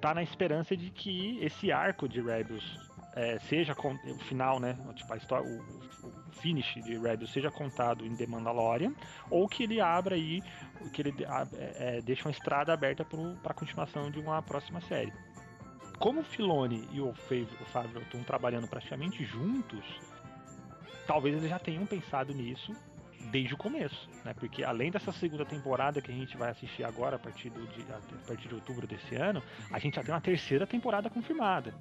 tá 0.00 0.14
na 0.14 0.22
esperança 0.22 0.76
de 0.76 0.90
que 0.90 1.38
esse 1.42 1.70
arco 1.72 2.08
de 2.08 2.20
Rebels 2.20 2.78
é, 3.14 3.38
seja 3.40 3.72
o 3.74 4.18
final, 4.20 4.60
né? 4.60 4.76
Tipo, 4.94 5.12
a 5.12 5.16
história, 5.16 5.44
o, 5.44 5.58
o- 5.58 6.20
finish 6.40 6.74
de 6.82 6.96
Rebels 6.96 7.30
seja 7.32 7.50
contado 7.50 8.06
em 8.06 8.14
The 8.16 8.26
Mandalorian, 8.26 8.94
ou 9.28 9.46
que 9.48 9.64
ele 9.64 9.80
abra 9.80 10.14
aí, 10.14 10.42
que 10.92 11.02
ele 11.02 11.14
é, 11.54 11.98
é, 11.98 12.22
uma 12.24 12.30
estrada 12.30 12.72
aberta 12.72 13.04
para 13.04 13.50
a 13.50 13.54
continuação 13.54 14.10
de 14.10 14.18
uma 14.18 14.40
próxima 14.42 14.80
série. 14.80 15.12
Como 15.98 16.20
o 16.20 16.24
Filoni 16.24 16.88
e 16.92 17.00
o 17.00 17.12
Favreau 17.66 18.02
estão 18.02 18.22
trabalhando 18.22 18.66
praticamente 18.66 19.22
juntos, 19.24 19.84
talvez 21.06 21.36
eles 21.36 21.50
já 21.50 21.58
tenham 21.58 21.84
pensado 21.84 22.32
nisso 22.32 22.74
desde 23.30 23.54
o 23.54 23.56
começo, 23.56 24.08
né? 24.24 24.34
Porque 24.34 24.64
além 24.64 24.90
dessa 24.90 25.12
segunda 25.12 25.44
temporada 25.44 26.00
que 26.00 26.10
a 26.10 26.14
gente 26.14 26.36
vai 26.36 26.50
assistir 26.50 26.84
agora 26.84 27.16
a 27.16 27.18
partir, 27.18 27.50
do, 27.50 27.66
de, 27.66 27.82
a 27.92 28.26
partir 28.26 28.48
de 28.48 28.54
outubro 28.54 28.86
desse 28.86 29.14
ano, 29.14 29.42
a 29.70 29.78
gente 29.78 29.96
já 29.96 30.02
tem 30.02 30.14
uma 30.14 30.20
terceira 30.20 30.66
temporada 30.66 31.10
confirmada. 31.10 31.74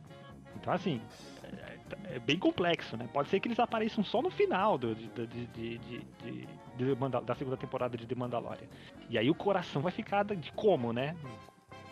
Então 0.55 0.73
assim, 0.73 1.01
é, 1.43 2.15
é 2.15 2.19
bem 2.19 2.37
complexo, 2.37 2.97
né? 2.97 3.07
Pode 3.11 3.29
ser 3.29 3.39
que 3.39 3.47
eles 3.47 3.59
apareçam 3.59 4.03
só 4.03 4.21
no 4.21 4.29
final 4.29 4.77
do, 4.77 4.93
de, 4.95 5.07
de, 5.27 5.77
de, 5.77 6.05
da 7.25 7.35
segunda 7.35 7.57
temporada 7.57 7.97
de 7.97 8.05
The 8.05 8.15
Mandalorian. 8.15 8.67
E 9.09 9.17
aí 9.17 9.29
o 9.29 9.35
coração 9.35 9.81
vai 9.81 9.91
ficar 9.91 10.23
de 10.23 10.51
como, 10.53 10.93
né? 10.93 11.15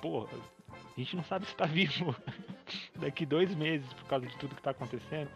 Pô, 0.02 0.28
a 0.72 1.00
gente 1.00 1.16
não 1.16 1.24
sabe 1.24 1.46
se 1.46 1.56
tá 1.56 1.66
vivo 1.66 2.16
daqui 2.96 3.26
dois 3.26 3.54
meses 3.56 3.92
por 3.94 4.06
causa 4.06 4.28
de 4.28 4.38
tudo 4.38 4.56
que 4.56 4.62
tá 4.62 4.72
acontecendo. 4.72 5.30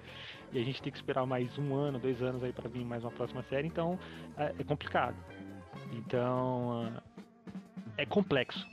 E 0.54 0.60
a 0.60 0.64
gente 0.64 0.82
tem 0.82 0.92
que 0.92 0.98
esperar 0.98 1.26
mais 1.26 1.58
um 1.58 1.74
ano, 1.74 1.98
dois 1.98 2.22
anos 2.22 2.44
aí 2.44 2.52
para 2.52 2.68
vir 2.68 2.84
mais 2.84 3.04
uma 3.04 3.12
próxima 3.12 3.42
série, 3.44 3.68
então 3.68 3.98
é, 4.38 4.54
é 4.60 4.64
complicado. 4.64 5.16
Então 5.94 6.92
é 7.98 8.06
complexo. 8.06 8.68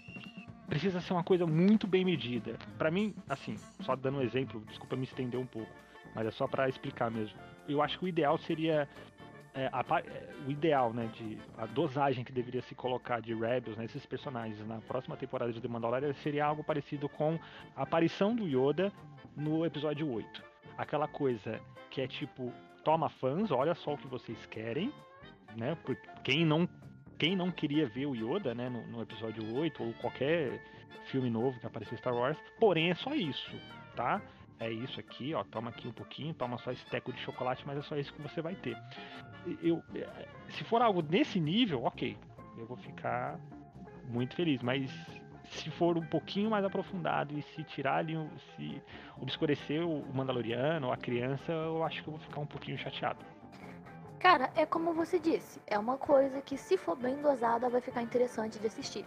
Precisa 0.68 1.00
ser 1.00 1.12
uma 1.12 1.24
coisa 1.24 1.46
muito 1.46 1.86
bem 1.86 2.04
medida. 2.04 2.58
Pra 2.76 2.90
mim, 2.90 3.14
assim, 3.28 3.56
só 3.80 3.96
dando 3.96 4.18
um 4.18 4.22
exemplo, 4.22 4.62
desculpa 4.66 4.96
me 4.96 5.04
estender 5.04 5.38
um 5.40 5.46
pouco, 5.46 5.70
mas 6.14 6.26
é 6.26 6.30
só 6.30 6.46
pra 6.46 6.68
explicar 6.68 7.10
mesmo. 7.10 7.38
Eu 7.68 7.80
acho 7.80 7.98
que 7.98 8.04
o 8.04 8.08
ideal 8.08 8.36
seria 8.38 8.88
é, 9.54 9.68
a 9.72 9.84
é, 10.00 10.28
o 10.46 10.50
ideal, 10.50 10.92
né, 10.92 11.10
de 11.14 11.38
a 11.56 11.66
dosagem 11.66 12.24
que 12.24 12.32
deveria 12.32 12.62
se 12.62 12.74
colocar 12.74 13.20
de 13.20 13.34
Rebels 13.34 13.76
nesses 13.76 14.04
personagens 14.04 14.58
na 14.66 14.78
próxima 14.80 15.16
temporada 15.16 15.52
de 15.52 15.60
The 15.60 15.68
Mandalorian 15.68 16.12
seria 16.14 16.44
algo 16.44 16.62
parecido 16.62 17.08
com 17.08 17.38
a 17.74 17.82
aparição 17.82 18.34
do 18.34 18.46
Yoda 18.46 18.92
no 19.36 19.64
episódio 19.64 20.10
8. 20.10 20.47
Aquela 20.76 21.08
coisa 21.08 21.60
que 21.90 22.00
é 22.00 22.06
tipo, 22.06 22.52
toma 22.84 23.08
fãs, 23.08 23.50
olha 23.50 23.74
só 23.74 23.94
o 23.94 23.98
que 23.98 24.06
vocês 24.06 24.46
querem, 24.46 24.92
né? 25.56 25.76
Por 25.84 25.96
quem 26.22 26.44
não 26.44 26.68
quem 27.18 27.34
não 27.34 27.50
queria 27.50 27.88
ver 27.88 28.06
o 28.06 28.14
Yoda, 28.14 28.54
né, 28.54 28.68
no, 28.68 28.86
no 28.86 29.02
episódio 29.02 29.52
8 29.52 29.82
ou 29.82 29.92
qualquer 29.94 30.62
filme 31.06 31.28
novo 31.28 31.58
que 31.58 31.66
apareceu 31.66 31.98
Star 31.98 32.14
Wars, 32.14 32.38
porém 32.60 32.90
é 32.90 32.94
só 32.94 33.12
isso, 33.12 33.50
tá? 33.96 34.22
É 34.60 34.70
isso 34.70 34.98
aqui, 35.00 35.34
ó, 35.34 35.42
toma 35.44 35.70
aqui 35.70 35.88
um 35.88 35.92
pouquinho, 35.92 36.32
toma 36.32 36.58
só 36.58 36.70
esse 36.70 36.84
teco 36.86 37.12
de 37.12 37.20
chocolate, 37.20 37.64
mas 37.66 37.78
é 37.78 37.82
só 37.82 37.96
isso 37.96 38.12
que 38.12 38.22
você 38.22 38.40
vai 38.40 38.54
ter. 38.54 38.76
Eu, 39.62 39.82
se 40.48 40.64
for 40.64 40.80
algo 40.80 41.02
nesse 41.02 41.40
nível, 41.40 41.84
ok, 41.84 42.16
eu 42.56 42.66
vou 42.66 42.76
ficar 42.76 43.38
muito 44.08 44.34
feliz, 44.34 44.62
mas 44.62 44.90
se 45.50 45.70
for 45.70 45.96
um 45.96 46.06
pouquinho 46.06 46.50
mais 46.50 46.64
aprofundado 46.64 47.36
e 47.38 47.42
se 47.42 47.64
tirar 47.64 47.96
ali, 47.96 48.14
se 48.56 48.82
obscurecer 49.20 49.84
o 49.84 50.04
Mandaloriano, 50.12 50.92
a 50.92 50.96
criança, 50.96 51.52
eu 51.52 51.82
acho 51.84 52.02
que 52.02 52.08
eu 52.08 52.12
vou 52.12 52.20
ficar 52.20 52.40
um 52.40 52.46
pouquinho 52.46 52.78
chateado. 52.78 53.24
Cara, 54.18 54.50
é 54.56 54.66
como 54.66 54.92
você 54.92 55.18
disse, 55.18 55.60
é 55.66 55.78
uma 55.78 55.96
coisa 55.96 56.40
que 56.42 56.56
se 56.56 56.76
for 56.76 56.96
bem 56.96 57.20
dosada 57.22 57.68
vai 57.68 57.80
ficar 57.80 58.02
interessante 58.02 58.58
de 58.58 58.66
assistir. 58.66 59.06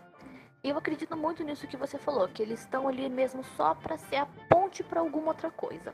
E 0.63 0.69
eu 0.69 0.77
acredito 0.77 1.17
muito 1.17 1.43
nisso 1.43 1.67
que 1.67 1.75
você 1.75 1.97
falou, 1.97 2.27
que 2.27 2.41
eles 2.41 2.61
estão 2.61 2.87
ali 2.87 3.09
mesmo 3.09 3.43
só 3.43 3.73
para 3.73 3.97
ser 3.97 4.17
a 4.17 4.25
ponte 4.47 4.83
para 4.83 4.99
alguma 4.99 5.29
outra 5.29 5.49
coisa. 5.51 5.93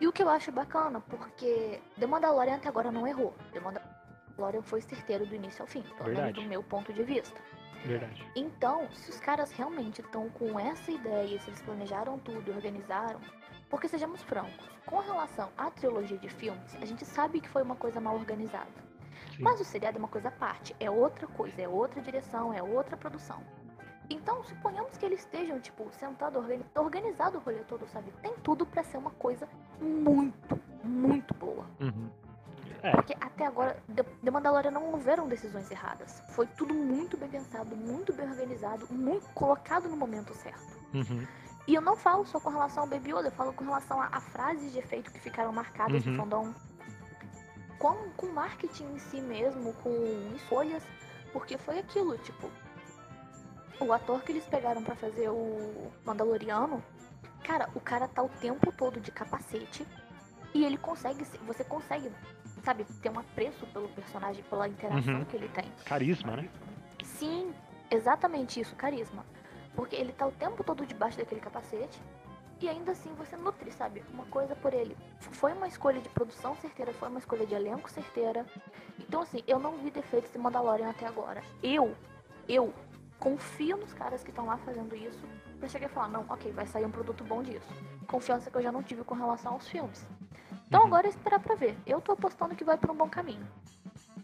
E 0.00 0.06
o 0.06 0.12
que 0.12 0.22
eu 0.22 0.28
acho 0.28 0.52
bacana, 0.52 1.00
porque 1.00 1.80
The 1.98 2.06
Mandalorian 2.06 2.56
até 2.56 2.68
agora 2.68 2.92
não 2.92 3.06
errou. 3.06 3.34
The 3.52 3.60
Mandalorian 3.60 4.62
foi 4.62 4.80
certeiro 4.80 5.26
do 5.26 5.34
início 5.34 5.62
ao 5.62 5.66
fim, 5.66 5.82
pelo 5.82 6.14
menos 6.14 6.32
do 6.32 6.42
meu 6.42 6.62
ponto 6.62 6.92
de 6.92 7.02
vista. 7.02 7.40
Verdade. 7.84 8.26
Então, 8.34 8.88
se 8.92 9.10
os 9.10 9.20
caras 9.20 9.52
realmente 9.52 10.00
estão 10.00 10.28
com 10.30 10.58
essa 10.58 10.90
ideia, 10.90 11.38
se 11.40 11.50
eles 11.50 11.60
planejaram 11.62 12.18
tudo, 12.18 12.50
organizaram, 12.52 13.20
porque 13.68 13.88
sejamos 13.88 14.22
francos, 14.22 14.68
com 14.84 14.98
relação 14.98 15.50
à 15.56 15.70
trilogia 15.70 16.18
de 16.18 16.28
filmes, 16.28 16.74
a 16.80 16.84
gente 16.84 17.04
sabe 17.04 17.40
que 17.40 17.48
foi 17.48 17.62
uma 17.62 17.76
coisa 17.76 18.00
mal 18.00 18.14
organizada. 18.14 18.86
Sim. 19.36 19.42
Mas 19.42 19.60
o 19.60 19.64
seriado 19.64 19.96
é 19.96 20.00
uma 20.00 20.08
coisa 20.08 20.28
à 20.28 20.32
parte, 20.32 20.74
é 20.78 20.90
outra 20.90 21.26
coisa, 21.26 21.60
é 21.60 21.68
outra 21.68 22.00
direção, 22.00 22.52
é 22.52 22.62
outra 22.62 22.96
produção. 22.96 23.42
Então, 24.08 24.44
suponhamos 24.44 24.96
que 24.96 25.04
eles 25.04 25.20
estejam, 25.20 25.60
tipo, 25.60 25.90
sentado, 25.92 26.38
organizado 26.76 27.38
o 27.38 27.40
rolê 27.40 27.64
todo, 27.64 27.86
sabe? 27.88 28.12
Tem 28.22 28.32
tudo 28.36 28.64
para 28.64 28.84
ser 28.84 28.98
uma 28.98 29.10
coisa 29.10 29.48
muito, 29.80 30.60
muito 30.84 31.34
boa. 31.34 31.66
Uhum. 31.80 32.08
É. 32.86 32.92
Porque 32.92 33.16
até 33.20 33.44
agora, 33.44 33.76
The 34.22 34.30
Mandalorian 34.30 34.70
não 34.70 34.92
houveram 34.92 35.26
decisões 35.26 35.68
erradas. 35.68 36.22
Foi 36.30 36.46
tudo 36.46 36.72
muito 36.72 37.16
bem 37.16 37.28
pensado, 37.28 37.74
muito 37.74 38.12
bem 38.12 38.30
organizado, 38.30 38.86
muito 38.90 39.28
colocado 39.30 39.88
no 39.88 39.96
momento 39.96 40.32
certo. 40.34 40.78
Uhum. 40.94 41.26
E 41.66 41.74
eu 41.74 41.82
não 41.82 41.96
falo 41.96 42.24
só 42.24 42.38
com 42.38 42.48
relação 42.48 42.84
ao 42.84 42.88
Baby 42.88 43.10
Yoda, 43.10 43.26
eu 43.26 43.32
falo 43.32 43.52
com 43.52 43.64
relação 43.64 44.00
a, 44.00 44.06
a 44.06 44.20
frases 44.20 44.72
de 44.72 44.78
efeito 44.78 45.10
que 45.10 45.18
ficaram 45.18 45.52
marcadas 45.52 46.06
uhum. 46.06 46.12
no 46.12 46.18
fandom. 46.18 46.54
Com, 47.76 47.94
com 48.16 48.26
marketing 48.28 48.84
em 48.94 48.98
si 49.00 49.20
mesmo, 49.20 49.72
com 49.82 49.90
escolhas, 50.36 50.82
porque 51.32 51.58
foi 51.58 51.80
aquilo, 51.80 52.16
tipo, 52.18 52.48
o 53.80 53.92
ator 53.92 54.22
que 54.22 54.30
eles 54.30 54.44
pegaram 54.44 54.82
para 54.82 54.94
fazer 54.94 55.28
o 55.28 55.90
Mandaloriano, 56.04 56.82
cara, 57.42 57.68
o 57.74 57.80
cara 57.80 58.06
tá 58.06 58.22
o 58.22 58.28
tempo 58.28 58.72
todo 58.72 59.00
de 59.00 59.10
capacete 59.10 59.86
e 60.54 60.64
ele 60.64 60.78
consegue, 60.78 61.22
você 61.46 61.64
consegue, 61.64 62.10
sabe, 62.66 62.84
ter 63.00 63.10
um 63.10 63.18
apreço 63.20 63.64
pelo 63.68 63.88
personagem, 63.90 64.42
pela 64.42 64.66
interação 64.66 65.18
uhum. 65.18 65.24
que 65.24 65.36
ele 65.36 65.48
tem. 65.48 65.64
Carisma, 65.84 66.36
né? 66.36 66.50
Sim, 67.04 67.54
exatamente 67.88 68.60
isso, 68.60 68.74
carisma. 68.74 69.24
Porque 69.76 69.94
ele 69.94 70.12
tá 70.12 70.26
o 70.26 70.32
tempo 70.32 70.64
todo 70.64 70.84
debaixo 70.84 71.16
daquele 71.16 71.40
capacete 71.40 72.00
e 72.60 72.68
ainda 72.68 72.90
assim 72.90 73.14
você 73.14 73.36
nutre, 73.36 73.70
sabe? 73.70 74.02
Uma 74.12 74.24
coisa 74.26 74.56
por 74.56 74.74
ele. 74.74 74.96
Foi 75.20 75.52
uma 75.52 75.68
escolha 75.68 76.00
de 76.00 76.08
produção 76.08 76.56
certeira, 76.56 76.92
foi 76.94 77.08
uma 77.08 77.20
escolha 77.20 77.46
de 77.46 77.54
elenco 77.54 77.88
certeira. 77.88 78.44
Então, 78.98 79.22
assim, 79.22 79.44
eu 79.46 79.60
não 79.60 79.76
vi 79.76 79.90
defeitos 79.90 80.32
de 80.32 80.38
Mandalorian 80.38 80.90
até 80.90 81.06
agora. 81.06 81.42
Eu, 81.62 81.94
eu 82.48 82.74
confio 83.20 83.76
nos 83.76 83.92
caras 83.92 84.24
que 84.24 84.30
estão 84.30 84.46
lá 84.46 84.56
fazendo 84.58 84.96
isso 84.96 85.24
pra 85.60 85.68
chegar 85.68 85.86
e 85.86 85.90
falar, 85.90 86.08
não, 86.08 86.24
ok, 86.28 86.50
vai 86.50 86.66
sair 86.66 86.84
um 86.84 86.90
produto 86.90 87.22
bom 87.22 87.44
disso. 87.44 87.68
Confiança 88.08 88.50
que 88.50 88.56
eu 88.56 88.62
já 88.62 88.72
não 88.72 88.82
tive 88.82 89.04
com 89.04 89.14
relação 89.14 89.52
aos 89.52 89.68
filmes. 89.68 90.04
Então 90.66 90.80
uhum. 90.80 90.86
agora 90.86 91.06
é 91.06 91.10
esperar 91.10 91.40
pra 91.40 91.54
ver. 91.54 91.76
Eu 91.86 92.00
tô 92.00 92.12
apostando 92.12 92.54
que 92.54 92.64
vai 92.64 92.76
por 92.76 92.90
um 92.90 92.96
bom 92.96 93.08
caminho. 93.08 93.46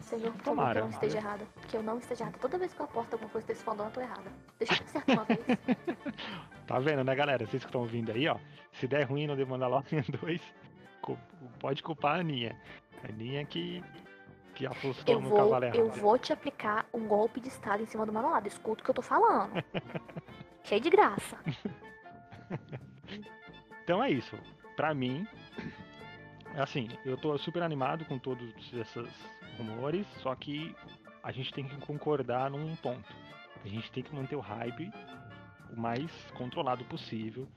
Senhor, 0.00 0.32
por 0.32 0.56
favor, 0.56 0.72
que 0.72 0.78
eu 0.78 0.82
não 0.82 0.90
esteja 0.90 1.18
errada. 1.18 1.46
Que 1.68 1.76
eu 1.76 1.82
não 1.82 1.98
esteja 1.98 2.24
errada. 2.24 2.38
Toda 2.38 2.58
vez 2.58 2.74
que 2.74 2.80
eu 2.80 2.84
aposto 2.84 3.12
alguma 3.12 3.30
coisa 3.30 3.46
desse 3.46 3.62
fandom, 3.62 3.84
eu 3.84 3.90
tô 3.90 4.00
errada. 4.00 4.32
Deixa 4.58 4.74
eu 4.74 4.86
acertar 4.86 5.16
uma 5.16 5.24
vez. 5.24 5.40
tá 6.66 6.78
vendo, 6.80 7.04
né, 7.04 7.14
galera? 7.14 7.46
Vocês 7.46 7.62
que 7.62 7.68
estão 7.68 7.82
ouvindo 7.82 8.10
aí, 8.10 8.28
ó. 8.28 8.36
Se 8.72 8.86
der 8.88 9.04
ruim 9.04 9.26
no 9.26 9.36
The 9.36 9.44
Mandalorian 9.44 10.04
2, 10.20 10.40
pode 11.60 11.82
culpar 11.82 12.16
a 12.16 12.20
Aninha. 12.20 12.60
A 13.04 13.08
Aninha 13.08 13.44
que 13.44 13.82
que 14.54 14.66
apostou 14.66 15.14
eu 15.14 15.20
no 15.20 15.28
vou, 15.30 15.38
cavalo 15.38 15.64
errado. 15.64 15.78
Eu 15.78 15.90
vou 15.90 16.18
te 16.18 16.32
aplicar 16.32 16.86
um 16.92 17.06
golpe 17.06 17.40
de 17.40 17.48
estado 17.48 17.82
em 17.82 17.86
cima 17.86 18.04
do 18.04 18.12
Manolado. 18.12 18.46
Escuta 18.46 18.82
o 18.82 18.84
que 18.84 18.90
eu 18.90 18.94
tô 18.94 19.02
falando. 19.02 19.52
Cheio 20.62 20.80
de 20.80 20.90
graça. 20.90 21.38
então 23.82 24.02
é 24.02 24.10
isso. 24.10 24.36
Pra 24.76 24.94
mim, 24.94 25.26
assim, 26.56 26.88
eu 27.04 27.16
tô 27.16 27.36
super 27.38 27.62
animado 27.62 28.04
com 28.04 28.18
todos 28.18 28.48
esses 28.72 29.08
rumores, 29.58 30.06
só 30.22 30.34
que 30.34 30.74
a 31.22 31.32
gente 31.32 31.52
tem 31.52 31.66
que 31.66 31.76
concordar 31.76 32.50
num 32.50 32.74
ponto. 32.76 33.14
A 33.64 33.68
gente 33.68 33.90
tem 33.92 34.02
que 34.02 34.14
manter 34.14 34.36
o 34.36 34.40
hype 34.40 34.90
o 35.72 35.80
mais 35.80 36.10
controlado 36.32 36.84
possível. 36.84 37.48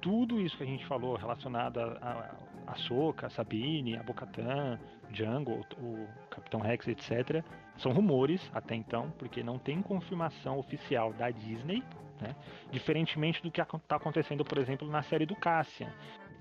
Tudo 0.00 0.40
isso 0.40 0.56
que 0.56 0.62
a 0.62 0.66
gente 0.66 0.86
falou 0.86 1.16
relacionado 1.16 1.80
a, 1.80 2.36
a, 2.66 2.72
a 2.72 2.76
Soca, 2.76 3.26
a 3.26 3.30
Sabine, 3.30 3.96
a 3.96 4.02
Bocatan, 4.02 4.78
Django, 5.10 5.64
o 5.78 6.06
Capitão 6.30 6.60
Rex, 6.60 6.86
etc., 6.88 7.44
são 7.78 7.92
rumores 7.92 8.50
até 8.54 8.74
então, 8.74 9.10
porque 9.18 9.42
não 9.42 9.58
tem 9.58 9.82
confirmação 9.82 10.58
oficial 10.58 11.12
da 11.12 11.30
Disney, 11.30 11.82
né? 12.20 12.34
diferentemente 12.70 13.42
do 13.42 13.50
que 13.50 13.60
está 13.60 13.96
acontecendo, 13.96 14.44
por 14.44 14.58
exemplo, 14.58 14.88
na 14.88 15.02
série 15.02 15.26
do 15.26 15.36
Cassian. 15.36 15.92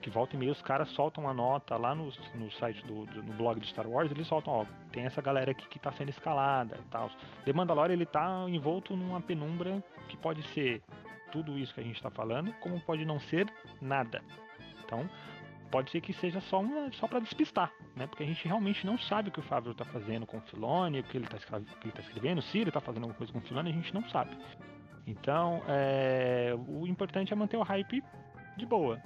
Que 0.02 0.10
volta 0.10 0.36
e 0.36 0.40
meia 0.40 0.52
os 0.52 0.62
caras 0.62 0.90
soltam 0.92 1.24
uma 1.24 1.34
nota 1.34 1.78
lá 1.78 1.96
no, 1.96 2.12
no 2.36 2.52
site 2.54 2.86
do, 2.86 3.06
do, 3.06 3.24
no 3.24 3.34
blog 3.34 3.60
de 3.60 3.68
Star 3.68 3.88
Wars, 3.88 4.12
eles 4.12 4.28
soltam, 4.28 4.54
ó, 4.54 4.66
tem 4.92 5.06
essa 5.06 5.22
galera 5.22 5.52
aqui 5.52 5.68
que 5.68 5.78
está 5.78 5.92
sendo 5.92 6.10
escalada 6.10 6.78
e 6.80 6.90
tal. 6.90 7.10
The 7.44 7.54
Mandalorian 7.54 7.94
ele 7.94 8.06
tá 8.06 8.46
envolto 8.48 8.96
numa 8.96 9.20
penumbra 9.20 9.84
que 10.08 10.18
pode 10.18 10.44
ser 10.50 10.84
tudo 11.32 11.58
isso 11.58 11.74
que 11.74 11.82
a 11.82 11.84
gente 11.84 11.96
está 11.96 12.10
falando, 12.10 12.54
como 12.62 12.80
pode 12.82 13.04
não 13.04 13.20
ser 13.20 13.52
nada. 13.82 14.22
Então, 14.84 15.10
pode 15.72 15.92
ser 15.92 16.00
que 16.00 16.14
seja 16.14 16.40
só 16.42 16.62
uma, 16.62 16.92
só 16.94 17.08
para 17.08 17.20
despistar, 17.20 17.72
né? 17.96 18.08
Porque 18.08 18.24
a 18.24 18.26
gente 18.26 18.48
realmente 18.48 18.86
não 18.86 18.98
sabe 18.98 19.30
o 19.30 19.32
que 19.32 19.40
o 19.40 19.44
Fábio 19.44 19.72
está 19.72 19.84
fazendo 19.84 20.26
com 20.26 20.38
o 20.38 20.42
Filone, 20.42 21.00
o 21.00 21.04
que 21.04 21.18
ele 21.18 21.26
está 21.26 21.38
tá 21.58 22.00
escrevendo, 22.00 22.42
se 22.42 22.60
ele 22.60 22.70
está 22.70 22.80
fazendo 22.80 23.04
alguma 23.04 23.18
coisa 23.18 23.34
com 23.34 23.40
o 23.40 23.42
Filone, 23.42 23.72
a 23.72 23.74
gente 23.74 23.94
não 23.94 24.08
sabe. 24.10 24.38
Então, 25.08 25.62
é, 25.68 26.56
o 26.68 26.88
importante 26.88 27.34
é 27.34 27.36
manter 27.36 27.58
o 27.58 27.64
hype 27.64 28.04
de 28.58 28.66
boa. 28.66 29.02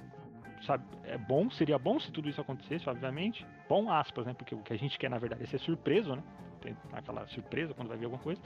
Sabe, 0.66 0.84
é 1.04 1.16
bom, 1.16 1.50
seria 1.50 1.78
bom 1.78 1.98
se 1.98 2.10
tudo 2.10 2.28
isso 2.28 2.40
acontecesse, 2.40 2.88
obviamente. 2.88 3.46
Bom 3.68 3.90
aspas, 3.90 4.26
né? 4.26 4.34
Porque 4.34 4.54
o 4.54 4.58
que 4.58 4.72
a 4.72 4.76
gente 4.76 4.98
quer, 4.98 5.08
na 5.08 5.18
verdade, 5.18 5.42
é 5.42 5.46
ser 5.46 5.58
surpreso, 5.58 6.14
né? 6.14 6.22
Tem 6.60 6.76
aquela 6.92 7.26
surpresa 7.28 7.72
quando 7.72 7.88
vai 7.88 7.96
ver 7.96 8.04
alguma 8.04 8.22
coisa. 8.22 8.40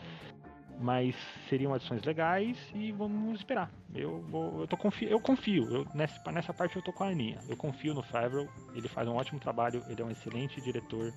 Mas 0.78 1.14
seriam 1.48 1.72
adições 1.72 2.02
legais 2.02 2.56
e 2.74 2.92
vamos 2.92 3.38
esperar. 3.38 3.70
Eu 3.94 4.20
vou, 4.22 4.60
eu 4.60 4.66
tô 4.66 4.76
confio, 4.76 5.08
eu 5.08 5.20
confio. 5.20 5.72
Eu, 5.72 5.86
nessa, 5.94 6.32
nessa 6.32 6.52
parte 6.52 6.76
eu 6.76 6.82
tô 6.82 6.92
com 6.92 7.04
a 7.04 7.08
Aninha. 7.08 7.38
Eu 7.48 7.56
confio 7.56 7.94
no 7.94 8.02
Favreau. 8.02 8.48
Ele 8.74 8.88
faz 8.88 9.08
um 9.08 9.14
ótimo 9.14 9.38
trabalho. 9.38 9.82
Ele 9.88 10.02
é 10.02 10.04
um 10.04 10.10
excelente 10.10 10.60
diretor. 10.60 11.12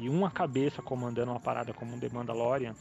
E 0.00 0.08
uma 0.08 0.30
cabeça 0.30 0.80
comandando 0.80 1.30
uma 1.30 1.40
parada 1.40 1.74
como 1.74 1.94
um 1.94 2.00
The 2.00 2.08
Mandalorian 2.08 2.74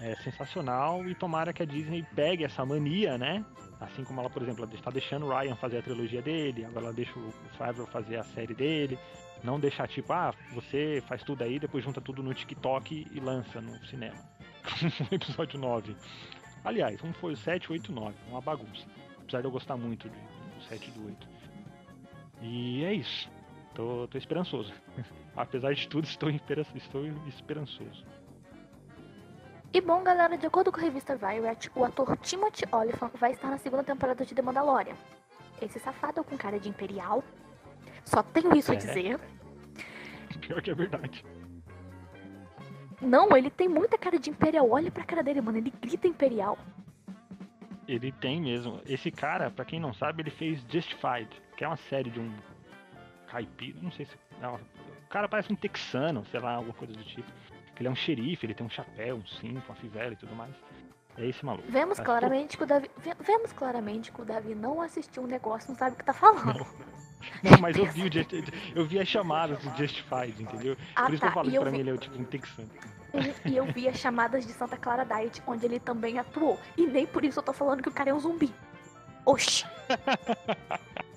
é 0.00 0.16
sensacional. 0.16 1.06
E 1.06 1.14
tomara 1.14 1.52
que 1.52 1.62
a 1.62 1.66
Disney 1.66 2.04
pegue 2.14 2.44
essa 2.44 2.64
mania, 2.64 3.18
né? 3.18 3.44
Assim 3.78 4.04
como 4.04 4.20
ela, 4.20 4.30
por 4.30 4.42
exemplo, 4.42 4.64
está 4.72 4.90
deixando 4.90 5.26
o 5.26 5.38
Ryan 5.38 5.54
fazer 5.56 5.78
a 5.78 5.82
trilogia 5.82 6.22
dele, 6.22 6.64
agora 6.64 6.86
ela 6.86 6.94
deixa 6.94 7.18
o 7.18 7.32
Favreau 7.58 7.86
fazer 7.86 8.16
a 8.16 8.24
série 8.24 8.54
dele. 8.54 8.98
Não 9.44 9.58
deixar 9.58 9.88
tipo, 9.88 10.12
ah, 10.12 10.32
você 10.54 11.02
faz 11.08 11.22
tudo 11.24 11.42
aí, 11.42 11.58
depois 11.58 11.84
junta 11.84 12.00
tudo 12.00 12.22
no 12.22 12.32
TikTok 12.32 13.08
e 13.10 13.20
lança 13.20 13.60
no 13.60 13.76
cinema. 13.86 14.16
episódio 15.10 15.58
9. 15.58 15.96
Aliás, 16.64 17.02
um 17.02 17.12
foi 17.14 17.32
o 17.32 17.36
7, 17.36 17.72
8 17.72 17.92
9. 17.92 18.14
Uma 18.28 18.40
bagunça. 18.40 18.86
Apesar 19.20 19.40
de 19.40 19.46
eu 19.46 19.50
gostar 19.50 19.76
muito 19.76 20.08
do 20.08 20.62
7 20.68 20.88
e 20.88 20.90
do 20.92 21.06
8. 21.06 21.28
E 22.40 22.84
é 22.84 22.94
isso. 22.94 23.28
Tô, 23.74 24.06
tô 24.08 24.18
esperançoso. 24.18 24.72
Apesar 25.36 25.72
de 25.74 25.88
tudo, 25.88 26.04
estou, 26.04 26.30
estou 26.30 27.06
esperançoso. 27.26 28.04
E 29.72 29.80
bom, 29.80 30.02
galera, 30.02 30.36
de 30.36 30.46
acordo 30.46 30.70
com 30.70 30.78
a 30.78 30.82
revista 30.82 31.16
Variety, 31.16 31.70
o 31.74 31.84
ator 31.84 32.16
Timothy 32.18 32.64
Olyphant 32.70 33.12
vai 33.18 33.32
estar 33.32 33.48
na 33.48 33.56
segunda 33.56 33.82
temporada 33.82 34.24
de 34.24 34.34
The 34.34 34.42
Mandalorian. 34.42 34.94
Esse 35.62 35.78
safado 35.78 36.22
com 36.22 36.36
cara 36.36 36.60
de 36.60 36.68
imperial. 36.68 37.24
Só 38.04 38.22
tenho 38.22 38.54
isso 38.54 38.72
é. 38.72 38.76
a 38.76 38.78
dizer. 38.78 39.20
Pior 40.40 40.60
que 40.60 40.70
é 40.70 40.74
verdade. 40.74 41.24
Não, 43.00 43.36
ele 43.36 43.50
tem 43.50 43.68
muita 43.68 43.98
cara 43.98 44.18
de 44.18 44.30
Imperial. 44.30 44.70
Olha 44.70 44.90
pra 44.90 45.04
cara 45.04 45.22
dele, 45.22 45.40
mano. 45.40 45.58
Ele 45.58 45.72
grita 45.80 46.06
Imperial. 46.06 46.56
Ele 47.88 48.12
tem 48.12 48.40
mesmo. 48.40 48.80
Esse 48.86 49.10
cara, 49.10 49.50
pra 49.50 49.64
quem 49.64 49.80
não 49.80 49.92
sabe, 49.92 50.22
ele 50.22 50.30
fez 50.30 50.64
Justified, 50.68 51.28
que 51.56 51.64
é 51.64 51.66
uma 51.66 51.76
série 51.76 52.10
de 52.10 52.20
um 52.20 52.32
caipira. 53.32 53.78
Não 53.80 53.90
sei 53.90 54.04
se. 54.06 54.12
Não, 54.40 54.56
o 54.56 55.08
cara 55.08 55.28
parece 55.28 55.52
um 55.52 55.56
texano, 55.56 56.24
sei 56.30 56.40
lá, 56.40 56.54
alguma 56.54 56.74
coisa 56.74 56.92
do 56.92 57.02
tipo. 57.02 57.30
Ele 57.78 57.88
é 57.88 57.90
um 57.90 57.96
xerife, 57.96 58.46
ele 58.46 58.54
tem 58.54 58.64
um 58.64 58.70
chapéu, 58.70 59.16
um 59.16 59.26
cinto, 59.26 59.64
uma 59.68 59.74
fivela 59.74 60.12
e 60.12 60.16
tudo 60.16 60.36
mais. 60.36 60.54
É 61.16 61.26
esse 61.26 61.44
maluco. 61.44 61.68
Vemos 61.68 61.98
claramente 61.98 62.56
que 62.56 62.62
o 62.62 62.66
Davi. 62.66 62.88
Vemos 63.20 63.52
claramente 63.52 64.12
que 64.12 64.22
o 64.22 64.24
Davi 64.24 64.54
não 64.54 64.80
assistiu 64.80 65.24
um 65.24 65.26
negócio, 65.26 65.70
não 65.70 65.76
sabe 65.76 65.94
o 65.94 65.98
que 65.98 66.04
tá 66.04 66.12
falando. 66.12 66.58
Não. 66.58 66.66
Não, 67.40 67.56
mas 67.60 67.76
eu 67.76 67.86
vi, 67.86 68.02
o 68.02 68.12
Just, 68.12 68.32
eu 68.74 68.84
vi 68.84 68.98
as 68.98 69.06
chamadas 69.06 69.56
do 69.62 69.70
Justified, 69.76 70.42
entendeu? 70.42 70.76
Ah, 70.96 71.04
Por 71.04 71.14
isso 71.14 71.20
tá. 71.20 71.26
que 71.26 71.30
eu 71.30 71.34
falo 71.34 71.50
que 71.52 71.60
pra 71.60 71.70
vi... 71.70 71.76
mim 71.76 71.80
ele 71.80 71.90
é 71.90 71.96
tipo 71.96 72.20
um 72.20 72.24
texano. 72.24 72.68
E 73.44 73.56
eu 73.56 73.64
vi 73.66 73.88
as 73.88 73.96
chamadas 73.96 74.44
de 74.44 74.52
Santa 74.52 74.76
Clara 74.76 75.04
Diet, 75.04 75.40
onde 75.46 75.64
ele 75.64 75.78
também 75.78 76.18
atuou. 76.18 76.58
E 76.76 76.84
nem 76.84 77.06
por 77.06 77.24
isso 77.24 77.38
eu 77.38 77.42
tô 77.44 77.52
falando 77.52 77.80
que 77.80 77.88
o 77.88 77.92
cara 77.92 78.10
é 78.10 78.14
um 78.14 78.18
zumbi. 78.18 78.52
Oxi! 79.24 79.64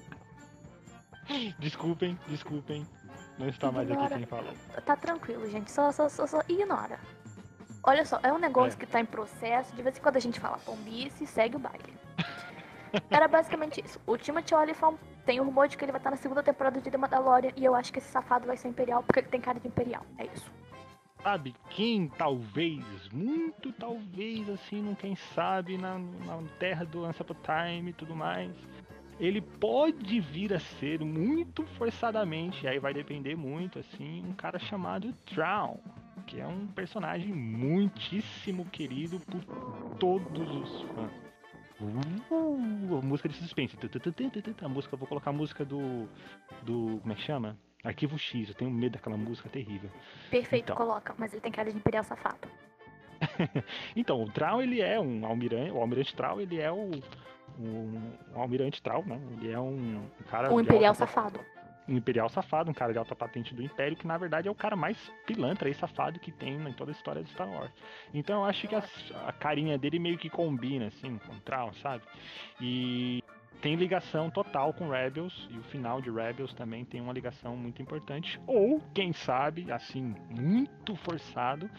desculpem, 1.59 2.17
desculpem. 2.27 2.85
Não 3.37 3.47
está 3.49 3.71
mais 3.71 3.89
aqui 3.89 3.97
Ignora. 3.99 4.17
quem 4.17 4.25
falou. 4.25 4.53
Tá 4.85 4.95
tranquilo, 4.95 5.49
gente. 5.49 5.71
Só, 5.71 5.91
só, 5.91 6.07
só, 6.07 6.25
só 6.25 6.41
ignora. 6.47 6.99
Olha 7.83 8.05
só, 8.05 8.19
é 8.23 8.31
um 8.31 8.39
negócio 8.39 8.77
É. 8.77 8.79
que 8.79 8.85
tá 8.91 8.99
em 8.99 9.05
processo. 9.05 9.75
De 9.75 9.81
vez 9.81 9.97
em 9.97 10.01
quando 10.01 10.15
a 10.17 10.19
gente 10.19 10.39
fala 10.39 10.57
pombice, 10.59 11.27
segue 11.27 11.55
o 11.55 11.59
baile. 11.59 11.93
Era 13.09 13.27
basicamente 13.27 13.83
isso. 13.83 13.99
O 14.07 14.17
Timothy 14.17 14.55
Olyphant 14.55 14.97
tem 15.25 15.39
o 15.39 15.43
rumor 15.43 15.67
de 15.67 15.77
que 15.77 15.83
ele 15.83 15.91
vai 15.91 15.99
estar 15.99 16.11
na 16.11 16.17
segunda 16.17 16.41
temporada 16.41 16.79
de 16.79 16.89
The 16.89 16.97
Mandalorian. 16.97 17.51
E 17.57 17.65
eu 17.65 17.75
acho 17.75 17.91
que 17.91 17.99
esse 17.99 18.09
safado 18.09 18.47
vai 18.47 18.55
ser 18.57 18.69
Imperial, 18.69 19.03
porque 19.03 19.19
ele 19.19 19.27
tem 19.27 19.41
cara 19.41 19.59
de 19.59 19.67
Imperial. 19.67 20.05
É 20.17 20.25
isso. 20.25 20.49
Sabe 21.21 21.55
quem 21.71 22.07
talvez, 22.07 22.83
muito 23.11 23.73
talvez, 23.73 24.47
assim, 24.47 24.81
não 24.81 24.93
quem 24.93 25.15
sabe, 25.33 25.77
na, 25.77 25.97
na 25.97 26.41
terra 26.59 26.85
do 26.85 27.03
a 27.03 27.11
Time 27.11 27.89
e 27.89 27.93
tudo 27.93 28.15
mais, 28.15 28.51
ele 29.19 29.41
pode 29.41 30.19
vir 30.19 30.53
a 30.53 30.59
ser 30.59 30.99
muito 31.03 31.65
forçadamente, 31.77 32.67
aí 32.67 32.79
vai 32.79 32.93
depender 32.93 33.35
muito, 33.35 33.79
assim, 33.79 34.23
um 34.25 34.33
cara 34.33 34.59
chamado 34.59 35.13
Traum, 35.25 35.79
que 36.27 36.39
é 36.39 36.47
um 36.47 36.67
personagem 36.67 37.33
muitíssimo 37.33 38.65
querido 38.65 39.19
por 39.19 39.43
todos 39.97 40.49
os 40.55 40.81
fãs. 40.91 41.25
Uh, 41.79 43.01
música 43.03 43.27
de 43.27 43.35
suspense. 43.35 43.77
A 44.61 44.69
música, 44.69 44.95
vou 44.95 45.07
colocar 45.07 45.29
a 45.31 45.33
música 45.33 45.65
do. 45.65 46.07
do. 46.63 46.99
como 47.01 47.11
é 47.11 47.15
que 47.15 47.21
chama? 47.21 47.57
Arquivo 47.83 48.17
X, 48.17 48.49
eu 48.49 48.55
tenho 48.55 48.71
medo 48.71 48.93
daquela 48.93 49.17
música 49.17 49.49
terrível. 49.49 49.91
Perfeito, 50.31 50.63
Então. 50.63 50.75
coloca. 50.75 51.13
Mas 51.17 51.33
ele 51.33 51.41
tem 51.41 51.51
cara 51.51 51.69
de 51.69 51.77
Imperial 51.77 52.03
safado. 52.03 52.47
Então, 53.95 54.21
o 54.23 54.29
Trau, 54.31 54.61
ele 54.61 54.81
é 54.81 54.99
um 54.99 55.25
almirante, 55.25 55.71
o 55.71 55.79
almirante 55.79 56.15
Trau, 56.15 56.41
ele 56.41 56.59
é 56.59 56.71
o 56.71 56.91
um, 57.59 58.01
um 58.35 58.41
almirante 58.41 58.81
Trau, 58.81 59.03
né? 59.05 59.19
Ele 59.39 59.51
é 59.51 59.59
um, 59.59 59.97
um 60.19 60.23
cara 60.29 60.53
Um 60.53 60.59
Imperial 60.59 60.91
alta- 60.93 61.05
safado. 61.05 61.39
um 61.87 61.97
imperial 61.97 62.27
safado, 62.29 62.69
um 62.71 62.73
cara 62.73 62.91
de 62.91 62.97
alta 62.99 63.15
patente 63.15 63.53
do 63.53 63.61
Império, 63.61 63.95
que 63.95 64.07
na 64.07 64.17
verdade 64.17 64.47
é 64.47 64.51
o 64.51 64.55
cara 64.55 64.75
mais 64.75 64.97
pilantra 65.27 65.69
e 65.69 65.73
safado 65.73 66.19
que 66.19 66.31
tem 66.31 66.55
em 66.55 66.73
toda 66.73 66.91
a 66.91 66.93
história 66.93 67.23
de 67.23 67.29
Star 67.29 67.47
Wars. 67.49 67.71
Então 68.13 68.37
eu 68.41 68.45
acho 68.45 68.67
que 68.67 68.73
as- 68.75 69.13
a, 69.27 69.31
carinha 69.31 69.77
dele 69.77 69.99
meio 69.99 70.17
que 70.17 70.29
combina, 70.29 70.87
assim, 70.87 71.17
com 71.19 71.33
o 71.33 71.39
Trau, 71.41 71.71
sabe? 71.75 72.03
E 72.59 73.23
tem 73.61 73.75
ligação 73.75 74.29
total 74.29 74.73
com 74.73 74.89
Rebels, 74.89 75.47
e 75.51 75.57
o 75.57 75.63
final 75.63 76.01
de 76.01 76.09
Rebels 76.11 76.53
também 76.53 76.83
tem 76.85 77.01
uma 77.01 77.13
ligação 77.13 77.55
muito 77.55 77.81
importante. 77.81 78.39
Ou, 78.45 78.79
quem 78.93 79.11
sabe, 79.13 79.71
assim, 79.71 80.15
muito 80.29 80.95
forçado, 80.97 81.69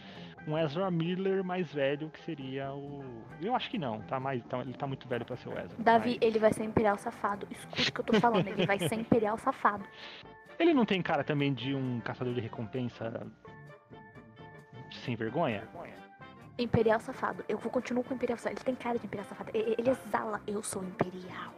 um 0.47 0.57
Ezra 0.57 0.89
Miller 0.89 1.43
mais 1.43 1.71
velho, 1.73 2.09
que 2.09 2.19
seria 2.21 2.71
o. 2.73 3.03
Eu 3.41 3.53
acho 3.55 3.69
que 3.69 3.77
não, 3.77 4.01
tá 4.01 4.19
mais. 4.19 4.43
tá- 4.45 4.59
ele 4.59 4.73
tá 4.73 4.87
muito 4.87 5.07
velho 5.07 5.25
pra 5.25 5.35
ser 5.37 5.49
o 5.49 5.51
Ezra. 5.59 5.75
Davi, 5.77 6.11
mas- 6.11 6.17
ele 6.21 6.39
vai 6.39 6.53
ser 6.53 6.63
Imperial 6.63 6.97
safado. 6.97 7.47
Escuta 7.51 7.81
o 7.81 7.93
que 7.93 7.99
eu 8.01 8.05
tô 8.05 8.19
falando. 8.19 8.47
Ele 8.47 8.65
vai 8.65 8.79
ser 8.79 8.95
Imperial 8.95 9.37
safado. 9.37 9.83
Ele 10.59 10.73
não 10.73 10.85
tem 10.85 10.99
cara 11.03 11.23
também 11.23 11.53
de 11.53 11.75
um 11.75 11.99
caçador 11.99 12.33
de 12.33 12.41
recompensa 12.41 13.27
sem 15.05 15.15
vergonha? 15.15 15.63
Imperial 16.57 16.99
safado. 16.99 17.45
Eu 17.47 17.59
vou 17.59 17.71
continuar 17.71 18.03
com 18.03 18.13
o 18.13 18.17
Imperial 18.17 18.37
safado. 18.39 18.55
Ele 18.57 18.65
tem 18.65 18.73
cara 18.75 18.97
de 18.97 19.05
Imperial 19.05 19.27
safado. 19.29 19.51
Ele, 19.53 19.75
ele 19.77 19.89
exala. 19.91 20.41
Eu 20.47 20.63
sou 20.63 20.83
Imperial. 20.83 21.53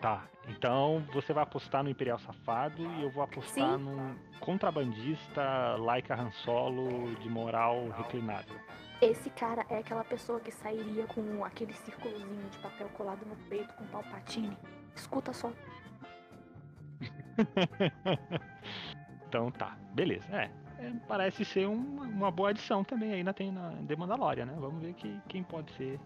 Tá, 0.00 0.24
então 0.48 1.04
você 1.12 1.32
vai 1.32 1.42
apostar 1.42 1.84
no 1.84 1.90
Imperial 1.90 2.18
Safado 2.18 2.82
e 2.82 3.02
eu 3.02 3.10
vou 3.10 3.22
apostar 3.22 3.76
Sim. 3.76 3.84
num 3.84 4.16
contrabandista 4.40 5.76
like 5.78 6.10
a 6.10 6.16
Han 6.16 6.30
Solo 6.30 7.14
de 7.16 7.28
moral 7.28 7.88
reclinável. 7.90 8.56
Esse 9.02 9.30
cara 9.30 9.64
é 9.68 9.78
aquela 9.78 10.04
pessoa 10.04 10.40
que 10.40 10.50
sairia 10.50 11.06
com 11.06 11.44
aquele 11.44 11.72
círculozinho 11.72 12.48
de 12.50 12.58
papel 12.58 12.88
colado 12.90 13.24
no 13.26 13.36
peito 13.48 13.72
com 13.74 13.84
palpatine. 13.86 14.56
Escuta 14.94 15.32
só. 15.32 15.52
então 19.28 19.50
tá, 19.50 19.76
beleza. 19.92 20.26
É, 20.34 20.50
é, 20.78 20.92
parece 21.06 21.44
ser 21.44 21.66
uma, 21.66 22.04
uma 22.04 22.30
boa 22.30 22.50
adição 22.50 22.84
também 22.84 23.12
aí 23.12 23.22
na, 23.22 23.32
tem 23.32 23.50
na 23.50 23.72
The 23.86 23.96
Mandalorian, 23.96 24.46
né? 24.46 24.56
Vamos 24.58 24.82
ver 24.82 24.94
que, 24.94 25.20
quem 25.28 25.42
pode 25.42 25.70
ser. 25.72 25.98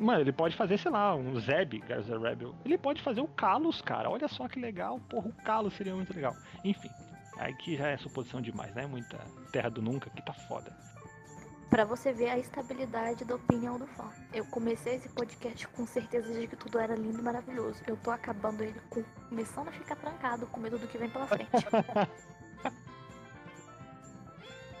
Mano, 0.00 0.20
ele 0.20 0.32
pode 0.32 0.56
fazer, 0.56 0.78
sei 0.78 0.90
lá, 0.90 1.14
um 1.14 1.38
Zeb, 1.38 1.78
Garza 1.80 2.18
Rebel. 2.18 2.54
Ele 2.64 2.78
pode 2.78 3.02
fazer 3.02 3.20
o 3.20 3.28
Kalos, 3.28 3.82
cara. 3.82 4.08
Olha 4.08 4.28
só 4.28 4.48
que 4.48 4.58
legal. 4.58 4.98
Porra, 5.10 5.28
o 5.28 5.32
Kalos 5.44 5.74
seria 5.74 5.94
muito 5.94 6.14
legal. 6.14 6.34
Enfim, 6.64 6.88
aí 7.36 7.54
que 7.54 7.76
já 7.76 7.88
é 7.88 7.96
suposição 7.98 8.40
demais, 8.40 8.74
né? 8.74 8.86
Muita 8.86 9.18
Terra 9.52 9.68
do 9.68 9.82
Nunca 9.82 10.08
que 10.08 10.22
tá 10.22 10.32
foda. 10.32 10.74
Pra 11.68 11.84
você 11.84 12.12
ver 12.12 12.30
a 12.30 12.38
estabilidade 12.38 13.24
da 13.24 13.34
opinião 13.34 13.78
do 13.78 13.86
fã. 13.86 14.08
Eu 14.32 14.44
comecei 14.46 14.94
esse 14.94 15.08
podcast 15.08 15.66
com 15.68 15.86
certeza 15.86 16.32
de 16.32 16.46
que 16.46 16.56
tudo 16.56 16.78
era 16.78 16.94
lindo 16.94 17.18
e 17.18 17.22
maravilhoso. 17.22 17.82
Eu 17.86 17.96
tô 17.96 18.10
acabando 18.10 18.62
ele 18.62 18.80
com, 18.88 19.02
começando 19.28 19.68
a 19.68 19.72
ficar 19.72 19.96
trancado 19.96 20.46
com 20.46 20.60
medo 20.60 20.78
do 20.78 20.86
que 20.86 20.96
vem 20.96 21.10
pela 21.10 21.26
frente. 21.26 21.50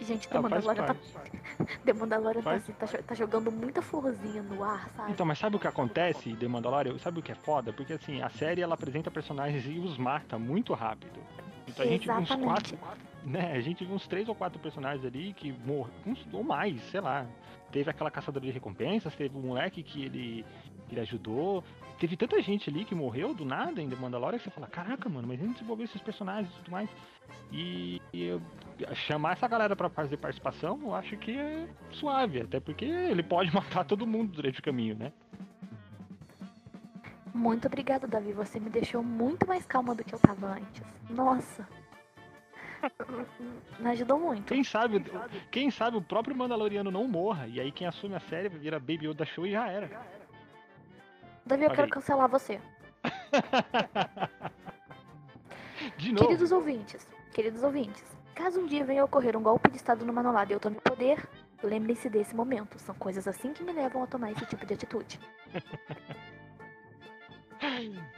Gente, 0.00 0.28
The 0.28 0.36
Ah, 0.38 0.42
Mandalorian 0.42 0.84
tá, 0.84 0.94
parte. 0.94 1.30
The 1.84 1.92
Mandalorian 1.92 2.42
tá, 2.42 2.52
assim, 2.54 2.72
tá, 2.72 2.86
tá 2.86 3.14
jogando 3.14 3.50
muita 3.50 3.80
florzinha 3.80 4.42
no 4.42 4.62
ar, 4.62 4.88
sabe? 4.96 5.12
Então, 5.12 5.24
mas 5.24 5.38
sabe 5.38 5.56
o 5.56 5.58
que 5.58 5.68
acontece, 5.68 6.34
The 6.36 6.48
Mandalorian? 6.48 6.98
Sabe 6.98 7.20
o 7.20 7.22
que 7.22 7.32
é 7.32 7.34
foda? 7.34 7.72
Porque 7.72 7.92
assim, 7.92 8.20
a 8.20 8.28
série 8.28 8.60
ela 8.60 8.74
apresenta 8.74 9.10
personagens 9.10 9.64
e 9.66 9.78
os 9.78 9.96
mata 9.96 10.38
muito 10.38 10.74
rápido. 10.74 11.18
Então 11.66 11.84
a 11.84 11.88
gente 11.88 12.04
viu 12.06 12.14
uns 12.14 12.30
Exatamente. 12.30 12.76
quatro, 12.76 12.78
né? 13.24 13.52
A 13.52 13.60
gente 13.60 13.84
viu 13.84 13.94
uns 13.94 14.06
três 14.06 14.28
ou 14.28 14.34
quatro 14.34 14.58
personagens 14.58 15.04
ali 15.04 15.32
que 15.32 15.52
morreram, 15.52 16.16
ou 16.32 16.44
mais, 16.44 16.80
sei 16.90 17.00
lá. 17.00 17.26
Teve 17.72 17.90
aquela 17.90 18.10
caçadora 18.10 18.44
de 18.44 18.52
recompensas, 18.52 19.14
teve 19.16 19.36
um 19.36 19.40
moleque 19.40 19.82
que 19.82 20.04
ele, 20.04 20.44
ele 20.90 21.00
ajudou. 21.00 21.64
Teve 21.98 22.16
tanta 22.16 22.40
gente 22.42 22.68
ali 22.68 22.84
que 22.84 22.94
morreu 22.94 23.32
do 23.34 23.44
nada 23.44 23.80
em 23.80 23.88
The 23.88 23.96
Mandalorian 23.96 24.38
que 24.38 24.44
você 24.44 24.50
fala, 24.50 24.66
caraca, 24.66 25.08
mano, 25.08 25.26
mas 25.26 25.40
a 25.40 25.44
gente 25.44 25.54
desenvolveu 25.54 25.84
esses 25.86 26.02
personagens 26.02 26.52
e 26.52 26.56
tudo 26.58 26.70
mais. 26.70 26.88
E, 27.50 28.00
e 28.12 28.24
eu- 28.24 28.42
chamar 28.94 29.32
essa 29.32 29.48
galera 29.48 29.74
pra 29.74 29.88
fazer 29.88 30.16
participação, 30.16 30.80
eu 30.82 30.94
acho 30.94 31.16
que 31.16 31.36
é 31.36 31.68
suave, 31.90 32.42
até 32.42 32.60
porque 32.60 32.84
ele 32.84 33.22
pode 33.22 33.52
matar 33.54 33.84
todo 33.84 34.06
mundo 34.06 34.32
durante 34.32 34.60
o 34.60 34.62
caminho, 34.62 34.96
né? 34.96 35.12
Muito 37.32 37.66
obrigada, 37.66 38.06
Davi. 38.06 38.32
Você 38.32 38.60
me 38.60 38.70
deixou 38.70 39.02
muito 39.02 39.46
mais 39.46 39.66
calma 39.66 39.94
do 39.94 40.04
que 40.04 40.14
eu 40.14 40.18
tava 40.20 40.46
antes. 40.52 40.82
Nossa. 41.10 41.68
Me 43.80 43.90
ajudou 43.90 44.20
muito. 44.20 44.44
Quem 44.44 44.62
sabe, 44.62 45.04
quem 45.50 45.70
sabe 45.70 45.96
o 45.96 46.02
próprio 46.02 46.36
Mandaloriano 46.36 46.90
não 46.90 47.08
morra, 47.08 47.46
e 47.48 47.58
aí 47.60 47.72
quem 47.72 47.86
assume 47.86 48.14
a 48.14 48.20
série 48.20 48.48
vira 48.48 48.78
Baby 48.78 49.08
Yoda 49.08 49.24
Show 49.24 49.46
e 49.46 49.52
já 49.52 49.66
era. 49.68 49.88
Davi, 51.46 51.62
eu 51.62 51.68
Olha 51.68 51.76
quero 51.76 51.86
aí. 51.86 51.90
cancelar 51.90 52.28
você. 52.28 52.60
De 55.98 56.12
novo. 56.12 56.26
Queridos 56.26 56.52
ouvintes, 56.52 57.08
queridos 57.32 57.62
ouvintes, 57.62 58.13
caso 58.34 58.60
um 58.60 58.66
dia 58.66 58.84
venha 58.84 59.04
ocorrer 59.04 59.36
um 59.36 59.42
golpe 59.42 59.70
de 59.70 59.76
estado 59.76 60.04
no 60.04 60.12
Manolado 60.12 60.52
e 60.52 60.54
eu 60.54 60.60
tome 60.60 60.76
poder, 60.76 61.26
lembrem-se 61.62 62.08
desse 62.10 62.34
momento. 62.34 62.78
São 62.78 62.94
coisas 62.94 63.26
assim 63.28 63.52
que 63.52 63.62
me 63.62 63.72
levam 63.72 64.02
a 64.02 64.06
tomar 64.06 64.32
esse 64.32 64.44
tipo 64.46 64.64
de 64.66 64.74
atitude. 64.74 65.18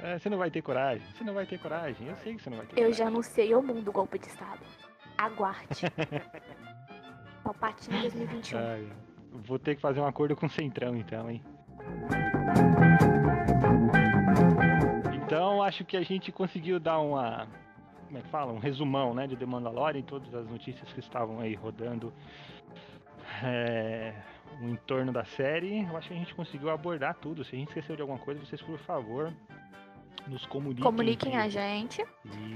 É, 0.00 0.18
você 0.18 0.28
não 0.28 0.38
vai 0.38 0.50
ter 0.50 0.60
coragem, 0.60 1.06
você 1.14 1.22
não 1.22 1.32
vai 1.32 1.46
ter 1.46 1.56
coragem, 1.58 2.08
eu 2.08 2.16
sei 2.16 2.34
que 2.34 2.42
você 2.42 2.50
não 2.50 2.56
vai 2.56 2.66
ter 2.66 2.72
Eu 2.72 2.76
coragem. 2.76 2.94
já 2.98 3.06
anunciei 3.06 3.52
ao 3.52 3.62
mundo 3.62 3.88
o 3.88 3.92
golpe 3.92 4.18
de 4.18 4.26
estado. 4.26 4.58
Aguarde. 5.16 5.82
Palpatine 7.44 8.00
2021. 8.00 8.58
Ai, 8.58 8.88
vou 9.30 9.56
ter 9.58 9.76
que 9.76 9.80
fazer 9.80 10.00
um 10.00 10.06
acordo 10.06 10.34
com 10.34 10.46
o 10.46 10.50
Centrão 10.50 10.96
então, 10.96 11.30
hein? 11.30 11.44
Então 15.14 15.62
acho 15.62 15.84
que 15.84 15.96
a 15.96 16.02
gente 16.02 16.32
conseguiu 16.32 16.80
dar 16.80 16.98
uma. 16.98 17.46
Como 18.06 18.18
é 18.18 18.22
que 18.22 18.28
fala? 18.28 18.52
Um 18.52 18.58
resumão 18.58 19.12
né, 19.14 19.26
de 19.26 19.36
The 19.36 19.46
Mandalorian, 19.46 20.02
todas 20.02 20.32
as 20.34 20.48
notícias 20.48 20.92
que 20.92 21.00
estavam 21.00 21.40
aí 21.40 21.54
rodando 21.54 22.12
é, 23.42 24.14
o 24.60 24.68
entorno 24.68 25.12
da 25.12 25.24
série. 25.24 25.84
Eu 25.84 25.96
acho 25.96 26.08
que 26.08 26.14
a 26.14 26.16
gente 26.16 26.34
conseguiu 26.34 26.70
abordar 26.70 27.14
tudo. 27.16 27.44
Se 27.44 27.54
a 27.54 27.58
gente 27.58 27.68
esqueceu 27.68 27.96
de 27.96 28.02
alguma 28.02 28.18
coisa, 28.18 28.44
vocês 28.44 28.62
por 28.62 28.78
favor 28.78 29.32
nos 30.26 30.44
comuniquem. 30.46 30.84
Comuniquem 30.84 31.36
a 31.36 31.48
gente. 31.48 32.04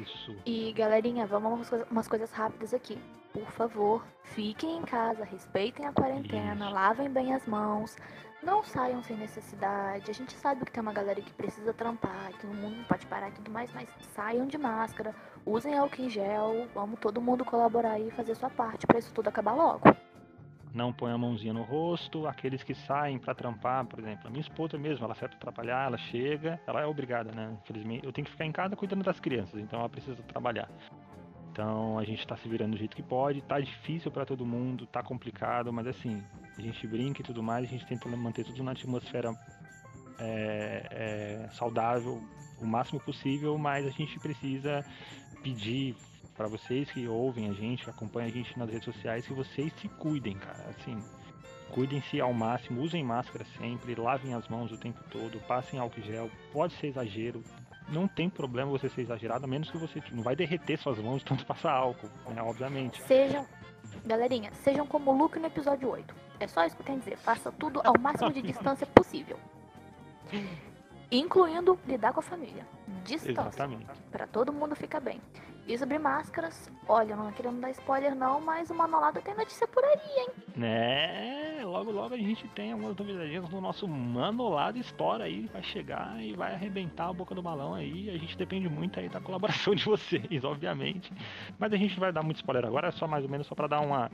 Isso. 0.03 0.37
E 0.45 0.73
galerinha, 0.73 1.27
vamos 1.27 1.71
umas 1.91 2.09
coisas 2.09 2.31
rápidas 2.33 2.75
aqui. 2.75 2.99
Por 3.33 3.51
favor, 3.53 4.05
fiquem 4.25 4.79
em 4.79 4.83
casa, 4.83 5.25
respeitem 5.25 5.87
a 5.87 5.93
quarentena, 5.93 6.65
Isso. 6.65 6.75
lavem 6.75 7.09
bem 7.09 7.33
as 7.33 7.47
mãos, 7.47 7.97
não 8.43 8.63
saiam 8.65 9.03
sem 9.03 9.17
necessidade. 9.17 10.11
A 10.11 10.15
gente 10.15 10.33
sabe 10.35 10.65
que 10.65 10.73
tem 10.73 10.83
uma 10.83 10.93
galera 10.93 11.21
que 11.21 11.33
precisa 11.33 11.73
trampar, 11.73 12.33
que 12.39 12.47
o 12.47 12.55
mundo 12.55 12.77
não 12.77 12.85
pode 12.85 13.07
parar 13.07 13.29
e 13.29 13.33
tudo 13.33 13.51
mais, 13.51 13.73
mas 13.73 13.89
saiam 14.15 14.47
de 14.47 14.59
máscara, 14.59 15.15
usem 15.45 15.77
álcool 15.77 16.03
em 16.03 16.11
gel, 16.11 16.69
vamos 16.75 16.99
todo 17.01 17.21
mundo 17.21 17.45
colaborar 17.45 17.99
e 17.99 18.11
fazer 18.11 18.35
sua 18.35 18.51
parte 18.51 18.87
pra 18.87 18.99
isso 18.99 19.13
tudo 19.13 19.29
acabar 19.29 19.55
logo. 19.55 19.83
não 20.73 20.93
põe 20.93 21.13
a 21.13 21.19
mãozinha 21.19 21.53
no 21.53 21.63
rosto, 21.63 22.27
aqueles 22.27 22.63
que 22.63 22.75
saem 22.75 23.19
pra 23.19 23.35
trampar, 23.35 23.85
por 23.87 23.99
exemplo, 23.99 24.27
a 24.27 24.31
minha 24.31 24.41
esposa 24.41 24.79
mesmo, 24.79 25.05
ela 25.05 25.15
pra 25.15 25.29
trabalhar, 25.29 25.87
ela 25.87 25.99
chega, 25.99 26.61
ela 26.67 26.81
é 26.81 26.87
obrigada, 26.87 27.33
né? 27.33 27.57
Infelizmente, 27.63 28.07
eu 28.07 28.13
tenho 28.13 28.25
que 28.25 28.31
ficar 28.31 28.45
em 28.45 28.53
casa 28.53 28.77
cuidando 28.77 29.03
das 29.03 29.19
crianças, 29.19 29.61
então 29.61 29.81
ela 29.81 29.89
precisa 29.89 30.23
trabalhar. 30.23 30.69
Então 31.51 31.99
a 31.99 32.05
gente 32.05 32.27
tá 32.27 32.37
se 32.37 32.49
virando 32.49 32.73
do 32.73 32.79
jeito 32.79 32.97
que 32.97 33.03
pode, 33.03 33.41
tá 33.43 33.59
difícil 33.59 34.11
para 34.11 34.25
todo 34.25 34.47
mundo, 34.47 34.87
tá 34.87 35.03
complicado, 35.03 35.73
mas 35.73 35.87
assim, 35.87 36.23
a 36.57 36.61
gente 36.61 36.87
brinca 36.87 37.21
e 37.21 37.25
tudo 37.25 37.43
mais, 37.43 37.67
a 37.67 37.69
gente 37.69 37.87
tenta 37.87 38.09
manter 38.09 38.45
tudo 38.45 38.63
na 38.63 38.73
atmosfera 38.73 39.35
é, 40.19 40.87
é, 40.91 41.49
saudável 41.53 42.23
o 42.61 42.67
máximo 42.67 43.01
possível, 43.01 43.57
mas 43.59 43.87
a 43.87 43.91
gente 43.91 44.19
precisa 44.21 44.85
pedir 45.43 45.97
para 46.37 46.47
vocês 46.47 46.91
que 46.91 47.07
ouvem 47.09 47.51
a 47.51 47.53
gente, 47.53 47.89
acompanham 47.89 48.29
a 48.29 48.33
gente 48.33 48.59
nas 48.59 48.71
redes 48.71 48.85
sociais, 48.85 49.27
que 49.27 49.33
vocês 49.33 49.73
se 49.81 49.89
cuidem, 49.89 50.37
cara. 50.37 50.71
Assim, 50.71 51.03
cuidem-se 51.71 52.21
ao 52.21 52.33
máximo, 52.33 52.81
usem 52.81 53.05
máscara 53.05 53.45
sempre, 53.59 53.95
lavem 53.95 54.35
as 54.35 54.47
mãos 54.49 54.71
o 54.73 54.79
tempo 54.79 55.03
todo, 55.11 55.41
passem 55.47 55.79
álcool 55.79 56.03
gel. 56.03 56.31
Pode 56.53 56.75
ser 56.75 56.89
exagero, 56.89 57.43
não 57.91 58.09
tem 58.09 58.31
problema 58.31 58.71
você 58.71 58.89
ser 58.89 59.03
exagerado, 59.03 59.45
a 59.45 59.49
menos 59.49 59.71
que 59.71 59.79
você 59.79 60.03
não 60.13 60.23
vai 60.23 60.37
derreter 60.37 60.79
suas 60.79 60.99
mãos 60.99 61.23
tanto 61.23 61.45
passar 61.45 61.73
álcool, 61.73 62.09
né, 62.29 62.43
obviamente. 62.43 63.03
Sejam, 63.03 63.47
galerinha, 64.05 64.53
sejam 64.53 64.87
como 64.87 65.11
o 65.11 65.17
Luke 65.17 65.39
no 65.39 65.47
episódio 65.47 65.89
8. 65.91 66.15
É 66.41 66.47
só 66.47 66.65
isso 66.65 66.77
que 66.77 66.83
eu 66.83 66.87
tenho 66.87 66.99
a 66.99 67.01
dizer. 67.01 67.17
Faça 67.19 67.53
tudo 67.53 67.81
ao 67.85 67.95
máximo 68.01 68.33
de 68.33 68.41
distância 68.43 68.87
possível. 68.87 69.39
Incluindo 71.11 71.79
lidar 71.87 72.13
com 72.13 72.21
a 72.21 72.23
família. 72.23 72.67
Distância. 73.05 73.69
Pra 74.11 74.27
todo 74.27 74.53
mundo 74.53 74.77
ficar 74.77 75.01
bem. 75.01 75.21
E 75.67 75.77
sobre 75.77 75.99
máscaras, 75.99 76.71
olha, 76.89 77.15
não 77.15 77.31
querendo 77.33 77.61
dar 77.61 77.71
spoiler 77.71 78.15
não, 78.15 78.41
mas 78.41 78.71
o 78.71 78.75
Manolada 78.75 79.21
tem 79.21 79.35
notícia 79.35 79.69
por 79.69 79.85
aí, 79.85 80.01
hein? 80.19 80.29
Né? 80.57 81.50
Logo, 81.71 81.93
logo 81.93 82.15
a 82.15 82.19
gente 82.19 82.49
tem 82.49 82.73
algumas 82.73 82.97
novidades 82.97 83.49
no 83.49 83.61
nosso 83.61 83.87
Manolado 83.87 84.77
Store 84.79 85.23
aí. 85.23 85.47
Vai 85.53 85.63
chegar 85.63 86.21
e 86.21 86.35
vai 86.35 86.53
arrebentar 86.53 87.09
a 87.09 87.13
boca 87.13 87.33
do 87.33 87.41
balão 87.41 87.75
aí. 87.75 88.11
A 88.11 88.19
gente 88.19 88.37
depende 88.37 88.69
muito 88.69 88.99
aí 88.99 89.09
da 89.09 89.21
colaboração 89.21 89.73
de 89.77 89.85
vocês, 89.85 90.43
obviamente. 90.45 91.13
Mas 91.59 91.73
a 91.73 91.77
gente 91.77 91.93
não 91.93 92.01
vai 92.01 92.13
dar 92.13 92.25
muito 92.25 92.39
spoiler 92.39 92.67
agora, 92.67 92.89
é 92.89 92.91
só 92.91 93.07
mais 93.07 93.23
ou 93.25 93.31
menos 93.31 93.47
só 93.47 93.55
pra 93.55 93.69
dar 93.69 93.81
uma, 93.81 94.11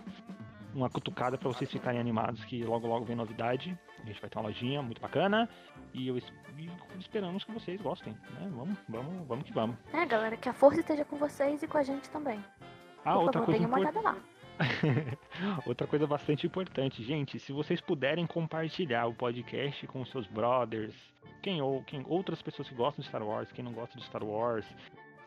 uma 0.75 0.91
cutucada 0.91 1.39
para 1.39 1.49
vocês 1.49 1.71
ficarem 1.71 1.99
animados 1.99 2.45
que 2.45 2.63
logo 2.63 2.87
logo 2.87 3.07
vem 3.07 3.17
novidade. 3.17 3.77
A 4.03 4.07
gente 4.07 4.21
vai 4.21 4.29
ter 4.29 4.39
uma 4.39 4.49
lojinha 4.49 4.83
muito 4.83 5.01
bacana 5.01 5.49
e, 5.95 6.09
eu, 6.09 6.19
e 6.19 6.73
esperamos 7.01 7.43
que 7.43 7.53
vocês 7.53 7.81
gostem, 7.81 8.13
né? 8.39 8.51
Vamos, 8.55 8.77
vamos, 8.87 9.27
vamos 9.27 9.45
que 9.47 9.53
vamos. 9.55 9.77
É, 9.95 10.05
galera, 10.05 10.37
que 10.37 10.49
a 10.49 10.53
força 10.53 10.81
esteja 10.81 11.07
com 11.07 11.17
vocês 11.17 11.63
e 11.63 11.67
com 11.67 11.79
a 11.79 11.83
gente 11.83 12.09
também. 12.11 12.39
Ah, 13.03 13.15
Por 13.15 13.23
outra 13.23 13.41
favor, 13.41 13.47
coisa 13.47 13.59
deem 13.61 13.67
uma 13.67 13.81
importante. 13.81 14.05
olhada 14.05 14.19
lá. 14.19 14.36
Outra 15.67 15.87
coisa 15.87 16.07
bastante 16.07 16.47
importante, 16.47 17.03
gente, 17.03 17.39
se 17.39 17.53
vocês 17.53 17.81
puderem 17.81 18.27
compartilhar 18.27 19.07
o 19.07 19.15
podcast 19.15 19.87
com 19.87 20.05
seus 20.05 20.27
brothers, 20.27 20.95
quem 21.43 21.61
ou 21.61 21.83
quem 21.85 22.05
outras 22.07 22.41
pessoas 22.43 22.69
que 22.69 22.75
gostam 22.75 23.03
de 23.03 23.09
Star 23.09 23.23
Wars, 23.23 23.53
quem 23.53 23.65
não 23.65 23.73
gosta 23.73 23.99
de 23.99 24.05
Star 24.05 24.25
Wars, 24.25 24.67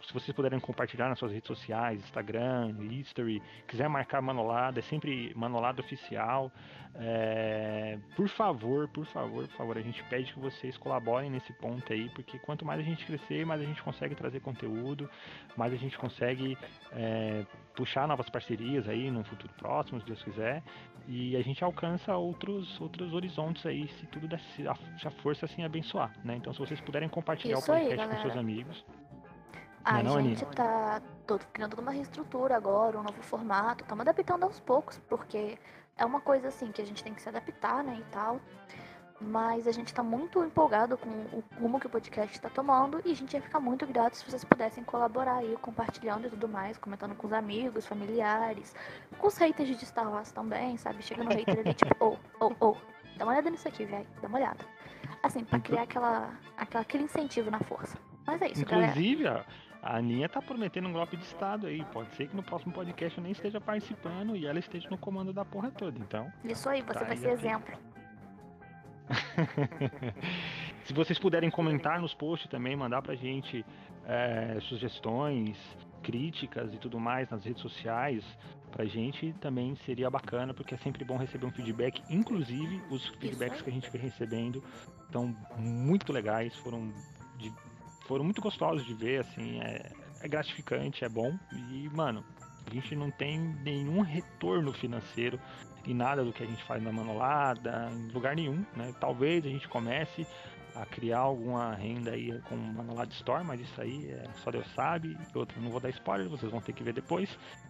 se 0.02 0.14
vocês 0.14 0.36
puderem 0.36 0.60
compartilhar 0.60 1.10
nas 1.10 1.20
suas 1.20 1.32
redes 1.32 1.48
sociais, 1.48 2.00
Instagram, 2.00 2.76
History, 2.92 3.42
quiser 3.68 3.90
marcar 3.90 4.22
Manolada, 4.22 4.80
é 4.80 4.82
sempre 4.84 5.34
Manolada 5.36 5.82
Oficial. 5.82 6.52
É, 6.96 7.98
por 8.16 8.28
favor, 8.28 8.88
por 8.90 9.06
favor, 9.06 9.48
por 9.48 9.56
favor, 9.56 9.78
a 9.78 9.82
gente 9.82 10.04
pede 10.06 10.34
que 10.34 10.40
vocês 10.40 10.76
colaborem 10.78 11.30
nesse 11.30 11.54
ponto 11.54 11.94
aí, 11.94 12.10
porque 12.10 12.40
quanto 12.40 12.66
mais 12.66 12.80
a 12.80 12.84
gente 12.84 13.06
crescer, 13.06 13.46
mais 13.46 13.62
a 13.62 13.66
gente 13.66 13.82
consegue 13.84 14.16
trazer 14.16 14.40
conteúdo, 14.40 15.10
mais 15.56 15.72
a 15.72 15.76
gente 15.76 15.98
consegue 15.98 16.58
é, 16.92 17.46
puxar 17.76 18.08
novas 18.08 18.30
parcerias 18.30 18.90
aí 18.90 19.12
no 19.12 19.24
futuro 19.24 19.54
próximo, 19.58 20.00
se 20.02 20.08
Deus 20.08 20.24
quiser, 20.24 20.64
e 21.08 21.36
a 21.36 21.42
gente 21.42 21.64
alcança 21.64 22.16
outros, 22.16 22.80
outros 22.82 23.14
horizontes 23.14 23.66
aí, 23.66 23.88
se 23.88 24.06
tudo 24.08 24.28
der, 24.28 24.40
se 24.56 24.68
a, 24.68 24.76
se 24.76 25.08
a 25.08 25.12
força 25.12 25.46
assim 25.46 25.64
abençoar, 25.64 26.12
né? 26.24 26.36
Então, 26.36 26.54
se 26.54 26.60
vocês 26.60 26.82
puderem 26.82 27.08
compartilhar 27.08 27.58
Isso 27.58 27.72
o 27.72 27.74
aí, 27.74 27.88
podcast 27.90 28.16
com 28.16 28.22
seus 28.22 28.38
amigos, 28.38 28.86
A 29.84 29.94
Não 29.94 30.00
é 30.00 30.04
não, 30.04 30.22
gente 30.24 30.46
tá 30.48 31.02
todo, 31.26 31.46
criando 31.54 31.80
uma 31.80 31.92
reestrutura 31.92 32.56
agora, 32.56 33.00
um 33.00 33.04
novo 33.04 33.22
formato, 33.24 33.84
estamos 33.84 34.02
adaptando 34.02 34.44
aos 34.44 34.60
poucos, 34.60 35.00
porque 35.10 35.58
é 35.98 36.06
uma 36.06 36.20
coisa 36.22 36.48
assim 36.50 36.72
que 36.72 36.82
a 36.82 36.86
gente 36.86 37.04
tem 37.04 37.14
que 37.14 37.22
se 37.22 37.30
adaptar, 37.30 37.84
né, 37.84 37.98
e 38.00 38.04
tal. 38.12 38.40
Mas 39.22 39.68
a 39.68 39.72
gente 39.74 39.94
tá 39.94 40.02
muito 40.02 40.42
empolgado 40.44 40.98
com 40.98 41.10
o 41.10 41.44
rumo 41.60 41.78
que 41.78 41.88
o 41.88 41.90
podcast 41.90 42.34
está 42.34 42.50
tomando 42.50 43.02
e 43.04 43.12
a 43.12 43.16
gente 43.16 43.34
ia 43.34 43.42
ficar 43.42 43.60
muito 43.60 43.86
grato 43.86 44.16
se 44.16 44.24
vocês 44.26 44.46
pudessem 44.46 44.82
colaborar 44.82 45.36
aí, 45.40 45.58
compartilhando 45.62 46.28
e 46.28 46.30
tudo 46.30 46.48
mais, 46.48 46.78
comentando 46.78 47.14
com 47.16 47.28
os 47.28 47.34
amigos, 47.34 47.86
familiares, 47.86 48.74
com 49.18 49.28
os 49.28 49.38
haters 49.38 49.78
de 49.78 49.86
Star 49.86 50.10
Wars 50.10 50.32
também, 50.32 50.78
sabe? 50.78 51.04
Chega 51.04 51.22
no 51.24 51.32
hater 51.32 51.60
ali, 51.60 51.74
tipo, 51.74 52.06
ô, 52.06 52.18
ô, 52.40 52.54
ô, 52.70 52.78
dá 53.18 53.26
uma 53.26 53.34
olhada 53.34 53.50
nisso 53.50 53.68
aqui, 53.68 53.84
velho, 53.84 54.08
dá 54.22 54.28
uma 54.30 54.38
olhada. 54.38 54.64
Assim, 55.22 55.44
pra 55.44 55.58
Inclu- 55.58 55.72
criar 55.72 55.84
aquela, 55.84 56.32
aquela, 56.56 56.82
aquele 56.82 57.04
incentivo 57.04 57.52
na 57.52 57.60
força. 57.60 57.98
Mas 58.26 58.42
é 58.42 58.48
isso, 58.52 58.66
galera. 58.66 58.92
Inclusive, 58.92 59.28
ó, 59.28 59.42
a 59.82 59.98
Aninha 59.98 60.28
tá 60.28 60.42
prometendo 60.42 60.88
um 60.88 60.94
golpe 60.94 61.16
de 61.18 61.24
estado 61.24 61.68
aí. 61.68 61.84
Pode 61.86 62.14
ser 62.16 62.28
que 62.28 62.36
no 62.36 62.44
próximo 62.44 62.74
podcast 62.74 63.18
eu 63.18 63.24
nem 63.24 63.32
esteja 63.32 63.62
participando 63.62 64.36
e 64.36 64.46
ela 64.46 64.60
esteja 64.60 64.90
no 64.90 64.98
comando 64.98 65.32
da 65.34 65.46
porra 65.46 65.72
toda. 65.72 65.98
Então, 66.00 66.32
Isso 66.44 66.68
aí, 66.70 66.82
você 66.82 66.94
Tá 66.94 67.00
vai 67.06 67.12
aí, 67.12 67.18
ser 67.18 67.30
exemplo. 67.32 67.78
se 70.86 70.94
vocês 70.94 71.18
puderem 71.18 71.50
comentar 71.50 72.00
nos 72.00 72.14
posts 72.14 72.50
também, 72.50 72.76
mandar 72.76 73.02
pra 73.02 73.16
gente 73.16 73.66
é, 74.06 74.58
sugestões, 74.62 75.58
críticas 76.04 76.74
e 76.74 76.78
tudo 76.78 77.00
mais 77.00 77.30
nas 77.30 77.44
redes 77.44 77.62
sociais, 77.62 78.24
pra 78.72 78.86
gente 78.86 79.34
também 79.42 79.76
seria 79.78 80.10
bacana, 80.10 80.54
porque 80.54 80.76
é 80.76 80.78
sempre 80.78 81.04
bom 81.04 81.18
receber 81.18 81.46
um 81.46 81.52
feedback. 81.52 82.02
Inclusive, 82.10 82.82
os 82.90 83.08
feedbacks 83.20 83.62
que 83.62 83.70
a 83.70 83.74
gente 83.74 83.90
vem 83.90 84.02
recebendo 84.02 84.64
estão 85.06 85.36
muito 85.58 86.12
legais, 86.14 86.56
foram, 86.58 86.92
de- 87.38 87.52
foram 88.10 88.26
muito 88.26 88.42
gostosos 88.42 88.84
de 88.88 88.94
ver, 88.96 89.20
assim, 89.20 89.62
é, 89.62 89.92
é 90.20 90.28
gratificante, 90.28 91.06
é 91.06 91.10
bom. 91.10 91.38
E, 91.54 91.88
mano, 91.90 92.26
a 92.66 92.74
gente 92.74 92.96
não 92.96 93.12
tem 93.12 93.38
nenhum 93.64 94.02
retorno 94.02 94.74
financeiro 94.74 95.40
em 95.86 95.94
nada 95.94 96.26
do 96.26 96.34
que 96.34 96.42
a 96.42 96.46
gente 96.46 96.64
faz 96.64 96.82
na 96.82 96.92
Manolada, 96.92 97.88
em 97.94 98.12
lugar 98.12 98.36
nenhum, 98.36 98.66
né? 98.76 98.96
Talvez 99.00 99.46
a 99.46 99.50
gente 99.50 99.68
comece 99.68 100.26
a 100.76 100.88
criar 100.88 101.20
alguma 101.20 101.76
renda 101.76 102.12
aí 102.12 102.42
com 102.50 102.56
Manolada 102.56 103.12
Store, 103.12 103.44
mas 103.44 103.62
isso 103.62 103.80
aí 103.80 104.10
é, 104.10 104.24
só 104.44 104.50
Deus 104.50 104.68
sabe. 104.74 105.16
Outra, 105.36 105.62
não 105.62 105.70
vou 105.70 105.80
dar 105.80 105.90
spoiler, 105.90 106.28
vocês 106.28 106.52
vão 106.52 106.62
ter 106.62 106.74
que 106.74 106.84
ver 106.84 106.94
depois. 106.94 107.30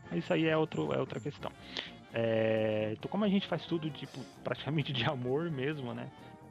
Mas 0.09 0.23
isso 0.23 0.33
aí 0.33 0.47
é, 0.47 0.55
outro, 0.55 0.93
é 0.93 0.99
outra 0.99 1.19
questão. 1.19 1.51
É, 2.13 2.93
então 2.97 3.11
como 3.11 3.25
a 3.25 3.29
gente 3.29 3.45
faz 3.45 3.65
tudo 3.65 3.89
tipo 3.89 4.19
praticamente 4.41 4.93
de 4.93 5.03
amor 5.03 5.51
mesmo, 5.51 5.93
né? 5.93 6.09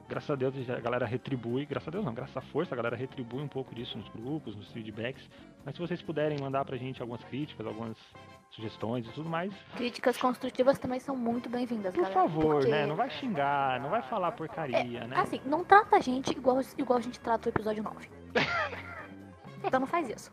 Graças 0.08 0.30
a 0.30 0.34
Deus 0.34 0.54
a 0.70 0.80
galera 0.80 1.04
retribui, 1.04 1.66
graças 1.66 1.88
a 1.88 1.90
Deus 1.90 2.04
não, 2.04 2.14
graças 2.14 2.36
à 2.36 2.40
força 2.40 2.74
a 2.74 2.76
galera 2.76 2.96
retribui 2.96 3.42
um 3.42 3.48
pouco 3.48 3.74
disso 3.74 3.98
nos 3.98 4.08
grupos, 4.08 4.56
nos 4.56 4.72
feedbacks. 4.72 5.28
Mas 5.64 5.74
se 5.74 5.80
vocês 5.80 6.00
puderem 6.00 6.38
mandar 6.40 6.64
pra 6.64 6.78
gente 6.78 7.02
algumas 7.02 7.22
críticas, 7.24 7.66
algumas 7.66 7.96
sugestões 8.50 9.06
e 9.06 9.10
tudo 9.10 9.28
mais, 9.28 9.52
Críticas 9.76 10.16
construtivas 10.16 10.78
também 10.78 10.98
são 10.98 11.14
muito 11.14 11.50
bem-vindas, 11.50 11.92
por 11.92 12.02
galera. 12.02 12.14
favor, 12.14 12.54
porque, 12.56 12.70
né? 12.70 12.86
Não 12.86 12.96
vai 12.96 13.10
xingar, 13.10 13.80
não 13.80 13.90
vai 13.90 14.00
falar 14.02 14.32
porcaria, 14.32 15.06
né? 15.06 15.16
Assim, 15.20 15.42
não 15.44 15.62
trata 15.62 15.96
a 15.96 16.00
gente 16.00 16.30
igual, 16.30 16.60
igual 16.78 16.98
a 16.98 17.02
gente 17.02 17.20
trata 17.20 17.50
o 17.50 17.52
episódio 17.52 17.82
9. 17.82 18.08
então 19.62 19.80
não 19.80 19.86
faz 19.86 20.08
isso. 20.08 20.32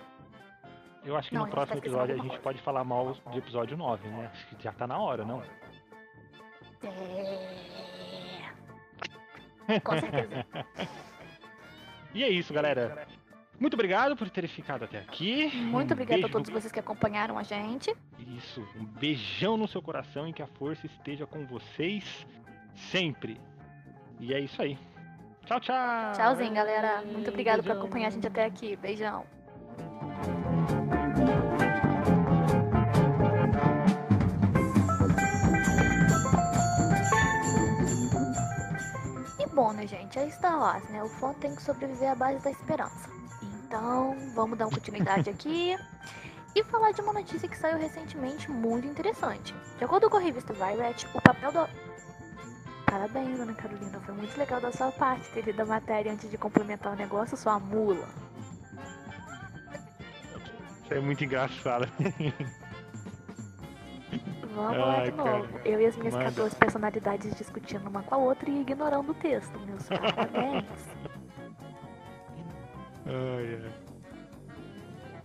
Eu 1.05 1.17
acho 1.17 1.29
que 1.31 1.35
Não, 1.35 1.45
no 1.47 1.51
próximo 1.51 1.81
tá 1.81 1.87
episódio 1.87 2.15
a 2.15 2.19
gente 2.19 2.39
pode 2.39 2.61
falar 2.63 2.85
mal 2.85 3.13
de 3.33 3.39
episódio 3.39 3.77
9, 3.77 4.09
né? 4.09 4.31
Acho 4.33 4.47
que 4.47 4.63
já 4.63 4.73
tá 4.73 4.87
na 4.87 4.99
hora, 4.99 5.25
não? 5.25 5.43
É... 9.69 9.81
Com 9.81 9.99
certeza. 9.99 10.47
E 12.15 12.23
é 12.23 12.29
isso, 12.29 12.53
galera. 12.53 13.09
Muito 13.59 13.73
obrigado 13.73 14.15
por 14.15 14.29
terem 14.29 14.47
ficado 14.51 14.85
até 14.85 14.99
aqui. 14.99 15.51
Muito 15.57 15.93
Um 15.93 15.95
obrigada 15.95 16.27
a 16.27 16.29
todos 16.29 16.51
no- 16.51 16.61
vocês 16.61 16.71
que 16.71 16.79
acompanharam 16.79 17.39
a 17.39 17.43
gente. 17.43 17.97
Isso, 18.19 18.61
um 18.77 18.85
beijão 18.85 19.57
no 19.57 19.67
seu 19.67 19.81
coração 19.81 20.29
e 20.29 20.33
que 20.35 20.43
a 20.43 20.47
força 20.47 20.85
esteja 20.85 21.27
com 21.27 21.47
vocês 21.47 22.27
sempre. 22.75 23.41
E 24.21 24.33
é 24.33 24.41
isso 24.41 24.61
aí. 24.63 24.79
Tchau, 25.47 25.61
tchau. 25.61 26.13
Tchauzinho, 26.15 26.55
galera. 26.55 27.03
Muito 27.03 27.29
obrigada 27.31 27.63
por 27.63 27.73
acompanhar 27.73 28.09
a 28.09 28.11
gente 28.11 28.27
até 28.27 28.45
aqui. 28.45 28.77
Beijão. 28.77 29.25
E 39.39 39.47
bom, 39.55 39.73
né, 39.73 39.87
gente? 39.87 40.19
É 40.19 40.31
Star 40.31 40.59
Wars, 40.59 40.89
né? 40.91 41.03
O 41.03 41.09
fã 41.09 41.33
tem 41.35 41.55
que 41.55 41.63
sobreviver 41.63 42.11
à 42.11 42.15
base 42.15 42.43
da 42.43 42.51
esperança. 42.51 43.11
Então, 43.43 44.17
vamos 44.35 44.57
dar 44.57 44.67
uma 44.67 44.73
continuidade 44.73 45.29
aqui 45.31 45.77
e 46.55 46.63
falar 46.65 46.93
de 46.93 47.01
uma 47.01 47.13
notícia 47.13 47.49
que 47.49 47.57
saiu 47.57 47.79
recentemente 47.79 48.51
muito 48.51 48.87
interessante. 48.87 49.55
De 49.79 49.85
acordo 49.85 50.09
com 50.11 50.19
a 50.19 50.21
revista 50.21 50.53
Variety, 50.53 51.07
o 51.15 51.21
papel 51.21 51.53
do. 51.53 51.92
Parabéns, 52.93 53.41
Ana 53.41 53.55
Carolina. 53.55 53.99
Foi 54.01 54.15
muito 54.15 54.37
legal 54.37 54.61
da 54.61 54.71
sua 54.71 54.93
parte 54.93 55.27
ter 55.31 55.47
lido 55.47 55.63
a 55.63 55.65
matéria 55.65 56.13
antes 56.13 56.31
de 56.31 56.37
complementar 56.37 56.93
o 56.93 56.97
negócio, 56.97 57.39
sua 57.39 57.59
mula. 57.59 58.07
Isso 60.85 60.93
é 60.93 61.01
muito 61.01 61.25
engraçado. 61.25 61.89
Vamos 64.55 64.77
lá 64.77 65.05
de 65.05 65.11
novo. 65.13 65.49
cara. 65.49 65.63
Eu 65.65 65.81
e 65.81 65.87
as 65.87 65.97
minhas 65.97 66.13
Manda. 66.13 66.27
14 66.27 66.55
personalidades 66.57 67.35
discutindo 67.35 67.89
uma 67.89 68.03
com 68.03 68.15
a 68.15 68.19
outra 68.19 68.51
e 68.51 68.61
ignorando 68.61 69.13
o 69.13 69.15
texto. 69.15 69.59
Meus 69.61 69.89
parabéns. 69.89 70.67
Ai, 73.07 73.59
ai. 73.65 73.73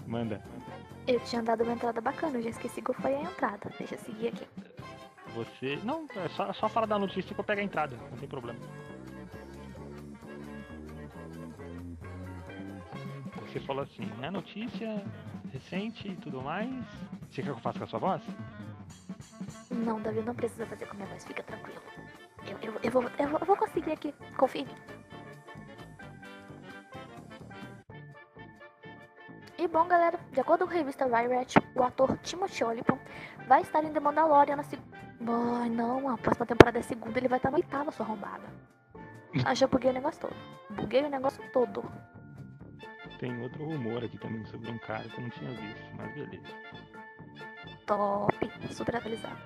Manda. 0.07 0.41
Eu 1.05 1.19
tinha 1.19 1.43
dado 1.43 1.63
uma 1.65 1.73
entrada 1.73 1.99
bacana, 1.99 2.37
eu 2.37 2.43
já 2.43 2.49
esqueci 2.49 2.81
qual 2.81 2.97
foi 2.99 3.13
a 3.13 3.21
entrada. 3.21 3.69
Deixa 3.77 3.95
eu 3.95 3.99
seguir 3.99 4.29
aqui. 4.29 4.47
Você. 5.37 5.79
Não, 5.83 6.07
é 6.15 6.27
só, 6.29 6.51
só 6.51 6.67
fala 6.67 6.87
da 6.87 6.97
notícia 6.97 7.33
que 7.33 7.39
eu 7.39 7.43
pego 7.43 7.61
a 7.61 7.63
entrada, 7.63 7.95
não 8.09 8.17
tem 8.17 8.27
problema. 8.27 8.59
Você 13.41 13.59
falou 13.59 13.83
assim, 13.83 14.09
é 14.23 14.31
notícia 14.31 15.03
recente 15.53 16.07
e 16.07 16.15
tudo 16.15 16.41
mais. 16.41 16.69
Você 17.29 17.41
quer 17.41 17.43
que 17.43 17.49
eu 17.49 17.57
faça 17.59 17.77
com 17.77 17.85
a 17.85 17.87
sua 17.87 17.99
voz? 17.99 18.21
Não, 19.69 20.01
Davi, 20.01 20.21
não 20.21 20.33
precisa 20.33 20.65
fazer 20.65 20.87
com 20.87 20.93
a 20.93 20.95
minha 20.95 21.07
voz, 21.07 21.23
fica 21.23 21.43
tranquilo. 21.43 21.81
Eu, 22.47 22.57
eu, 22.61 22.79
eu, 22.81 22.91
vou, 22.91 23.03
eu, 23.03 23.27
vou, 23.29 23.39
eu 23.39 23.45
vou 23.45 23.57
conseguir 23.57 23.91
aqui, 23.91 24.13
confia 24.35 24.61
em 24.61 24.65
mim. 24.65 24.75
E 29.59 29.67
bom, 29.67 29.87
galera, 29.87 30.19
de 30.31 30.39
acordo 30.39 30.65
com 30.65 30.73
a 30.73 30.75
revista 30.75 31.07
Variety, 31.07 31.59
o 31.75 31.83
ator 31.83 32.17
Timothy 32.23 32.63
Olyphant 32.63 32.99
vai 33.47 33.61
estar 33.61 33.83
em 33.83 33.93
The 33.93 33.99
Mandalorian 33.99 34.55
na 34.55 34.63
segunda. 34.63 35.06
Ai, 35.19 35.69
não, 35.69 36.09
a 36.09 36.17
próxima 36.17 36.45
temporada 36.45 36.79
é 36.79 36.81
segunda, 36.81 37.17
ele 37.17 37.27
vai 37.27 37.37
estar 37.37 37.49
na 37.49 37.57
oitava, 37.57 37.91
sua 37.91 38.05
arrombada. 38.05 38.45
Ah, 39.45 39.53
já 39.53 39.67
buguei 39.67 39.91
o 39.91 39.93
negócio 39.93 40.21
todo. 40.21 40.35
Buguei 40.69 41.03
o 41.03 41.09
negócio 41.09 41.43
todo. 41.51 41.83
Tem 43.19 43.41
outro 43.41 43.65
rumor 43.65 44.03
aqui 44.03 44.17
também 44.19 44.45
sobre 44.45 44.69
um 44.69 44.77
cara 44.79 45.07
que 45.09 45.17
eu 45.17 45.23
não 45.23 45.29
tinha 45.29 45.51
visto, 45.51 45.95
mas 45.95 46.13
beleza. 46.13 46.53
Top, 47.85 48.73
super 48.73 48.95
atualizado. 48.95 49.37